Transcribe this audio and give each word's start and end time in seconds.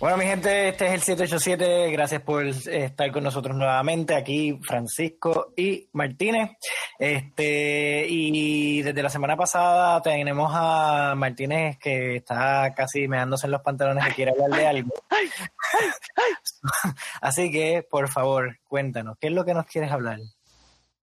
Bueno, 0.00 0.16
mi 0.16 0.24
gente, 0.24 0.70
este 0.70 0.86
es 0.86 0.92
el 0.94 1.02
787. 1.02 1.90
Gracias 1.90 2.22
por 2.22 2.46
estar 2.46 3.12
con 3.12 3.22
nosotros 3.22 3.54
nuevamente. 3.54 4.14
Aquí 4.14 4.58
Francisco 4.62 5.52
y 5.54 5.90
Martínez. 5.92 6.52
Este, 6.98 8.06
y 8.08 8.80
desde 8.80 9.02
la 9.02 9.10
semana 9.10 9.36
pasada 9.36 10.00
tenemos 10.00 10.50
a 10.54 11.12
Martínez 11.14 11.76
que 11.78 12.16
está 12.16 12.72
casi 12.74 13.08
meándose 13.08 13.46
en 13.46 13.50
los 13.50 13.60
pantalones 13.60 14.02
que 14.06 14.14
quiere 14.14 14.30
hablar 14.30 14.58
de 14.58 14.66
algo. 14.66 14.94
Así 17.20 17.52
que, 17.52 17.82
por 17.82 18.08
favor, 18.08 18.58
cuéntanos, 18.66 19.18
¿qué 19.20 19.26
es 19.26 19.34
lo 19.34 19.44
que 19.44 19.52
nos 19.52 19.66
quieres 19.66 19.92
hablar? 19.92 20.18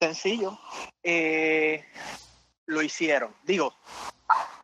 Sencillo. 0.01 0.61
Eh, 1.03 1.85
lo 2.67 2.83
hicieron. 2.83 3.35
Digo, 3.43 3.75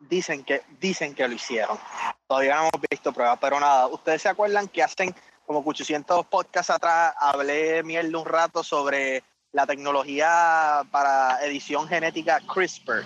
dicen 0.08 0.44
que, 0.44 0.62
dicen 0.80 1.14
que 1.14 1.26
lo 1.26 1.34
hicieron. 1.34 1.78
Todavía 2.26 2.56
no 2.56 2.60
hemos 2.62 2.80
visto 2.90 3.12
pruebas, 3.12 3.38
pero 3.40 3.60
nada, 3.60 3.86
ustedes 3.86 4.22
se 4.22 4.28
acuerdan 4.28 4.68
que 4.68 4.82
hacen 4.82 5.14
como 5.46 5.62
800 5.64 6.26
podcasts 6.26 6.70
atrás 6.70 7.14
hablé 7.18 7.82
mierda 7.82 8.18
un 8.18 8.24
rato 8.24 8.62
sobre 8.62 9.22
la 9.52 9.66
tecnología 9.66 10.82
para 10.90 11.44
edición 11.44 11.86
genética 11.86 12.40
CRISPR 12.52 13.04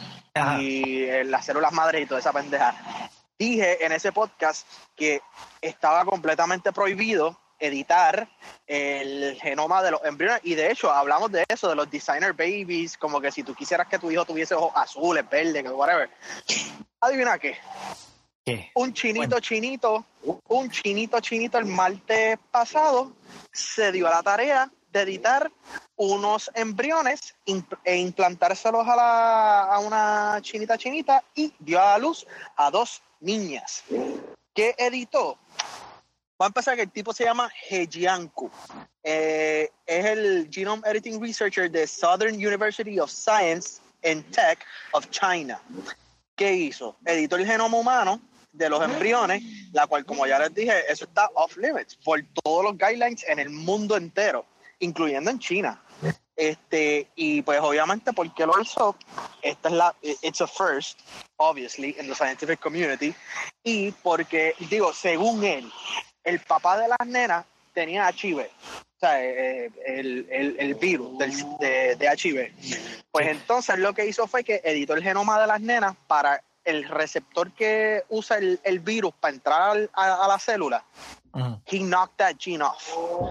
y 0.61 1.03
eh, 1.03 1.25
las 1.25 1.45
células 1.45 1.73
madres 1.73 2.03
y 2.03 2.07
toda 2.07 2.21
esa 2.21 2.33
pendeja. 2.33 2.75
Dije 3.39 3.85
en 3.85 3.93
ese 3.93 4.13
podcast 4.13 4.67
que 4.95 5.21
estaba 5.61 6.05
completamente 6.05 6.73
prohibido 6.73 7.39
editar 7.59 8.29
el 8.67 9.39
genoma 9.41 9.83
de 9.83 9.91
los 9.93 10.05
embriones 10.05 10.41
y 10.45 10.55
de 10.55 10.71
hecho 10.71 10.91
hablamos 10.91 11.31
de 11.33 11.45
eso, 11.49 11.69
de 11.69 11.75
los 11.75 11.91
designer 11.91 12.33
babies, 12.33 12.97
como 12.97 13.21
que 13.21 13.33
si 13.33 13.43
tú 13.43 13.55
quisieras 13.55 13.89
que 13.89 13.99
tu 13.99 14.11
hijo 14.11 14.25
tuviese 14.25 14.55
ojos 14.55 14.73
azules, 14.75 15.29
verdes, 15.29 15.65
whatever. 15.71 16.11
Adivina 17.01 17.39
qué. 17.39 17.57
Un 18.75 18.93
chinito 18.93 19.41
chinito, 19.41 20.05
un 20.49 20.71
chinito 20.71 21.19
chinito 21.21 21.59
el 21.59 21.65
martes 21.65 22.39
pasado 22.51 23.13
se 23.53 23.91
dio 23.91 24.07
a 24.07 24.11
la 24.11 24.23
tarea 24.23 24.71
de 24.93 25.01
editar 25.01 25.51
unos 25.97 26.51
embriones 26.55 27.35
e 27.85 27.97
implantárselos 27.97 28.87
a, 28.87 28.97
la, 28.97 29.63
a 29.65 29.79
una 29.81 30.39
chinita 30.43 30.79
chinita 30.79 31.25
y 31.35 31.53
dio 31.59 31.81
a 31.81 31.93
la 31.93 31.99
luz 31.99 32.27
a 32.57 32.71
dos 32.71 33.03
niñas. 33.21 33.83
¿Qué 34.55 34.75
editó? 34.79 35.39
Va 36.41 36.47
a 36.47 36.49
empezar 36.49 36.77
que 36.77 36.83
el 36.83 36.91
tipo 36.91 37.15
se 37.15 37.25
llama 37.25 37.51
Hejianku. 37.71 38.51
Eh, 39.03 39.71
es 39.87 40.05
el 40.05 40.49
Genome 40.51 40.83
Editing 40.87 41.21
Researcher 41.21 41.71
de 41.71 41.87
Southern 41.87 42.35
University 42.35 43.01
of 43.01 43.11
Science 43.11 43.81
and 44.05 44.23
Tech 44.33 44.59
of 44.93 45.09
China. 45.11 45.59
¿Qué 46.37 46.53
hizo? 46.53 46.97
Editó 47.07 47.37
el 47.37 47.47
genoma 47.47 47.79
humano 47.79 48.21
de 48.53 48.69
los 48.69 48.83
embriones, 48.83 49.43
la 49.73 49.87
cual, 49.87 50.05
como 50.05 50.27
ya 50.27 50.39
les 50.39 50.55
dije, 50.55 50.91
eso 50.91 51.07
está 51.07 51.31
off 51.35 51.57
limits 51.57 51.97
por 51.97 52.23
todos 52.43 52.65
los 52.65 52.77
guidelines 52.77 53.25
en 53.27 53.39
el 53.39 53.49
mundo 53.49 53.97
entero, 53.97 54.45
incluyendo 54.79 55.31
en 55.31 55.39
China. 55.39 55.83
Este, 56.37 57.09
y 57.17 57.41
pues 57.41 57.61
obviamente, 57.61 58.13
porque 58.13 58.45
lo 58.45 58.61
hizo? 58.61 58.95
Esta 59.41 59.69
es 59.71 59.75
la, 59.75 59.95
it's 60.03 60.43
a 60.43 60.47
first, 60.47 61.01
obviously, 61.39 61.97
in 61.99 62.07
the 62.07 62.15
scientific 62.15 62.61
community, 62.61 63.15
y 63.65 63.91
porque, 64.03 64.55
digo, 64.69 64.93
según 64.93 65.43
él, 65.45 65.71
el 66.27 66.41
papá 66.41 66.77
de 66.79 66.89
las 66.89 67.07
nenas 67.07 67.47
tenía 67.73 68.11
HIV, 68.11 68.41
o 68.41 68.99
sea, 68.99 69.23
eh, 69.23 69.71
el, 69.87 70.75
virus 70.75 71.17
de, 71.19 71.97
de, 71.97 72.07
HIV. 72.07 72.53
Pues 73.11 73.29
entonces 73.29 73.79
lo 73.79 73.95
que 73.95 74.07
hizo 74.07 74.27
fue 74.27 74.43
que 74.43 74.61
editó 74.65 74.95
el 74.95 75.03
genoma 75.03 75.41
de 75.41 75.47
las 75.47 75.61
nenas 75.61 75.95
para 76.07 76.43
el 76.65 76.89
receptor 76.89 77.53
que 77.53 78.03
usa 78.09 78.39
el, 78.39 78.81
virus 78.81 79.15
para 79.21 79.35
entrar 79.35 79.89
a, 79.93 80.29
la 80.29 80.39
célula. 80.39 80.85
He 81.67 81.81
knocked 81.81 82.17
that 82.17 82.37
gene 82.39 82.63
off. 82.63 82.83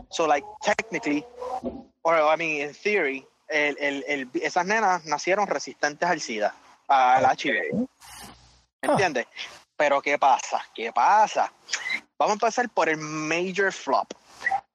So, 0.10 0.28
like, 0.28 0.46
technically, 0.62 1.26
or 2.04 2.16
I 2.16 2.36
mean, 2.38 2.62
in 2.62 2.74
theory, 2.74 3.26
esas 3.50 4.66
nenas 4.66 5.06
nacieron 5.06 5.48
resistentes 5.48 6.08
al 6.08 6.22
SIDA, 6.22 6.54
al 6.88 7.26
HIV. 7.26 7.88
¿Entiendes? 8.82 9.26
Pero 9.76 10.02
¿qué 10.02 10.18
pasa? 10.18 10.64
¿Qué 10.74 10.94
pasa? 10.94 11.52
Vamos 12.18 12.32
a 12.32 12.34
empezar 12.34 12.70
por 12.70 12.90
el 12.90 12.98
major 12.98 13.72
flop. 13.72 14.14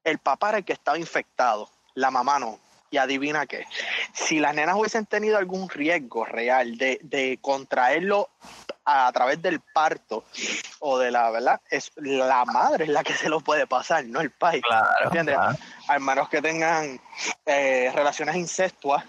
El 0.03 0.19
papá 0.19 0.49
era 0.49 0.57
el 0.59 0.65
que 0.65 0.73
estaba 0.73 0.97
infectado, 0.97 1.69
la 1.95 2.11
mamá 2.11 2.39
no. 2.39 2.59
Y 2.93 2.97
adivina 2.97 3.45
qué, 3.45 3.65
si 4.13 4.39
las 4.41 4.53
nenas 4.53 4.75
hubiesen 4.75 5.05
tenido 5.05 5.37
algún 5.37 5.69
riesgo 5.69 6.25
real 6.25 6.77
de, 6.77 6.99
de 7.01 7.39
contraerlo 7.41 8.27
a, 8.83 9.11
través 9.13 9.41
del 9.41 9.61
parto 9.61 10.25
o 10.79 10.97
de 10.97 11.09
la, 11.09 11.29
¿verdad? 11.29 11.61
Es 11.69 11.91
la 11.95 12.43
madre 12.43 12.85
es 12.85 12.89
la 12.89 13.03
que 13.03 13.13
se 13.13 13.29
lo 13.29 13.39
puede 13.39 13.65
pasar, 13.65 14.05
no 14.05 14.19
el 14.19 14.31
padre. 14.31 14.61
Claro, 14.61 15.05
¿Entiendes? 15.05 15.37
Al 15.87 16.01
menos 16.01 16.27
que 16.27 16.41
tengan 16.41 16.99
eh, 17.45 17.91
relaciones 17.93 18.35
incestuas, 18.35 19.05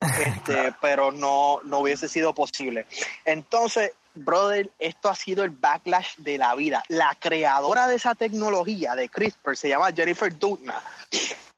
este, 0.00 0.72
pero 0.80 1.12
no, 1.12 1.60
no 1.64 1.80
hubiese 1.80 2.08
sido 2.08 2.34
posible. 2.34 2.86
Entonces, 3.24 3.92
brother, 4.16 4.70
esto 4.78 5.08
ha 5.08 5.14
sido 5.14 5.44
el 5.44 5.50
backlash 5.50 6.16
de 6.18 6.38
la 6.38 6.54
vida. 6.54 6.82
La 6.88 7.16
creadora 7.18 7.86
de 7.88 7.96
esa 7.96 8.14
tecnología 8.14 8.94
de 8.94 9.08
CRISPR 9.08 9.56
se 9.56 9.68
llama 9.68 9.92
Jennifer 9.92 10.36
Doudna. 10.36 10.82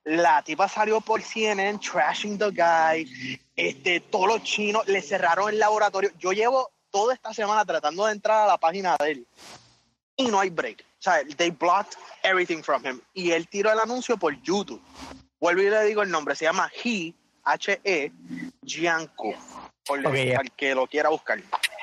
La 0.04 0.42
tipa 0.42 0.68
salió 0.68 1.00
por 1.00 1.22
CNN 1.22 1.78
trashing 1.78 2.38
the 2.38 2.50
guy. 2.50 3.40
Este, 3.54 4.00
todos 4.00 4.28
los 4.28 4.42
chinos 4.42 4.86
le 4.86 5.02
cerraron 5.02 5.50
el 5.50 5.58
laboratorio. 5.58 6.10
Yo 6.18 6.32
llevo 6.32 6.70
toda 6.90 7.14
esta 7.14 7.34
semana 7.34 7.64
tratando 7.64 8.06
de 8.06 8.12
entrar 8.12 8.42
a 8.42 8.46
la 8.46 8.58
página 8.58 8.96
de 8.98 9.10
él 9.10 9.26
y 10.16 10.26
no 10.26 10.40
hay 10.40 10.50
break. 10.50 10.82
O 10.82 11.02
sea, 11.02 11.22
they 11.36 11.50
blocked 11.50 11.96
everything 12.22 12.62
from 12.62 12.84
him. 12.84 13.00
Y 13.14 13.30
él 13.30 13.48
tiró 13.48 13.72
el 13.72 13.78
anuncio 13.78 14.16
por 14.16 14.40
YouTube. 14.42 14.82
Vuelvo 15.40 15.62
y 15.62 15.70
le 15.70 15.84
digo 15.84 16.02
el 16.02 16.10
nombre. 16.10 16.34
Se 16.34 16.44
llama 16.44 16.70
He, 16.84 17.14
H-E, 17.44 18.12
Gianco. 18.62 19.34
Por 19.86 20.04
el 20.04 20.52
que 20.56 20.74
lo 20.74 20.86
quiera 20.86 21.08
buscar 21.08 21.38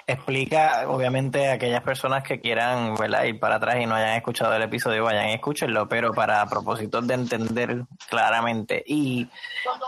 explica, 0.08 0.86
obviamente, 0.88 1.50
a 1.50 1.54
aquellas 1.54 1.82
personas 1.82 2.24
que 2.24 2.40
quieran 2.40 2.96
ir 3.26 3.40
para 3.40 3.56
atrás 3.56 3.78
y 3.82 3.86
no 3.86 3.96
hayan 3.96 4.16
escuchado 4.16 4.54
el 4.54 4.62
episodio, 4.62 5.04
vayan 5.04 5.30
y 5.30 5.34
escúchenlo, 5.34 5.90
pero 5.90 6.14
para 6.14 6.46
propósitos 6.46 7.06
de 7.08 7.16
entender 7.16 7.84
claramente. 8.08 8.84
Y 8.86 9.28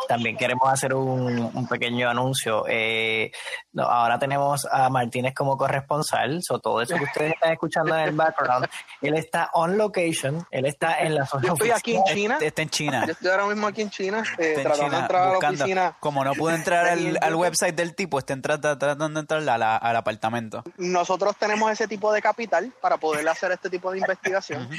también 0.08 0.36
queremos 0.36 0.72
hacer 0.72 0.94
un, 0.94 1.68
pequeño 1.68 2.10
anuncio. 2.10 2.66
Eh, 2.68 3.32
ahora 3.78 4.18
tenemos 4.18 4.66
a 4.72 4.90
Martínez 4.90 5.34
como 5.36 5.58
corresponsal, 5.58 6.42
so 6.42 6.60
todo 6.60 6.82
eso 6.82 6.96
que 6.96 7.04
ustedes 7.04 7.34
están 7.34 7.52
escuchando 7.52 7.96
en 7.96 8.06
el 8.06 8.16
background, 8.16 8.68
él 9.02 9.16
está 9.16 9.50
on 9.54 9.78
location, 9.78 10.46
él 10.50 10.66
está 10.66 11.00
en 11.02 11.16
la 11.16 11.26
zona. 11.26 11.48
Yo 11.48 11.54
estoy 11.54 11.72
aquí 11.72 11.96
en 11.96 12.04
China. 12.06 12.38
Está 12.42 12.62
en 12.62 12.70
China. 12.70 13.04
Yo 13.06 13.12
estoy 13.12 13.30
ahora 13.30 13.46
mismo 13.48 13.68
aquí 13.68 13.82
en 13.82 13.90
China, 13.90 14.24
eh, 14.38 14.60
tratando 14.64 14.96
de 14.96 15.02
entrar 15.02 15.22
a 15.22 15.32
la 15.32 15.38
oficina. 15.38 15.98
Como 16.00 16.24
no 16.24 16.34
pude 16.34 16.56
entrar 16.56 16.88
al, 16.88 17.36
website 17.36 17.76
del 17.76 17.94
tipo, 17.94 18.18
está 18.18 18.40
tratando 18.42 19.10
de 19.10 19.20
entrar 19.20 19.48
a 19.48 19.58
la, 19.58 19.78
a 19.78 19.94
la 19.94 20.04
apartamento. 20.08 20.64
Nosotros 20.78 21.36
tenemos 21.38 21.72
ese 21.72 21.88
tipo 21.88 22.12
de 22.14 22.22
capital 22.22 22.72
para 22.82 22.98
poder 22.98 23.28
hacer 23.28 23.52
este 23.52 23.70
tipo 23.70 23.92
de 23.92 24.00
investigación. 24.00 24.70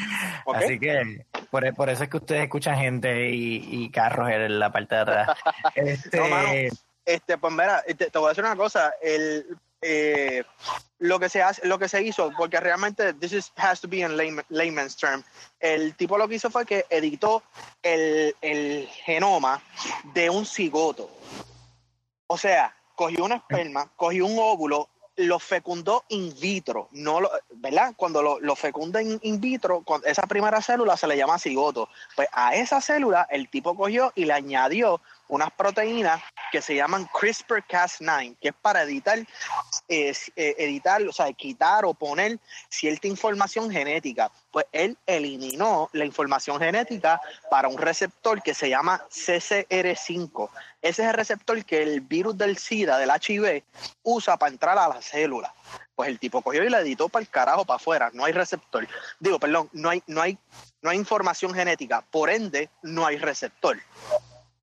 Así 0.54 0.78
que 0.78 1.26
por, 1.50 1.74
por, 1.74 1.90
eso 1.90 2.04
es 2.04 2.10
que 2.10 2.16
ustedes 2.16 2.42
escuchan 2.44 2.76
gente 2.78 3.30
y, 3.30 3.90
carros 3.90 4.30
en 4.30 4.58
la 4.58 4.72
parte 4.72 4.94
de 4.94 5.00
atrás. 5.00 5.38
este... 5.74 6.70
este, 7.04 7.38
pues 7.38 7.52
mira, 7.52 7.82
te, 7.82 7.94
te, 7.94 8.18
voy 8.18 8.26
a 8.26 8.28
decir 8.30 8.44
una 8.44 8.56
cosa. 8.56 8.92
El, 9.02 9.58
eh, 9.80 10.42
lo 10.98 11.20
que 11.20 11.28
se 11.28 11.42
hace, 11.42 11.66
lo 11.66 11.78
que 11.78 11.88
se 11.88 12.02
hizo, 12.02 12.32
porque 12.36 12.58
realmente 12.58 13.14
this 13.14 13.32
is, 13.32 13.52
has 13.56 13.80
to 13.80 13.88
be 13.88 13.98
in 13.98 14.16
layman's 14.48 14.96
term. 14.96 15.22
El 15.60 15.94
tipo 15.94 16.18
lo 16.18 16.26
que 16.26 16.36
hizo 16.36 16.50
fue 16.50 16.66
que 16.66 16.84
editó 16.90 17.42
el, 17.82 18.34
el 18.40 18.88
genoma 19.04 19.62
de 20.14 20.30
un 20.30 20.44
cigoto. 20.44 21.10
O 22.26 22.36
sea, 22.36 22.74
cogió 22.96 23.24
una 23.24 23.36
esperma, 23.36 23.90
cogió 23.94 24.26
un 24.26 24.36
óvulo, 24.38 24.88
lo 25.18 25.40
fecundó 25.40 26.04
in 26.10 26.32
vitro, 26.40 26.88
no 26.92 27.20
lo, 27.20 27.30
¿verdad? 27.56 27.92
Cuando 27.96 28.22
lo, 28.22 28.56
fecunda 28.56 29.02
in, 29.02 29.40
vitro, 29.40 29.82
con 29.82 30.00
esa 30.06 30.22
primera 30.22 30.62
célula 30.62 30.96
se 30.96 31.08
le 31.08 31.16
llama 31.16 31.40
cigoto. 31.40 31.88
Pues 32.14 32.28
a 32.32 32.54
esa 32.54 32.80
célula 32.80 33.26
el 33.28 33.48
tipo 33.48 33.74
cogió 33.74 34.12
y 34.14 34.26
le 34.26 34.32
añadió 34.32 35.00
unas 35.28 35.50
proteínas 35.52 36.22
que 36.50 36.62
se 36.62 36.74
llaman 36.74 37.06
CRISPR-Cas9, 37.08 38.36
que 38.40 38.48
es 38.48 38.54
para 38.54 38.82
editar, 38.82 39.18
eh, 39.88 40.14
editar, 40.36 41.02
o 41.02 41.12
sea, 41.12 41.32
quitar 41.32 41.84
o 41.84 41.94
poner 41.94 42.38
cierta 42.68 43.06
información 43.06 43.70
genética. 43.70 44.30
Pues 44.50 44.66
él 44.72 44.96
eliminó 45.06 45.90
la 45.92 46.04
información 46.04 46.58
genética 46.58 47.20
para 47.50 47.68
un 47.68 47.78
receptor 47.78 48.42
que 48.42 48.54
se 48.54 48.68
llama 48.68 49.04
CCR5. 49.10 50.50
Ese 50.80 51.02
es 51.02 51.08
el 51.08 51.14
receptor 51.14 51.64
que 51.64 51.82
el 51.82 52.00
virus 52.00 52.38
del 52.38 52.56
SIDA, 52.56 52.98
del 52.98 53.10
HIV, 53.10 53.62
usa 54.02 54.36
para 54.36 54.52
entrar 54.52 54.78
a 54.78 54.88
la 54.88 55.02
célula. 55.02 55.52
Pues 55.94 56.08
el 56.08 56.18
tipo 56.18 56.40
cogió 56.42 56.62
y 56.62 56.70
la 56.70 56.80
editó 56.80 57.08
para 57.08 57.22
el 57.22 57.28
carajo, 57.28 57.64
para 57.64 57.76
afuera. 57.76 58.10
No 58.12 58.24
hay 58.24 58.32
receptor. 58.32 58.86
Digo, 59.18 59.38
perdón, 59.40 59.68
no 59.72 59.90
hay, 59.90 60.02
no 60.06 60.22
hay, 60.22 60.38
no 60.80 60.90
hay 60.90 60.96
información 60.96 61.52
genética. 61.52 62.04
Por 62.10 62.30
ende, 62.30 62.70
no 62.82 63.04
hay 63.04 63.18
receptor. 63.18 63.76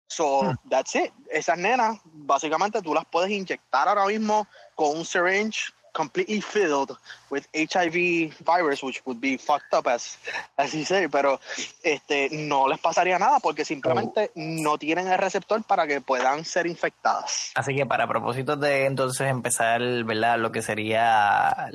So, 0.07 0.43
hmm. 0.43 0.69
that's 0.69 0.95
it. 0.95 1.11
Esas 1.31 1.57
nenas, 1.57 1.99
básicamente 2.03 2.81
tú 2.81 2.93
las 2.93 3.05
puedes 3.05 3.31
inyectar 3.31 3.87
ahora 3.87 4.05
mismo 4.05 4.47
con 4.75 4.97
un 4.97 5.05
syringe 5.05 5.73
completely 5.95 6.41
filled 6.41 6.91
with 7.31 7.47
HIV 7.53 8.35
virus, 8.43 8.83
which 8.83 9.01
would 9.05 9.21
be 9.21 9.37
fucked 9.37 9.73
up 9.73 9.87
as, 9.87 10.17
as 10.57 10.73
you 10.73 10.83
say, 10.83 11.07
pero 11.07 11.39
este, 11.81 12.29
no 12.31 12.67
les 12.67 12.79
pasaría 12.79 13.17
nada 13.17 13.39
porque 13.39 13.63
simplemente 13.63 14.31
no 14.35 14.77
tienen 14.77 15.07
el 15.07 15.17
receptor 15.17 15.63
para 15.63 15.87
que 15.87 16.01
puedan 16.01 16.43
ser 16.43 16.67
infectadas. 16.67 17.51
Así 17.55 17.73
que 17.73 17.85
para 17.85 18.07
propósitos 18.07 18.59
de 18.59 18.85
entonces 18.85 19.27
empezar, 19.29 19.81
¿verdad? 20.03 20.37
Lo 20.37 20.51
que 20.51 20.61
sería 20.61 21.69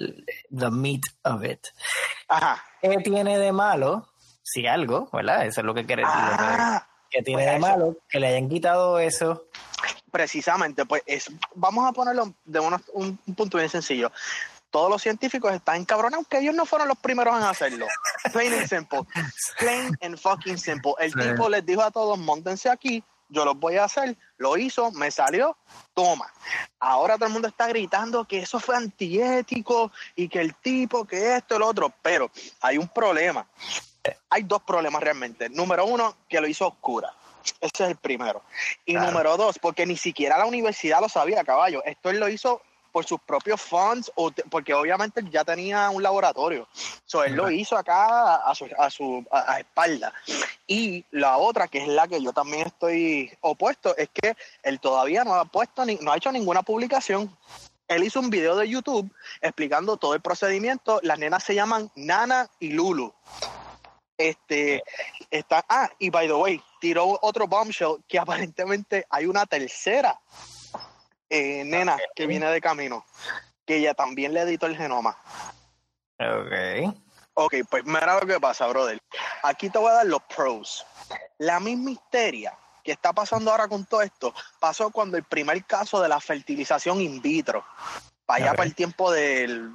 the 0.50 0.70
meat 0.70 1.02
of 1.24 1.42
it. 1.42 1.66
Ajá. 2.28 2.62
¿Qué 2.82 2.98
tiene 2.98 3.38
de 3.38 3.52
malo? 3.52 4.06
Si 4.42 4.66
algo, 4.66 5.08
¿verdad? 5.12 5.46
Eso 5.46 5.60
es 5.60 5.64
lo 5.64 5.74
que 5.74 5.86
quiere 5.86 6.02
decir. 6.02 6.18
Ah, 6.20 6.86
¿Qué 7.10 7.22
tiene 7.22 7.42
pues 7.42 7.46
de 7.46 7.56
eso. 7.56 7.60
malo 7.60 7.96
que 8.08 8.20
le 8.20 8.28
hayan 8.28 8.48
quitado 8.48 8.98
eso? 8.98 9.46
precisamente, 10.10 10.84
pues 10.86 11.02
es, 11.06 11.30
vamos 11.54 11.88
a 11.88 11.92
ponerlo 11.92 12.34
de 12.44 12.58
uno- 12.58 12.80
un, 12.94 13.16
un 13.26 13.34
punto 13.36 13.58
bien 13.58 13.70
sencillo. 13.70 14.10
Todos 14.70 14.90
los 14.90 15.00
científicos 15.02 15.52
están 15.54 15.76
encabronados, 15.76 16.16
aunque 16.24 16.38
ellos 16.38 16.54
no 16.54 16.66
fueron 16.66 16.88
los 16.88 16.98
primeros 16.98 17.36
en 17.36 17.44
hacerlo. 17.44 17.86
Plain 18.32 18.52
and 18.54 18.68
simple. 18.68 19.00
Plain 19.58 19.96
and 20.02 20.18
fucking 20.18 20.58
simple. 20.58 20.94
El 20.98 21.12
Sí. 21.12 21.18
tipo 21.20 21.48
les 21.48 21.64
dijo 21.64 21.82
a 21.82 21.92
todos, 21.92 22.18
montense 22.18 22.68
aquí, 22.68 23.04
yo 23.28 23.44
los 23.44 23.56
voy 23.58 23.76
a 23.76 23.84
hacer. 23.84 24.16
Lo 24.36 24.56
hizo, 24.56 24.90
me 24.92 25.12
salió, 25.12 25.56
toma. 25.94 26.32
Ahora 26.80 27.14
todo 27.14 27.26
el 27.26 27.32
mundo 27.32 27.46
está 27.46 27.68
gritando 27.68 28.24
que 28.24 28.40
eso 28.40 28.58
fue 28.58 28.76
antiético 28.76 29.92
y 30.16 30.28
que 30.28 30.40
el 30.40 30.56
tipo, 30.56 31.04
que 31.04 31.36
esto, 31.36 31.54
el 31.56 31.62
otro. 31.62 31.92
Pero 32.02 32.30
hay 32.60 32.78
un 32.78 32.88
problema. 32.88 33.46
Hay 34.30 34.42
dos 34.44 34.62
problemas 34.62 35.02
realmente. 35.02 35.48
Número 35.48 35.84
uno, 35.84 36.16
que 36.28 36.40
lo 36.40 36.46
hizo 36.48 36.66
oscura. 36.68 37.12
Ese 37.60 37.84
es 37.84 37.90
el 37.90 37.96
primero. 37.96 38.42
Y 38.84 38.92
Claro. 38.92 39.10
número 39.10 39.36
dos, 39.36 39.58
porque 39.58 39.86
ni 39.86 39.96
siquiera 39.96 40.38
la 40.38 40.46
universidad 40.46 41.00
lo 41.00 41.08
sabía, 41.08 41.42
caballo. 41.44 41.82
Esto 41.84 42.10
él 42.10 42.20
lo 42.20 42.28
hizo 42.28 42.62
por 42.92 43.04
sus 43.06 43.20
propios 43.20 43.60
funds, 43.60 44.10
o 44.16 44.32
te- 44.32 44.42
porque 44.50 44.74
obviamente 44.74 45.20
él 45.20 45.30
ya 45.30 45.44
tenía 45.44 45.90
un 45.90 46.02
laboratorio. 46.02 46.66
So, 47.04 47.22
él 47.22 47.34
lo 47.34 47.48
hizo 47.50 47.76
acá 47.78 48.36
a 48.36 48.52
su, 48.54 48.66
a 48.76 48.90
su 48.90 49.24
a- 49.30 49.52
a 49.54 49.60
espalda. 49.60 50.12
Y 50.66 51.04
la 51.12 51.36
otra, 51.36 51.68
que 51.68 51.78
es 51.78 51.88
la 51.88 52.08
que 52.08 52.20
yo 52.20 52.32
también 52.32 52.66
estoy 52.66 53.32
opuesto, 53.42 53.96
es 53.96 54.08
que 54.12 54.36
él 54.64 54.80
todavía 54.80 55.22
no 55.24 55.34
ha 55.34 55.44
puesto 55.44 55.84
ni, 55.84 55.96
no 55.96 56.10
ha 56.12 56.16
hecho 56.16 56.32
ninguna 56.32 56.62
publicación. 56.62 57.34
Él 57.86 58.02
hizo 58.04 58.18
un 58.20 58.30
video 58.30 58.56
de 58.56 58.68
YouTube 58.68 59.08
explicando 59.40 59.96
todo 59.96 60.14
el 60.14 60.20
procedimiento. 60.20 60.98
Las 61.02 61.18
nenas 61.18 61.44
se 61.44 61.54
llaman 61.54 61.90
Nana 61.94 62.48
y 62.58 62.70
Lulu. 62.70 63.12
Este 64.20 64.82
está. 65.30 65.64
Ah, 65.66 65.88
y 65.98 66.10
by 66.10 66.26
the 66.26 66.34
way, 66.34 66.62
tiró 66.78 67.18
otro 67.22 67.46
bombshell 67.46 68.04
que 68.06 68.18
aparentemente 68.18 69.06
hay 69.08 69.24
una 69.24 69.46
tercera 69.46 70.20
eh, 71.30 71.64
nena 71.64 71.96
que 72.14 72.26
viene 72.26 72.50
de 72.50 72.60
camino, 72.60 73.06
que 73.64 73.76
ella 73.78 73.94
también 73.94 74.34
le 74.34 74.42
editó 74.42 74.66
el 74.66 74.76
genoma. 74.76 75.16
Ok. 76.18 76.94
Ok, 77.32 77.54
pues 77.70 77.86
mira 77.86 78.20
lo 78.20 78.26
que 78.26 78.38
pasa, 78.38 78.66
brother. 78.66 79.00
Aquí 79.42 79.70
te 79.70 79.78
voy 79.78 79.90
a 79.90 79.94
dar 79.94 80.06
los 80.06 80.22
pros. 80.24 80.84
La 81.38 81.58
misma 81.58 81.92
histeria 81.92 82.54
que 82.84 82.92
está 82.92 83.14
pasando 83.14 83.50
ahora 83.50 83.68
con 83.68 83.86
todo 83.86 84.02
esto 84.02 84.34
pasó 84.58 84.90
cuando 84.90 85.16
el 85.16 85.24
primer 85.24 85.64
caso 85.64 86.02
de 86.02 86.10
la 86.10 86.20
fertilización 86.20 87.00
in 87.00 87.22
vitro, 87.22 87.64
para 88.30 88.44
allá 88.44 88.54
para 88.54 88.66
el 88.68 88.74
tiempo 88.74 89.10
del, 89.10 89.70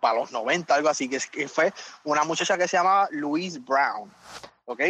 para 0.00 0.18
los 0.18 0.32
90, 0.32 0.74
algo 0.74 0.88
así, 0.88 1.08
que, 1.08 1.20
fue 1.48 1.72
una 2.04 2.24
muchacha 2.24 2.58
que 2.58 2.66
se 2.66 2.76
llamaba 2.76 3.08
Louise 3.12 3.58
Brown. 3.60 4.12
¿Ok? 4.64 4.80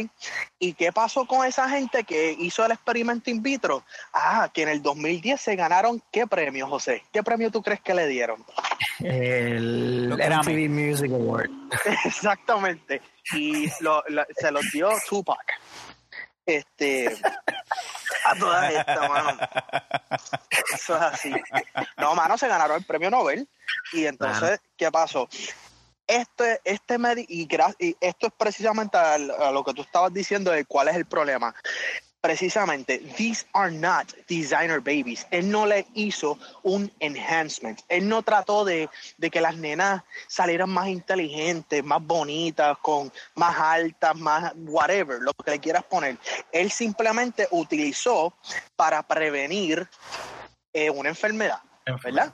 ¿Y 0.58 0.74
qué 0.74 0.92
pasó 0.92 1.26
con 1.26 1.46
esa 1.46 1.68
gente 1.68 2.04
que 2.04 2.36
hizo 2.38 2.64
el 2.64 2.72
experimento 2.72 3.30
in 3.30 3.42
vitro? 3.42 3.82
Ah, 4.12 4.50
que 4.52 4.62
en 4.62 4.68
el 4.68 4.82
2010 4.82 5.40
se 5.40 5.56
ganaron, 5.56 6.02
¿qué 6.12 6.26
premio, 6.26 6.66
José? 6.68 7.02
¿Qué 7.10 7.22
premio 7.22 7.50
tú 7.50 7.62
crees 7.62 7.80
que 7.80 7.94
le 7.94 8.06
dieron? 8.06 8.44
El. 9.00 10.08
MTV 10.10 10.68
Music 10.68 11.10
Award. 11.10 11.50
Exactamente. 12.04 13.00
Y 13.32 13.70
lo- 13.80 14.04
lo- 14.08 14.26
se 14.36 14.50
los 14.50 14.64
dio 14.72 14.90
Tupac. 15.08 15.38
Este. 16.44 17.16
A 18.24 18.34
todas 18.38 18.72
estas, 18.72 19.08
mano. 19.08 19.38
Eso 20.74 20.96
es 20.96 21.02
así. 21.02 21.32
No, 21.96 22.14
mano, 22.14 22.36
se 22.38 22.48
ganaron 22.48 22.76
el 22.76 22.84
premio 22.84 23.10
Nobel. 23.10 23.48
Y 23.92 24.06
entonces, 24.06 24.60
¿qué 24.76 24.90
pasó? 24.90 25.28
Este, 26.06 26.60
este 26.64 26.96
y, 27.28 27.48
y 27.78 27.96
esto 28.00 28.26
es 28.26 28.32
precisamente 28.36 28.98
a, 28.98 29.18
lo 29.18 29.64
que 29.64 29.72
tú 29.72 29.82
estabas 29.82 30.12
diciendo 30.12 30.50
de 30.50 30.64
cuál 30.64 30.88
es 30.88 30.96
el 30.96 31.06
problema. 31.06 31.54
Precisamente, 32.22 32.98
these 33.16 33.44
are 33.52 33.72
not 33.72 34.06
designer 34.28 34.78
babies. 34.78 35.26
Él 35.32 35.50
no 35.50 35.66
le 35.66 35.86
hizo 35.94 36.38
un 36.62 36.88
enhancement. 37.00 37.80
Él 37.88 38.08
no 38.08 38.22
trató 38.22 38.64
de, 38.64 38.88
de 39.18 39.28
que 39.28 39.40
las 39.40 39.56
nenas 39.56 40.04
salieran 40.28 40.70
más 40.70 40.86
inteligentes, 40.86 41.82
más 41.82 42.00
bonitas, 42.00 42.78
con 42.78 43.12
más 43.34 43.58
altas, 43.58 44.14
más 44.14 44.52
whatever, 44.54 45.20
lo 45.20 45.32
que 45.34 45.50
le 45.50 45.58
quieras 45.58 45.82
poner. 45.82 46.16
Él 46.52 46.70
simplemente 46.70 47.48
utilizó 47.50 48.32
para 48.76 49.02
prevenir 49.02 49.88
eh, 50.72 50.90
una 50.90 51.08
enfermedad. 51.08 51.60
¿Verdad? 52.02 52.32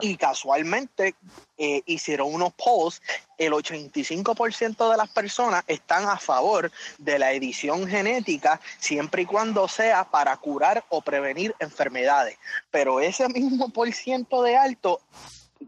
Y 0.00 0.16
casualmente 0.16 1.14
eh, 1.56 1.82
hicieron 1.86 2.32
unos 2.32 2.52
polls, 2.54 3.02
el 3.38 3.52
85% 3.52 4.90
de 4.90 4.96
las 4.96 5.08
personas 5.10 5.64
están 5.66 6.08
a 6.08 6.18
favor 6.18 6.70
de 6.98 7.18
la 7.18 7.32
edición 7.32 7.86
genética 7.86 8.60
siempre 8.78 9.22
y 9.22 9.26
cuando 9.26 9.68
sea 9.68 10.04
para 10.04 10.36
curar 10.36 10.84
o 10.88 11.00
prevenir 11.02 11.54
enfermedades. 11.58 12.38
Pero 12.70 13.00
ese 13.00 13.28
mismo 13.28 13.70
por 13.70 13.92
ciento 13.92 14.42
de 14.42 14.56
alto, 14.56 15.00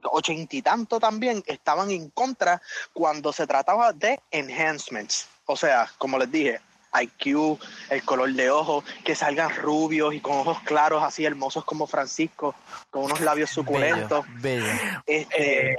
ochenta 0.05 0.56
y 0.56 0.62
tanto 0.62 1.00
también, 1.00 1.43
estaban 1.46 1.90
en 1.90 2.11
contra 2.11 2.61
cuando 2.93 3.32
se 3.32 3.46
trataba 3.46 3.93
de 3.93 4.20
enhancements. 4.31 5.29
O 5.46 5.56
sea, 5.56 5.90
como 5.99 6.19
les 6.19 6.31
dije, 6.31 6.61
IQ, 7.00 7.59
el 7.91 8.03
color 8.05 8.33
de 8.33 8.50
ojos, 8.50 8.85
que 9.05 9.15
salgan 9.15 9.55
rubios 9.56 10.15
y 10.15 10.21
con 10.21 10.37
ojos 10.39 10.59
claros, 10.65 11.03
así 11.03 11.25
hermosos 11.25 11.65
como 11.65 11.87
Francisco, 11.87 12.55
con 12.91 13.05
unos 13.05 13.21
labios 13.21 13.50
suculentos. 13.50 14.25
Bello, 14.41 14.65
bello. 14.67 15.03
Este, 15.06 15.73
Eh, 15.73 15.77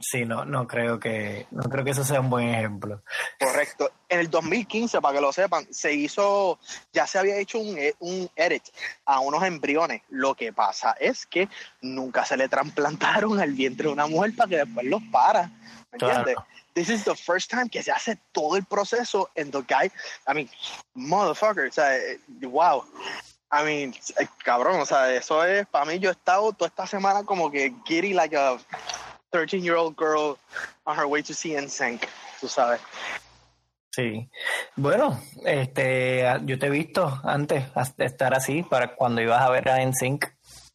sí, 0.00 0.24
no, 0.24 0.44
no 0.44 0.66
creo 0.66 0.98
que, 0.98 1.46
no 1.52 1.62
creo 1.64 1.84
que 1.84 1.92
eso 1.92 2.02
sea 2.04 2.20
un 2.20 2.28
buen 2.30 2.48
ejemplo. 2.48 3.02
Correcto. 3.38 3.90
En 4.08 4.18
el 4.20 4.28
2015, 4.30 5.00
para 5.00 5.14
que 5.14 5.20
lo 5.20 5.32
sepan, 5.32 5.66
se 5.72 5.92
hizo, 5.94 6.58
ya 6.92 7.06
se 7.06 7.18
había 7.18 7.36
hecho 7.36 7.58
un, 7.60 7.78
e- 7.78 7.94
un 8.00 8.28
edit 8.36 8.64
a 9.06 9.20
unos 9.20 9.42
embriones. 9.44 10.02
Lo 10.10 10.34
que 10.34 10.52
pasa 10.52 10.96
es 10.98 11.24
que 11.26 11.48
nunca 11.80 12.24
se 12.24 12.36
le 12.36 12.48
trasplantaron 12.48 13.40
al 13.40 13.52
vientre 13.52 13.86
de 13.86 13.92
una 13.92 14.06
mujer 14.08 14.32
para 14.36 14.48
que 14.50 14.56
después 14.58 14.86
los 14.86 15.02
para. 15.12 15.50
¿Me 15.92 15.98
Claro. 15.98 16.18
entiendes? 16.20 16.44
This 16.74 16.88
is 16.88 17.04
the 17.04 17.14
first 17.14 17.50
time 17.50 17.68
que 17.68 17.82
se 17.82 17.90
hace 17.90 18.18
todo 18.32 18.56
el 18.56 18.64
proceso 18.64 19.30
en 19.34 19.50
the 19.50 19.62
guy. 19.62 19.90
I 20.26 20.34
mean, 20.34 20.48
motherfucker, 20.94 21.68
o 21.68 21.72
sea, 21.72 21.96
eh, 21.96 22.18
wow. 22.42 22.84
I 23.50 23.64
mean, 23.64 23.94
eh, 24.18 24.26
cabrón, 24.42 24.80
o 24.80 24.86
sea, 24.86 25.12
eso 25.12 25.44
es, 25.44 25.66
para 25.66 25.84
mí 25.84 25.98
yo 25.98 26.08
he 26.08 26.12
estado 26.12 26.52
toda 26.52 26.68
esta 26.68 26.86
semana 26.86 27.22
como 27.24 27.50
que 27.50 27.74
giddy 27.84 28.14
like 28.14 28.34
a 28.34 28.56
13-year-old 29.32 29.94
girl 29.96 30.38
on 30.84 30.96
her 30.96 31.06
way 31.06 31.22
to 31.22 31.34
see 31.34 31.54
NSYNC, 31.54 32.08
tú 32.40 32.48
sabes. 32.48 32.80
Sí. 33.94 34.26
Bueno, 34.74 35.20
este, 35.44 36.24
yo 36.44 36.58
te 36.58 36.66
he 36.66 36.70
visto 36.70 37.20
antes 37.24 37.64
estar 37.98 38.34
así 38.34 38.62
para 38.62 38.94
cuando 38.94 39.20
ibas 39.20 39.42
a 39.42 39.50
ver 39.50 39.68
a 39.68 39.84
NSYNC. 39.84 40.24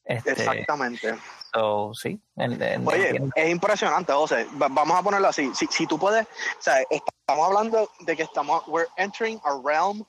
Este, 0.06 0.32
Exactamente. 0.32 1.16
So, 1.54 1.92
sí. 1.94 2.20
en- 2.36 2.62
en- 2.62 2.88
Oye, 2.88 3.20
es 3.36 3.50
impresionante, 3.50 4.14
José. 4.14 4.46
Va- 4.62 4.68
Vamos 4.70 4.98
a 5.00 5.04
ponerlo 5.04 5.28
así. 5.30 5.52
Si, 5.56 5.68
si 5.68 5.88
tú 5.88 5.98
puedes, 5.98 6.26
o 6.26 6.62
sea, 6.62 6.82
estamos 6.90 7.46
hablando 7.48 7.90
de 8.02 8.16
que 8.16 8.24
estamos, 8.24 8.64
we're 8.68 8.88
entering 8.98 9.40
a 9.44 9.58
realm 9.64 10.06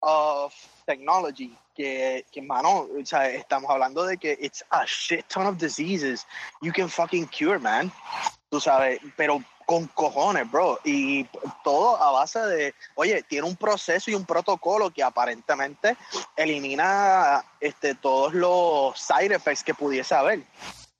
of 0.00 0.52
technology 0.86 1.56
que, 1.74 2.24
que 2.30 2.40
mano, 2.42 2.86
o 3.00 3.04
sea, 3.06 3.28
estamos 3.30 3.70
hablando 3.70 4.04
de 4.04 4.16
que 4.16 4.36
it's 4.40 4.62
a 4.70 4.84
shit 4.86 5.26
ton 5.28 5.46
of 5.46 5.56
diseases 5.58 6.24
you 6.62 6.72
can 6.72 6.88
fucking 6.88 7.26
cure, 7.26 7.58
man. 7.58 7.90
Tú 8.54 8.60
sabes, 8.60 9.00
pero 9.16 9.42
con 9.66 9.88
cojones, 9.88 10.48
bro. 10.48 10.78
Y 10.84 11.24
todo 11.64 12.00
a 12.00 12.12
base 12.12 12.38
de, 12.38 12.74
oye, 12.94 13.24
tiene 13.24 13.48
un 13.48 13.56
proceso 13.56 14.12
y 14.12 14.14
un 14.14 14.24
protocolo 14.24 14.90
que 14.90 15.02
aparentemente 15.02 15.96
elimina 16.36 17.44
este, 17.58 17.96
todos 17.96 18.32
los 18.32 18.96
side 18.96 19.34
effects 19.34 19.64
que 19.64 19.74
pudiese 19.74 20.14
haber. 20.14 20.44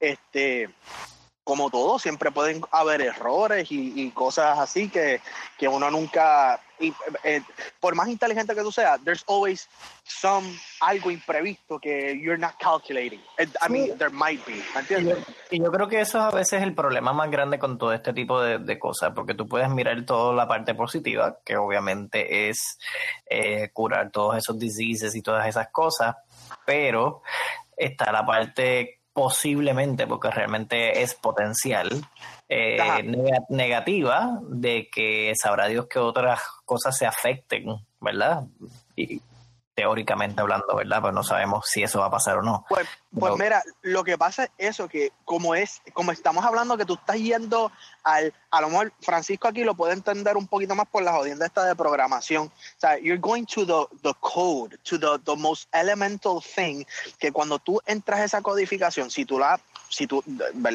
Este, 0.01 0.69
como 1.45 1.71
todo, 1.71 2.01
siempre 2.01 2.33
pueden 2.33 2.61
haber 2.73 3.03
errores 3.03 3.69
y, 3.71 4.11
cosas 4.11 4.59
así 4.59 4.89
que, 4.89 5.21
que 5.57 5.69
uno 5.69 5.93
nunca, 5.93 6.61
por 7.81 7.95
más 7.95 8.09
inteligente 8.09 8.55
que 8.55 8.63
tú 8.63 8.73
seas, 8.73 9.03
there's 9.05 9.25
always 9.29 9.69
some 10.05 10.47
algo 10.81 11.11
imprevisto 11.11 11.79
que 11.79 12.19
you're 12.21 12.39
not 12.39 12.55
calculating. 12.59 13.21
Eh, 13.39 13.47
I 13.63 13.71
mean, 13.71 13.97
there 13.99 14.11
might 14.11 14.45
be, 14.47 14.55
¿me 14.55 14.61
Y 14.61 14.89
yo, 14.89 14.99
entiendes? 14.99 15.19
y 15.51 15.63
yo 15.63 15.71
creo 15.71 15.89
que 15.89 16.01
eso 16.01 16.21
a 16.21 16.31
veces 16.31 16.61
es 16.61 16.63
el 16.63 16.75
problema 16.75 17.13
más 17.13 17.31
grande 17.31 17.59
con 17.59 17.79
todo 17.79 17.93
este 17.93 18.13
tipo 18.13 18.41
de, 18.41 18.59
de 18.59 18.79
cosas, 18.79 19.13
porque 19.15 19.35
tú 19.35 19.47
puedes 19.47 19.69
mirar 19.71 20.05
toda 20.05 20.35
la 20.35 20.47
parte 20.49 20.75
positiva, 20.75 21.39
que 21.45 21.57
obviamente 21.57 22.49
es 22.49 22.79
eh, 23.27 23.71
curar 23.73 24.11
todos 24.11 24.37
esos 24.37 24.59
diseases 24.59 25.15
y 25.15 25.23
todas 25.23 25.47
esas 25.47 25.69
cosas, 25.71 26.17
pero 26.67 27.23
está 27.77 28.13
la 28.13 28.25
parte 28.25 29.01
posiblemente, 29.13 30.07
porque 30.07 30.31
realmente 30.31 31.03
es 31.03 31.15
potencial, 31.15 31.89
eh, 32.57 33.43
negativa 33.49 34.39
de 34.49 34.89
que 34.89 35.33
sabrá 35.35 35.67
Dios 35.67 35.89
que 35.89 35.99
otras 35.99 36.41
cosas 36.65 36.97
se 36.97 37.05
afecten, 37.05 37.65
¿verdad? 38.01 38.45
Y, 38.95 39.21
teóricamente 39.75 40.41
hablando, 40.41 40.77
¿verdad? 40.77 41.01
Pues 41.03 41.15
no 41.15 41.23
sabemos 41.25 41.67
si 41.69 41.83
eso 41.83 42.01
va 42.01 42.07
a 42.07 42.11
pasar 42.11 42.39
o 42.39 42.43
no. 42.43 42.65
Pues, 42.69 42.87
pues 43.19 43.35
mira, 43.37 43.63
lo 43.83 44.05
que 44.05 44.17
pasa 44.17 44.45
es 44.45 44.51
eso, 44.59 44.89
que 44.89 45.13
como 45.25 45.55
es, 45.55 45.83
como 45.93 46.13
estamos 46.13 46.45
hablando 46.45 46.77
que 46.77 46.85
tú 46.85 46.95
estás 46.95 47.17
yendo 47.17 47.73
al, 48.05 48.33
a 48.51 48.61
lo 48.61 48.69
mejor 48.69 48.93
Francisco 49.01 49.49
aquí 49.49 49.65
lo 49.65 49.75
puede 49.75 49.95
entender 49.95 50.37
un 50.37 50.47
poquito 50.47 50.75
más 50.75 50.87
por 50.87 51.03
la 51.03 51.13
jodienda 51.13 51.47
esta 51.47 51.65
de 51.65 51.75
programación. 51.75 52.47
O 52.47 52.81
sea, 52.81 52.99
you're 52.99 53.21
going 53.21 53.45
to 53.45 53.67
the, 53.67 53.99
the 54.03 54.15
code, 54.21 54.79
to 54.85 54.99
the, 54.99 55.19
the 55.25 55.37
most 55.37 55.69
elemental 55.75 56.41
thing, 56.41 56.85
que 57.19 57.33
cuando 57.33 57.59
tú 57.59 57.81
entras 57.87 58.21
esa 58.21 58.43
codificación, 58.43 59.11
si 59.11 59.25
tú 59.25 59.39
la, 59.39 59.61
si 59.89 60.07
tú, 60.07 60.23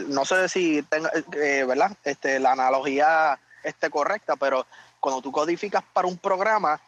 no 0.08 0.26
sé 0.26 0.50
si 0.50 0.82
tenga, 0.84 1.12
eh, 1.34 1.64
¿verdad? 1.66 1.96
Este, 2.04 2.40
la 2.40 2.52
analogía 2.52 3.40
esté 3.64 3.90
correcta, 3.90 4.36
pero 4.36 4.66
cuando 5.00 5.22
tú 5.22 5.32
codificas 5.32 5.84
para 5.94 6.08
un 6.08 6.18
programa, 6.18 6.82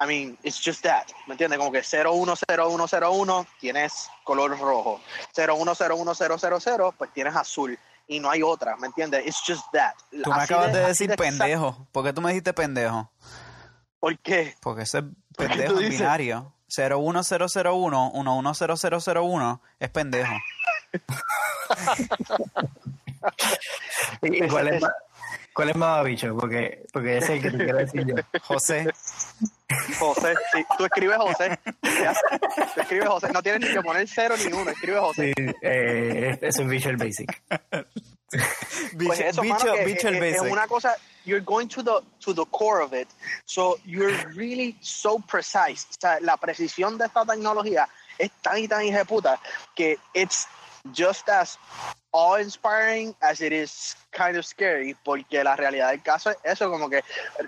I 0.00 0.06
mean, 0.06 0.36
it's 0.42 0.60
just 0.60 0.82
that, 0.82 1.06
¿me 1.26 1.34
entiendes? 1.34 1.58
Como 1.58 1.70
que 1.70 1.82
010101 1.82 3.46
tienes 3.60 4.08
color 4.24 4.58
rojo, 4.58 5.00
010100 5.34 6.92
pues 6.98 7.12
tienes 7.12 7.36
azul 7.36 7.78
y 8.06 8.20
no 8.20 8.28
hay 8.28 8.42
otra, 8.42 8.76
¿me 8.76 8.88
entiendes? 8.88 9.26
It's 9.26 9.42
just 9.46 9.64
that. 9.72 9.94
Tú 10.10 10.30
me 10.30 10.42
acabas 10.42 10.72
de, 10.72 10.80
decir 10.80 11.14
pendejo. 11.16 11.86
¿Por 11.92 12.04
qué 12.04 12.12
tú 12.12 12.20
me 12.20 12.30
dijiste 12.30 12.52
pendejo? 12.52 13.10
¿Por 14.00 14.18
qué? 14.18 14.56
Porque 14.60 14.82
ese 14.82 14.98
es 14.98 15.04
pendejo 15.36 15.76
binario. 15.76 16.52
01001 16.68 18.12
110001 18.14 19.62
es 19.78 19.90
pendejo. 19.90 20.34
¿Y 24.22 24.48
cuál 24.48 24.68
es, 24.68 24.84
¿Cuál 25.54 25.70
es 25.70 25.76
más 25.76 26.04
bicho? 26.04 26.36
Porque, 26.36 26.84
porque 26.92 27.18
ese 27.18 27.24
es 27.24 27.30
el 27.30 27.42
que 27.42 27.56
te 27.56 27.64
quiero 27.64 27.78
decir 27.78 28.04
yo. 28.06 28.14
José. 28.42 28.86
José, 29.98 30.34
sí. 30.52 30.64
Tú 30.76 30.84
escribes 30.84 31.16
José. 31.16 31.58
Tú 32.74 32.80
escribes 32.80 33.08
José. 33.08 33.32
No 33.32 33.42
tienes 33.42 33.68
ni 33.68 33.74
que 33.74 33.80
poner 33.80 34.08
cero 34.08 34.34
ni 34.36 34.52
uno. 34.52 34.70
Escribe 34.70 34.98
José. 34.98 35.32
Sí, 35.36 35.46
eh, 35.62 36.38
es 36.40 36.58
un 36.58 36.68
Visual 36.68 36.96
Basic. 36.96 37.42
pues 38.98 39.20
eso, 39.20 39.42
bicho, 39.42 39.66
mano, 39.66 39.84
bicho 39.84 40.08
el 40.08 40.20
basic. 40.20 40.44
Es 40.44 40.52
una 40.52 40.66
cosa, 40.66 40.96
you're 41.24 41.44
going 41.44 41.68
to 41.68 41.82
the, 41.82 42.00
to 42.20 42.34
the 42.34 42.44
core 42.46 42.82
of 42.82 42.92
it. 42.92 43.08
So 43.46 43.78
you're 43.84 44.12
really 44.34 44.76
so 44.80 45.18
precise. 45.20 45.86
O 45.90 46.00
sea, 46.00 46.18
la 46.20 46.36
precisión 46.36 46.98
de 46.98 47.06
esta 47.06 47.24
tecnología 47.24 47.88
es 48.18 48.30
tan 48.42 48.58
y 48.58 48.68
tan 48.68 48.84
puta 49.06 49.40
que 49.74 49.98
it's 50.14 50.46
just 50.92 51.28
as 51.28 51.58
awe-inspiring 52.12 53.14
as 53.20 53.40
it 53.40 53.52
is 53.52 53.96
kind 54.12 54.36
of 54.36 54.44
scary, 54.44 54.94
porque 55.04 55.42
la 55.42 55.56
realidad 55.56 55.90
del 55.90 56.02
caso 56.02 56.30
es 56.30 56.38
eso, 56.44 56.70
como 56.70 56.88
que 56.88 57.02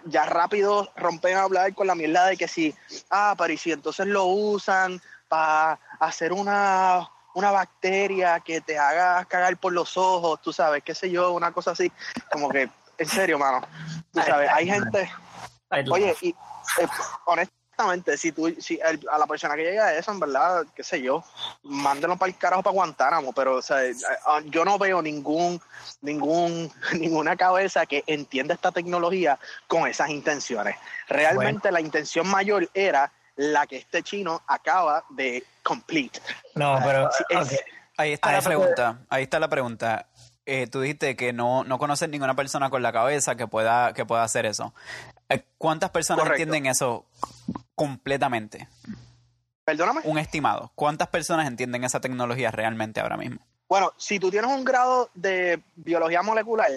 ya 0.07 0.25
rápido 0.27 0.89
rompen 0.97 1.37
a 1.37 1.43
hablar 1.43 1.75
con 1.75 1.87
la 1.87 1.95
mierda 1.95 2.27
de 2.27 2.37
que 2.37 2.49
si, 2.49 2.75
ah, 3.11 3.35
pero 3.39 3.53
y 3.53 3.57
si 3.57 3.73
entonces 3.73 4.07
lo 4.07 4.25
usan 4.25 5.01
para 5.29 5.79
hacer 6.01 6.33
una, 6.33 7.09
una 7.35 7.51
bacteria 7.51 8.41
que 8.41 8.61
te 8.61 8.79
haga 8.79 9.25
cagar 9.27 9.57
por 9.59 9.73
los 9.73 9.97
ojos, 9.97 10.41
tú 10.43 10.53
sabes, 10.53 10.83
qué 10.83 10.95
sé 10.95 11.11
yo, 11.11 11.33
una 11.33 11.53
cosa 11.53 11.73
así, 11.73 11.93
como 12.33 12.49
que, 12.49 12.69
en 12.99 13.09
serio, 13.09 13.39
mano, 13.39 13.61
tú 14.13 14.21
sabes, 14.23 14.51
hay 14.51 14.67
gente, 14.67 15.11
oye, 15.91 16.17
y 16.23 16.31
eh, 16.31 16.89
honestamente, 17.27 17.56
Exactamente, 17.79 18.17
si 18.17 18.33
tú, 18.33 18.57
si 18.59 18.81
a 18.81 19.19
la 19.19 19.27
persona 19.27 19.55
que 19.55 19.63
llega 19.63 19.89
a 19.89 19.95
eso, 19.95 20.11
en 20.11 20.19
verdad, 20.19 20.65
qué 20.75 20.83
sé 20.83 21.03
yo, 21.03 21.23
mándenlo 21.63 22.17
para 22.17 22.33
el 22.33 22.39
carajo 22.39 22.63
para 22.63 22.73
Guantánamo, 22.73 23.35
pero 23.35 23.57
o 23.57 23.61
sea, 23.61 23.81
yo 24.47 24.65
no 24.65 24.79
veo 24.79 25.03
ningún, 25.03 25.61
ningún, 26.01 26.73
ninguna 26.99 27.37
cabeza 27.37 27.85
que 27.85 28.03
entienda 28.07 28.55
esta 28.55 28.73
tecnología 28.73 29.39
con 29.67 29.87
esas 29.87 30.09
intenciones. 30.09 30.77
Realmente 31.07 31.71
la 31.71 31.83
intención 31.83 32.27
mayor 32.29 32.67
era 32.73 33.13
la 33.37 33.67
que 33.67 33.77
este 33.77 34.03
chino 34.03 34.41
acaba 34.47 35.05
de 35.11 35.45
complete. 35.63 36.23
No, 36.55 36.81
pero 36.83 37.11
ahí 37.99 38.15
está 38.15 38.33
la 38.33 38.41
pregunta, 38.41 39.01
ahí 39.11 39.25
está 39.25 39.39
la 39.39 39.49
pregunta. 39.49 40.07
Eh, 40.47 40.67
tú 40.69 40.81
dijiste 40.81 41.15
que 41.15 41.35
no, 41.35 41.65
no 41.65 41.77
conoces 41.77 42.09
ninguna 42.09 42.35
persona 42.37 42.71
con 42.71 42.81
la 42.81 42.93
cabeza 42.93 43.35
que 43.35 43.47
pueda, 43.49 43.93
que 43.93 44.07
pueda 44.07 44.23
hacer 44.23 44.47
eso. 44.47 44.73
Eh, 45.29 45.45
¿Cuántas 45.59 45.91
personas 45.91 46.27
entienden 46.31 46.67
eso 46.67 47.05
completamente? 47.77 48.69
Perdóname. 49.65 50.01
Un 50.05 50.19
estimado. 50.19 50.73
¿Cuántas 50.75 51.09
personas 51.09 51.47
entienden 51.47 51.85
esa 51.85 52.01
tecnología 52.01 52.51
realmente 52.51 53.01
ahora 53.01 53.17
mismo? 53.17 53.39
Bueno, 53.69 53.93
si 53.97 54.19
tú 54.19 54.31
tienes 54.31 54.51
un 54.51 54.65
grado 54.65 55.11
de 55.15 55.63
biología 55.75 56.23
molecular, 56.23 56.71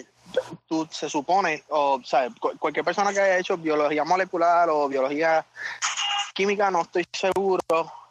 tú 0.67 0.87
se 0.91 1.09
supone, 1.09 1.63
o 1.69 2.01
sea, 2.03 2.29
cualquier 2.59 2.83
persona 2.83 3.13
que 3.13 3.19
haya 3.19 3.37
hecho 3.37 3.57
biología 3.57 4.03
molecular 4.03 4.69
o 4.69 4.87
biología 4.87 5.45
química, 6.33 6.71
no 6.71 6.81
estoy 6.81 7.05
seguro, 7.11 7.61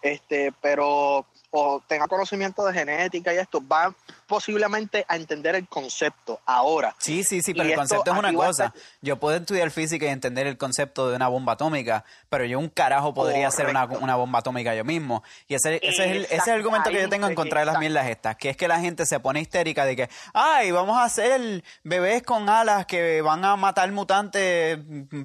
este, 0.03 0.53
pero 0.61 1.27
o 1.51 1.83
tenga 1.87 2.07
conocimiento 2.07 2.65
de 2.67 2.75
genética 2.75 3.33
y 3.33 3.39
esto, 3.39 3.63
va 3.67 3.95
posiblemente 4.27 5.05
a 5.09 5.17
entender 5.17 5.55
el 5.55 5.67
concepto 5.67 6.41
ahora. 6.45 6.95
Sí, 6.99 7.25
sí, 7.25 7.41
sí, 7.41 7.55
pero 7.55 7.69
el 7.69 7.75
concepto 7.75 8.13
es 8.13 8.19
una 8.19 8.33
cosa. 8.33 8.75
Yo 9.01 9.19
puedo 9.19 9.37
estudiar 9.39 9.71
física 9.71 10.05
y 10.05 10.09
entender 10.09 10.47
el 10.47 10.59
concepto 10.59 11.09
de 11.09 11.17
una 11.17 11.29
bomba 11.29 11.55
atómica, 11.55 12.05
pero 12.29 12.45
yo 12.45 12.59
un 12.59 12.69
carajo 12.69 13.15
podría 13.15 13.49
hacer 13.49 13.67
una, 13.69 13.87
bomba 13.87 14.41
atómica 14.41 14.75
yo 14.75 14.85
mismo. 14.85 15.23
Y 15.49 15.55
ese, 15.55 15.77
ese, 15.77 15.89
es 15.89 15.99
el, 15.99 16.25
ese 16.25 16.37
es 16.37 16.47
el 16.49 16.55
argumento 16.55 16.91
que 16.91 17.01
yo 17.01 17.09
tengo 17.09 17.27
en 17.27 17.35
contra 17.35 17.61
de 17.61 17.67
las 17.67 17.79
mierdas 17.79 18.07
estas, 18.09 18.37
que 18.37 18.51
es 18.51 18.57
que 18.57 18.69
la 18.69 18.81
gente 18.81 19.07
se 19.07 19.19
pone 19.19 19.41
histérica 19.41 19.87
de 19.87 19.97
que, 19.97 20.11
ay, 20.35 20.71
vamos 20.71 20.99
a 20.99 21.05
hacer 21.05 21.65
bebés 21.83 22.23
con 22.23 22.49
alas 22.49 22.85
que 22.85 23.23
van 23.23 23.45
a 23.45 23.57
matar 23.57 23.91
mutantes 23.93 24.79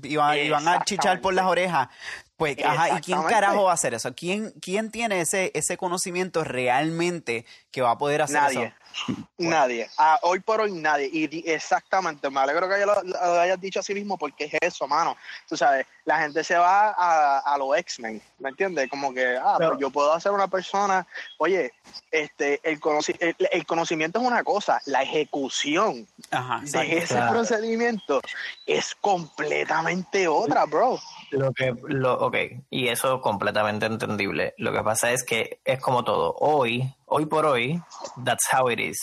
y 0.04 0.16
van, 0.16 0.38
y 0.38 0.50
van 0.50 0.68
a 0.68 0.84
chichar 0.86 1.20
por 1.20 1.34
las 1.34 1.46
orejas. 1.46 1.90
Pues, 2.38 2.58
ajá, 2.64 2.98
¿y 2.98 3.02
quién 3.02 3.22
carajo 3.24 3.64
va 3.64 3.72
a 3.72 3.74
hacer 3.76 3.94
eso? 3.94 4.14
¿Quién, 4.16 4.52
quién 4.60 4.90
tiene 4.90 5.22
ese, 5.22 5.52
ese 5.54 5.78
conocimiento 5.78 6.44
realmente 6.44 7.46
que 7.72 7.82
va 7.82 7.92
a 7.92 7.98
poder 7.98 8.22
hacer 8.22 8.42
Nadie. 8.42 8.74
Nadie. 9.38 9.90
Ah, 9.98 10.20
hoy 10.22 10.40
por 10.40 10.62
hoy 10.62 10.72
nadie. 10.72 11.10
Y 11.12 11.50
exactamente, 11.50 12.30
me 12.30 12.40
alegro 12.40 12.70
que 12.70 12.86
lo, 12.86 13.02
lo, 13.02 13.40
hayas 13.40 13.60
dicho 13.60 13.80
así 13.80 13.94
mismo 13.94 14.18
porque 14.18 14.46
es 14.46 14.54
eso, 14.62 14.88
mano. 14.88 15.18
Tú 15.48 15.58
sabes, 15.58 15.88
la 16.06 16.20
gente 16.20 16.44
se 16.44 16.56
va 16.56 16.90
a, 16.90 17.40
a 17.40 17.58
los 17.58 17.76
X-Men, 17.78 18.22
¿me 18.40 18.50
entiendes? 18.50 18.90
Como 18.90 19.14
que, 19.14 19.36
ah, 19.38 19.56
pues 19.58 19.80
yo 19.80 19.90
puedo 19.90 20.14
hacer 20.14 20.32
una 20.32 20.48
persona, 20.48 21.08
oye, 21.38 21.74
este, 22.12 22.60
el, 22.64 22.80
el, 23.52 23.66
conocimiento 23.66 24.20
es 24.20 24.26
una 24.26 24.44
cosa, 24.44 24.80
la 24.86 25.02
ejecución 25.02 26.08
de 26.62 26.98
ese 26.98 27.20
procedimiento 27.30 28.22
es 28.68 28.94
completamente 28.96 30.28
otra, 30.28 30.66
bro. 30.66 31.00
Lo 31.34 31.52
que, 31.52 31.74
lo, 31.88 32.14
ok, 32.14 32.38
y 32.70 32.90
eso 32.90 33.20
completamente 33.20 33.88
entendible. 33.88 34.54
Lo 34.58 34.72
que 34.72 34.84
pasa 34.84 35.12
es 35.12 35.24
que 35.24 35.60
es 35.66 35.80
como 35.80 36.04
todo. 36.04 36.36
Hoy, 36.40 36.94
hoy 37.06 37.26
por 37.26 37.46
hoy, 37.48 37.82
that's 38.24 38.48
how 38.54 38.70
it 38.70 38.80
is. 38.80 39.00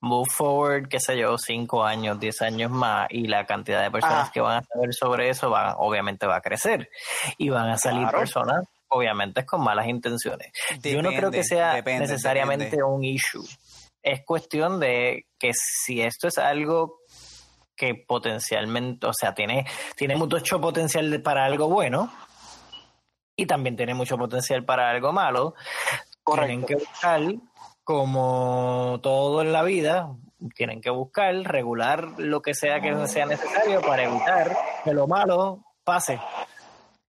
Move 0.00 0.26
forward, 0.28 0.88
qué 0.88 0.98
sé 0.98 1.16
yo, 1.16 1.38
cinco 1.38 1.84
años, 1.84 2.18
diez 2.18 2.42
años 2.42 2.70
más, 2.70 3.06
y 3.10 3.28
la 3.28 3.46
cantidad 3.46 3.82
de 3.82 3.90
personas 3.90 4.30
que 4.30 4.40
van 4.40 4.58
a 4.58 4.62
saber 4.62 4.92
sobre 4.92 5.28
eso 5.28 5.50
va, 5.50 5.76
obviamente 5.78 6.26
va 6.26 6.36
a 6.36 6.40
crecer. 6.40 6.90
Y 7.36 7.48
van 7.48 7.68
a 7.68 7.78
salir 7.78 8.08
personas, 8.08 8.64
obviamente, 8.88 9.46
con 9.46 9.62
malas 9.62 9.86
intenciones. 9.86 10.52
yo 10.82 11.00
no 11.00 11.10
creo 11.10 11.30
que 11.30 11.44
sea 11.44 11.80
necesariamente 11.82 12.82
un 12.82 13.04
issue. 13.04 13.44
Es 14.02 14.24
cuestión 14.24 14.80
de 14.80 15.26
que 15.38 15.52
si 15.54 16.00
esto 16.00 16.28
es 16.28 16.38
algo 16.38 17.00
que 17.78 17.94
potencialmente, 17.94 19.06
o 19.06 19.12
sea, 19.14 19.32
tiene, 19.32 19.64
tiene 19.96 20.16
mucho 20.16 20.60
potencial 20.60 21.22
para 21.22 21.44
algo 21.44 21.68
bueno 21.68 22.12
y 23.36 23.46
también 23.46 23.76
tiene 23.76 23.94
mucho 23.94 24.18
potencial 24.18 24.64
para 24.64 24.90
algo 24.90 25.12
malo. 25.12 25.54
Tienen 26.26 26.66
que 26.66 26.74
buscar, 26.74 27.22
como 27.84 28.98
todo 29.00 29.40
en 29.40 29.52
la 29.52 29.62
vida, 29.62 30.10
tienen 30.54 30.80
que 30.80 30.90
buscar 30.90 31.34
regular 31.34 32.18
lo 32.18 32.42
que 32.42 32.52
sea 32.52 32.80
que 32.80 33.06
sea 33.06 33.26
necesario 33.26 33.80
para 33.80 34.02
evitar 34.02 34.56
que 34.84 34.92
lo 34.92 35.06
malo 35.06 35.64
pase. 35.84 36.20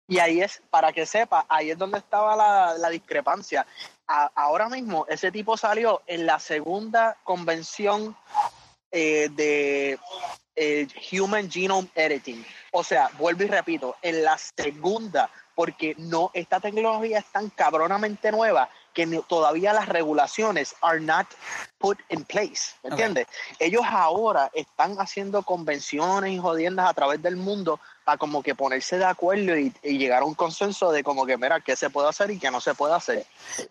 Y 0.07 0.19
ahí 0.19 0.41
es, 0.41 0.61
para 0.69 0.91
que 0.91 1.05
sepa, 1.05 1.45
ahí 1.49 1.71
es 1.71 1.77
donde 1.77 1.97
estaba 1.97 2.35
la, 2.35 2.75
la 2.77 2.89
discrepancia. 2.89 3.65
ahora 4.07 4.69
mismo, 4.69 5.05
ese 5.09 5.31
tipo 5.31 5.57
salió 5.57 6.01
en 6.07 6.25
la 6.25 6.39
segunda 6.39 7.17
convención 7.23 8.15
eh, 8.91 9.29
de 9.31 9.99
eh, 10.55 10.87
Human 11.11 11.49
Genome 11.49 11.89
Editing. 11.95 12.45
O 12.71 12.83
sea, 12.83 13.09
vuelvo 13.17 13.43
y 13.43 13.47
repito, 13.47 13.95
en 14.01 14.23
la 14.23 14.37
segunda, 14.37 15.29
porque 15.55 15.95
no, 15.97 16.31
esta 16.33 16.59
tecnología 16.59 17.19
es 17.19 17.25
tan 17.31 17.49
cabronamente 17.49 18.31
nueva 18.31 18.69
que 18.93 19.05
todavía 19.27 19.73
las 19.73 19.87
regulaciones 19.87 20.75
are 20.81 20.99
not 20.99 21.27
put 21.77 21.97
in 22.09 22.23
place, 22.23 22.73
¿me 22.83 22.89
entiendes? 22.89 23.27
Ellos 23.59 23.83
ahora 23.87 24.49
están 24.53 24.95
haciendo 24.99 25.43
convenciones 25.43 26.33
y 26.33 26.37
jodiendas 26.37 26.89
a 26.89 26.93
través 26.93 27.21
del 27.21 27.35
mundo 27.35 27.79
para 28.09 28.17
como 28.17 28.41
que 28.41 28.55
ponerse 28.55 28.97
de 28.97 29.05
acuerdo 29.05 29.55
y, 29.55 29.71
llegar 29.83 30.23
a 30.23 30.25
un 30.25 30.33
consenso 30.33 30.91
de 30.91 31.03
como 31.03 31.27
que, 31.27 31.37
mira, 31.37 31.59
qué 31.59 31.75
se 31.75 31.91
puede 31.91 32.09
hacer 32.09 32.31
y 32.31 32.39
qué 32.39 32.49
no 32.49 32.59
se 32.59 32.73
puede 32.73 32.95
hacer. 32.95 33.23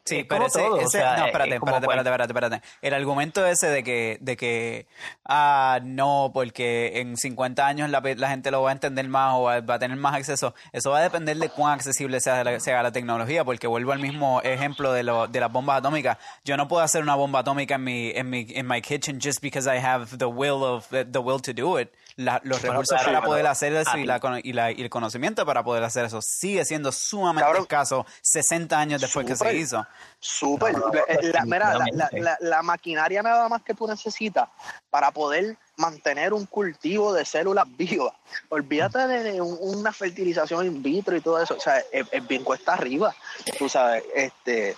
Sí, 0.05 0.23
pero 0.23 0.47
ese, 0.47 0.61
no, 0.61 0.77
espérate, 0.77 1.57
espérate, 1.57 1.87
espérate, 1.87 2.25
espérate, 2.25 2.63
El 2.81 2.95
argumento 2.95 3.45
ese 3.45 3.67
de 3.67 3.83
que, 3.83 4.19
de 4.21 4.37
que, 4.37 4.87
ah, 5.25 5.81
no, 5.83 6.31
porque 6.33 7.01
en 7.01 7.17
50 7.17 7.67
años 7.67 7.91
la, 7.91 8.01
la 8.01 8.29
gente 8.29 8.53
lo 8.53 8.63
va 8.63 8.71
a 8.71 8.73
entender 8.75 9.09
más 9.09 9.35
o 9.35 9.43
va, 9.43 9.57
a 9.57 9.79
tener 9.81 9.97
más 9.97 10.15
acceso, 10.15 10.55
eso 10.73 10.91
va 10.91 10.99
a 10.99 11.03
depender 11.03 11.37
de 11.37 11.49
cuán 11.49 11.73
accesible 11.73 12.21
sea 12.21 12.45
la, 12.45 12.61
sea 12.61 12.81
la 12.81 12.93
tecnología, 12.93 13.45
porque 13.45 13.67
vuelvo 13.67 13.91
al 13.91 13.99
mismo 13.99 14.41
ejemplo 14.43 14.93
de, 14.93 15.03
lo, 15.03 15.27
de 15.27 15.41
las 15.41 15.51
bombas 15.51 15.79
atómicas. 15.79 16.17
Yo 16.45 16.57
no 16.57 16.69
puedo 16.69 16.85
hacer 16.85 17.03
una 17.03 17.17
bomba 17.17 17.41
atómica 17.41 17.75
en 17.75 17.83
mi, 17.83 18.11
en 18.11 18.31
mi, 18.31 18.47
en 18.51 18.69
my 18.69 18.81
kitchen 18.81 19.19
just 19.21 19.43
because 19.43 19.69
I 19.69 19.81
have 19.85 20.17
the 20.17 20.27
will 20.27 20.63
of, 20.63 20.87
the 20.91 21.19
will 21.19 21.41
to 21.41 21.53
do 21.53 21.81
it 21.81 21.93
los 22.19 22.63
recursos 22.63 23.01
para 23.05 23.23
poder 23.23 23.47
hacer 23.47 23.73
eso 23.75 23.97
y, 23.97 24.05
la, 24.05 24.21
y, 24.43 24.53
la, 24.53 24.73
y, 24.73 24.83
el 24.83 24.91
conocimiento 24.91 25.47
para 25.47 25.63
poder 25.63 25.85
hacer 25.85 26.05
eso 26.05 26.21
sigue 26.21 26.65
siendo 26.65 26.91
sumamente 26.91 27.61
escaso 27.61 28.05
60 28.23 28.77
años 28.77 29.01
después 29.01 29.25
que 29.25 29.37
se 29.37 29.55
hizo. 29.55 29.87
Súper. 30.19 30.75
La, 31.23 31.45
mira, 31.45 31.79
la, 32.41 32.63
maquinaria 32.63 33.23
nada 33.23 33.49
más 33.49 33.63
que 33.63 33.73
tú 33.73 33.87
necesitas 33.87 34.49
para 34.91 35.13
poder 35.13 35.57
mantener 35.77 36.33
un 36.33 36.47
cultivo 36.47 37.13
de 37.13 37.25
células 37.25 37.67
vivas. 37.77 38.15
Olvídate 38.49 38.99
de 39.07 39.41
una 39.41 39.93
fertilización 39.93 40.67
in 40.67 40.83
vitro 40.83 41.17
y 41.17 41.21
todo 41.21 41.41
eso. 41.41 41.55
O 41.55 41.61
sea, 41.61 41.81
es, 41.93 42.27
bien 42.27 42.43
cuesta 42.43 42.73
arriba. 42.73 43.15
Tú 43.57 43.69
sabes, 43.69 44.03
este 44.13 44.77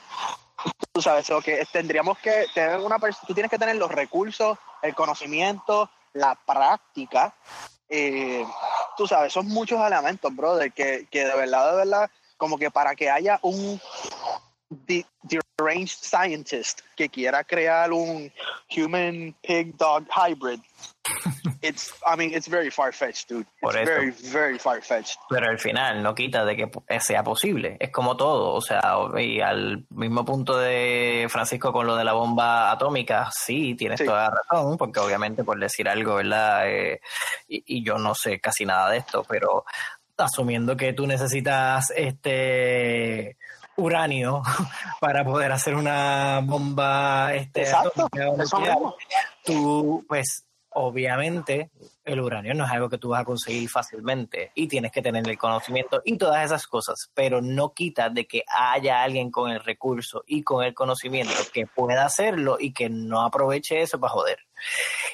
tú 0.93 1.01
sabes, 1.01 1.27
que 1.43 1.67
tendríamos 1.73 2.19
que 2.19 2.45
tener 2.53 2.81
una 2.81 2.99
tú 3.27 3.33
tienes 3.33 3.51
que 3.51 3.59
tener 3.59 3.77
los 3.77 3.91
recursos, 3.91 4.59
el 4.83 4.95
conocimiento, 4.95 5.89
la 6.13 6.35
práctica, 6.35 7.35
eh, 7.89 8.45
tú 8.97 9.07
sabes, 9.07 9.33
son 9.33 9.49
muchos 9.49 9.81
elementos, 9.85 10.35
brother, 10.35 10.73
que, 10.73 11.07
que 11.11 11.25
de 11.25 11.37
verdad, 11.37 11.71
de 11.71 11.77
verdad, 11.77 12.11
como 12.37 12.59
que 12.59 12.71
para 12.71 12.95
que 12.95 13.11
haya 13.11 13.39
un 13.43 13.81
deranged 14.71 15.99
scientist 16.03 16.83
que 16.97 17.09
quiera 17.09 17.45
crear 17.45 17.93
un 17.93 18.33
human 18.69 19.35
pig 19.43 19.77
dog 19.77 20.07
hybrid. 20.11 20.61
It's 21.63 21.93
I 22.07 22.17
mean 22.17 22.33
it's 22.33 22.49
very 22.49 22.71
far 22.71 22.93
fetched 22.93 23.29
dude. 23.29 23.47
It's 23.63 23.75
very 23.75 24.11
very 24.33 24.59
far 24.59 24.81
fetched 24.81 25.19
pero 25.29 25.51
al 25.51 25.59
final 25.59 26.03
no 26.03 26.15
quita 26.15 26.45
de 26.45 26.57
que 26.57 26.71
sea 27.01 27.23
posible. 27.23 27.77
Es 27.79 27.91
como 27.91 28.17
todo 28.17 28.55
o 28.55 28.61
sea 28.63 28.81
y 29.19 29.41
al 29.41 29.85
mismo 29.91 30.25
punto 30.25 30.57
de 30.57 31.27
Francisco 31.29 31.73
con 31.73 31.87
lo 31.87 31.97
de 31.97 32.05
la 32.05 32.15
bomba 32.15 32.71
atómica 32.71 33.29
sí 33.31 33.75
tienes 33.75 34.03
toda 34.03 34.31
la 34.31 34.43
razón 34.51 34.79
porque 34.79 35.01
obviamente 35.01 35.45
por 35.45 35.59
decir 35.59 35.87
algo 35.89 36.15
verdad 36.15 36.71
eh, 36.71 37.01
y, 37.47 37.63
y 37.79 37.85
yo 37.85 37.99
no 37.99 38.15
sé 38.15 38.41
casi 38.41 38.65
nada 38.65 38.91
de 38.91 38.99
esto 38.99 39.25
pero 39.29 39.65
asumiendo 40.17 40.77
que 40.77 40.93
tú 40.93 41.07
necesitas 41.07 41.91
este 41.95 43.37
uranio 43.81 44.43
para 45.01 45.25
poder 45.25 45.53
hacer 45.53 45.75
una 45.75 46.41
bomba 46.43 47.35
este, 47.35 47.67
atómica 47.71 48.33
tú 49.45 50.05
pues 50.09 50.45
obviamente 50.71 51.71
el 52.05 52.21
uranio 52.21 52.55
no 52.55 52.65
es 52.65 52.71
algo 52.71 52.89
que 52.89 52.99
tú 52.99 53.11
vas 53.11 53.23
a 53.23 53.25
conseguir 53.25 53.69
fácilmente 53.69 54.53
y 54.55 54.69
tienes 54.69 54.93
que 54.93 55.03
tener 55.03 55.29
el 55.29 55.39
conocimiento 55.39 56.01
y 56.05 56.17
todas 56.17 56.45
esas 56.45 56.67
cosas, 56.67 57.11
pero 57.15 57.41
no 57.41 57.73
quita 57.73 58.09
de 58.09 58.27
que 58.27 58.43
haya 58.47 59.03
alguien 59.03 59.31
con 59.31 59.51
el 59.51 59.61
recurso 59.61 60.23
y 60.27 60.43
con 60.43 60.65
el 60.65 60.75
conocimiento 60.75 61.35
que 61.53 61.67
pueda 61.67 62.05
hacerlo 62.05 62.57
y 62.59 62.73
que 62.73 62.89
no 62.89 63.23
aproveche 63.23 63.83
eso 63.83 63.99
para 63.99 64.13
joder. 64.13 64.39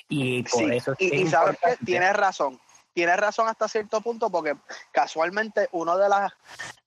Y 0.09 0.43
por 0.45 0.73
eso 0.73 0.95
y, 0.99 1.27
sabes 1.27 1.59
que 1.59 1.85
tienes 1.85 2.15
razón, 2.15 2.61
tienes 2.97 3.19
razón 3.19 3.47
hasta 3.47 3.69
cierto 3.69 4.00
punto 4.00 4.31
porque 4.31 4.57
casualmente 4.91 5.69
una 5.73 5.99
de 5.99 6.09
las 6.09 6.33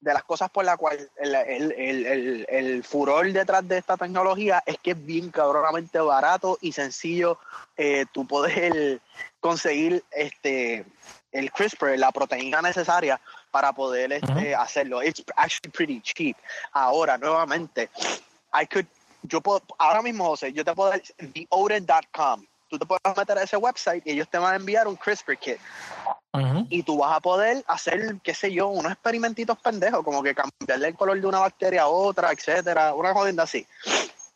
de 0.01 0.11
las 0.11 0.23
cosas 0.23 0.49
por 0.49 0.65
la 0.65 0.75
cual 0.75 0.97
el, 1.19 2.83
furor 2.83 3.31
detrás 3.31 3.67
de 3.67 3.77
esta 3.77 3.95
tecnología 3.95 4.63
es 4.65 4.79
que 4.79 4.91
es 4.91 5.05
bien 5.05 5.29
cabronamente 5.29 5.99
barato 5.99 6.57
y 6.61 6.71
sencillo 6.71 7.37
eh, 7.77 8.07
tú 8.11 8.25
poder 8.25 9.01
conseguir 9.39 10.03
este 10.09 10.83
el 11.31 11.51
CRISPR, 11.51 11.99
la 11.99 12.11
proteína 12.11 12.59
necesaria 12.63 13.21
para 13.51 13.71
poder 13.71 14.11
este, 14.11 14.55
hacerlo. 14.55 15.03
It's 15.03 15.23
actually 15.35 15.71
pretty 15.71 16.01
cheap. 16.01 16.35
Ahora, 16.71 17.19
nuevamente, 17.19 17.91
I 18.51 18.65
could, 18.65 18.87
yo 19.21 19.39
puedo, 19.39 19.61
ahora 19.77 20.01
mismo, 20.01 20.25
José, 20.29 20.51
yo 20.53 20.65
te 20.65 20.73
puedo 20.73 20.89
dar 20.89 21.03
theodent.com 21.33 22.48
tú 22.69 22.77
te 22.77 22.85
puedes 22.85 23.01
meter 23.17 23.37
a 23.37 23.43
ese 23.43 23.57
website 23.57 24.05
y 24.05 24.11
ellos 24.11 24.27
te 24.29 24.37
van 24.37 24.53
a 24.53 24.55
enviar 24.57 24.87
un 24.87 24.95
CRISPR 24.95 25.37
kit. 25.37 25.57
Y 26.69 26.83
tú 26.83 26.99
vas 26.99 27.17
a 27.17 27.19
poder 27.19 27.63
hacer, 27.67 28.17
qué 28.23 28.33
sé 28.33 28.53
yo, 28.53 28.67
unos 28.67 28.91
experimentitos 28.91 29.57
pendejos, 29.57 30.03
como 30.03 30.21
que 30.21 30.35
cambiarle 30.35 30.89
el 30.89 30.95
color 30.95 31.19
de 31.19 31.27
una 31.27 31.39
bacteria 31.39 31.83
a 31.83 31.87
otra, 31.87 32.31
etcétera, 32.31 32.93
una 32.93 33.13
jodienda 33.13 33.43
así. 33.43 33.65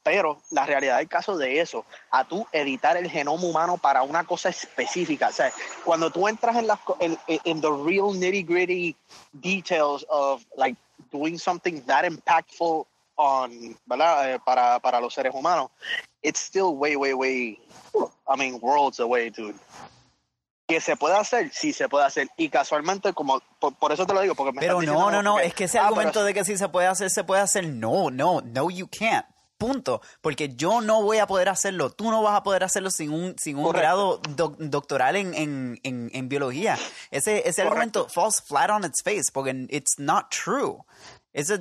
Pero 0.02 0.42
la 0.52 0.66
realidad 0.66 0.98
del 0.98 1.08
caso 1.08 1.38
de 1.38 1.62
eso, 1.62 1.86
a 2.12 2.28
tú 2.28 2.46
editar 2.52 2.98
el 2.98 3.10
genoma 3.10 3.44
humano 3.44 3.78
para 3.78 4.02
una 4.04 4.26
cosa 4.26 4.50
específica, 4.50 5.30
o 5.30 5.32
sea, 5.32 5.54
cuando 5.86 6.10
tú 6.10 6.28
entras 6.28 6.58
en 6.58 6.68
las 6.68 6.80
en, 7.00 7.18
en 7.28 7.62
the 7.62 7.70
real 7.70 8.12
nitty 8.14 8.44
gritty 8.44 8.96
details 9.32 10.06
of 10.10 10.44
like 10.58 10.76
doing 11.10 11.38
something 11.38 11.80
that 11.86 12.04
impactful 12.04 12.86
on, 13.16 13.78
¿verdad? 13.86 14.34
Eh, 14.34 14.40
para, 14.40 14.80
para 14.80 15.00
los 15.00 15.14
seres 15.14 15.34
humanos, 15.34 15.70
it's 16.22 16.40
still 16.40 16.76
way, 16.76 16.96
way, 16.96 17.14
way 17.14 17.60
I 18.28 18.38
mean, 18.38 18.60
worlds 18.62 19.00
away, 19.00 19.30
dude. 19.30 19.56
Que 20.68 20.80
se 20.80 20.96
puede 20.96 21.16
hacer, 21.16 21.52
sí 21.54 21.74
se 21.74 21.90
puede 21.90 22.06
hacer. 22.06 22.30
Y 22.38 22.50
casualmente, 22.50 23.14
como 23.14 23.42
por, 23.60 23.92
eso 23.92 24.06
te 24.06 24.14
lo 24.14 24.22
digo, 24.22 24.34
porque 24.34 24.54
me 24.54 24.62
Pero 24.62 24.82
no, 24.82 25.12
no, 25.12 25.22
no, 25.22 25.40
es 25.40 25.54
que 25.54 25.66
ese 25.66 25.78
ah, 25.78 25.88
argumento 25.88 26.24
de 26.24 26.34
que 26.34 26.46
sí 26.46 26.58
se 26.58 26.70
puede 26.70 26.88
hacer, 26.88 27.10
se 27.10 27.24
puede 27.24 27.42
hacer, 27.42 27.68
no, 27.68 28.10
no, 28.10 28.42
no, 28.42 28.70
you 28.70 28.88
can't. 28.88 29.26
Punto. 29.58 30.02
Porque 30.22 30.56
yo 30.56 30.82
no 30.82 31.04
voy 31.04 31.20
a 31.20 31.28
poder 31.28 31.48
hacerlo. 31.48 31.90
Tú 31.90 32.10
no 32.10 32.22
vas 32.22 32.36
a 32.36 32.44
poder 32.44 32.64
hacerlo 32.64 32.92
sin 32.92 33.12
un, 33.14 33.36
sin 33.38 33.58
un 33.58 33.72
grado 33.72 34.20
doctoral 34.28 35.16
en, 35.16 35.34
en, 35.36 35.80
en, 35.84 36.30
biología. 36.30 36.78
Ese, 37.12 37.48
ese 37.48 37.62
argumento 37.62 38.10
falls 38.10 38.42
flat 38.42 38.70
on 38.72 38.84
its 38.84 39.02
face 39.02 39.32
porque 39.32 39.68
it's 39.70 40.00
not 40.00 40.30
true. 40.32 40.84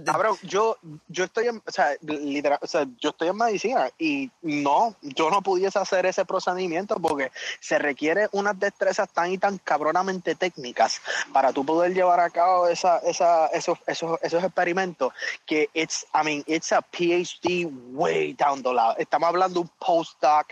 Cabrón, 0.04 0.37
yo, 0.42 0.76
yo 1.08 1.24
estoy 1.24 1.46
en, 1.46 1.62
o 1.66 1.70
sea, 1.70 1.96
literal, 2.02 2.58
o 2.61 2.66
sea, 2.66 2.87
yo 3.00 3.08
estoy 3.08 3.28
en 3.28 3.37
medicina 3.37 3.88
y 3.98 4.30
no, 4.42 4.94
yo 5.00 5.30
no 5.30 5.40
pudiese 5.40 5.78
hacer 5.78 6.04
ese 6.04 6.26
procedimiento 6.26 6.96
porque 6.96 7.32
se 7.58 7.78
requiere 7.78 8.28
unas 8.32 8.58
destrezas 8.61 9.08
tan 9.08 9.32
y 9.32 9.38
tan 9.38 9.56
cabronamente 9.56 10.35
técnicas 10.35 11.00
para 11.32 11.54
tú 11.54 11.64
poder 11.64 11.94
llevar 11.94 12.20
a 12.20 12.28
cabo 12.28 12.68
esa, 12.68 12.98
esa, 12.98 13.46
esos, 13.46 13.78
esos, 13.87 14.18
esos 14.22 14.44
experimentos 14.44 15.14
que 15.46 15.70
it's, 15.72 16.04
I 16.14 16.22
mean, 16.22 16.44
it's 16.46 16.70
a 16.70 16.82
PhD 16.82 17.66
way 17.92 18.35
down 18.35 18.62
the 18.62 18.74
line. 18.74 18.96
Estamos 18.98 19.30
hablando 19.30 19.54
de 19.54 19.61
un 19.61 19.70
postdoc, 19.78 20.48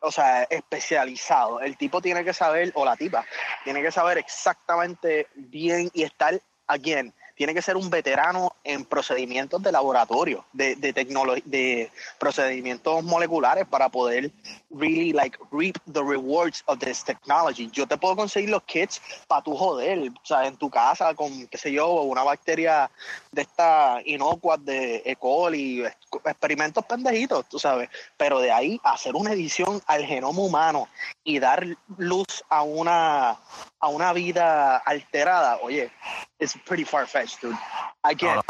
o 0.00 0.10
sea, 0.10 0.44
especializado. 0.44 1.60
El 1.60 1.76
tipo 1.76 2.00
tiene 2.00 2.24
que 2.24 2.32
saber, 2.32 2.72
o 2.74 2.86
la 2.86 2.96
tipa, 2.96 3.26
tiene 3.64 3.82
que 3.82 3.92
saber 3.92 4.16
exactamente 4.16 5.26
bien 5.34 5.90
y 5.92 6.04
estar, 6.04 6.40
again, 6.66 7.12
tiene 7.38 7.54
que 7.54 7.62
ser 7.62 7.76
un 7.76 7.88
veterano 7.88 8.56
en 8.64 8.84
procedimientos 8.84 9.62
de 9.62 9.70
laboratorio, 9.70 10.44
de, 10.52 10.74
de, 10.74 10.92
de 10.92 11.90
procedimientos 12.18 13.04
moleculares 13.04 13.64
para 13.64 13.88
poder 13.88 14.32
really 14.70 15.12
like 15.12 15.38
reap 15.52 15.78
the 15.92 16.02
rewards 16.02 16.64
of 16.66 16.80
this 16.80 17.04
technology. 17.04 17.70
Yo 17.70 17.86
te 17.86 17.96
puedo 17.96 18.16
conseguir 18.16 18.50
los 18.50 18.64
kits 18.64 19.00
para 19.28 19.40
tu 19.40 19.54
joder, 19.54 20.10
o 20.10 20.26
sea, 20.26 20.48
en 20.48 20.56
tu 20.56 20.68
casa 20.68 21.14
con, 21.14 21.46
qué 21.46 21.56
sé 21.56 21.70
yo, 21.70 22.02
una 22.02 22.24
bacteria 22.24 22.90
de 23.30 23.42
esta 23.42 24.00
inocua 24.04 24.56
de 24.56 25.02
E. 25.04 25.14
coli, 25.14 25.84
experimentos 26.24 26.84
pendejitos, 26.84 27.48
tú 27.48 27.58
sabes, 27.58 27.88
pero 28.16 28.40
de 28.40 28.50
ahí 28.50 28.80
hacer 28.84 29.14
una 29.14 29.32
edición 29.32 29.80
al 29.86 30.04
genoma 30.04 30.40
humano 30.40 30.88
y 31.24 31.38
dar 31.38 31.66
luz 31.96 32.44
a 32.48 32.62
una 32.62 33.38
a 33.80 33.88
una 33.88 34.12
vida 34.12 34.78
alterada, 34.78 35.58
oye, 35.62 35.90
it's 36.38 36.56
pretty 36.66 36.84
far 36.84 37.06
fetched, 37.06 37.40
dude. 37.40 37.56
I 38.04 38.14
can't. 38.14 38.44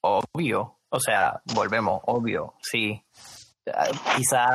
Obvio, 0.00 0.78
o 0.88 1.00
sea, 1.00 1.40
volvemos, 1.54 2.00
obvio, 2.06 2.54
sí. 2.60 3.02
Quizá 4.14 4.46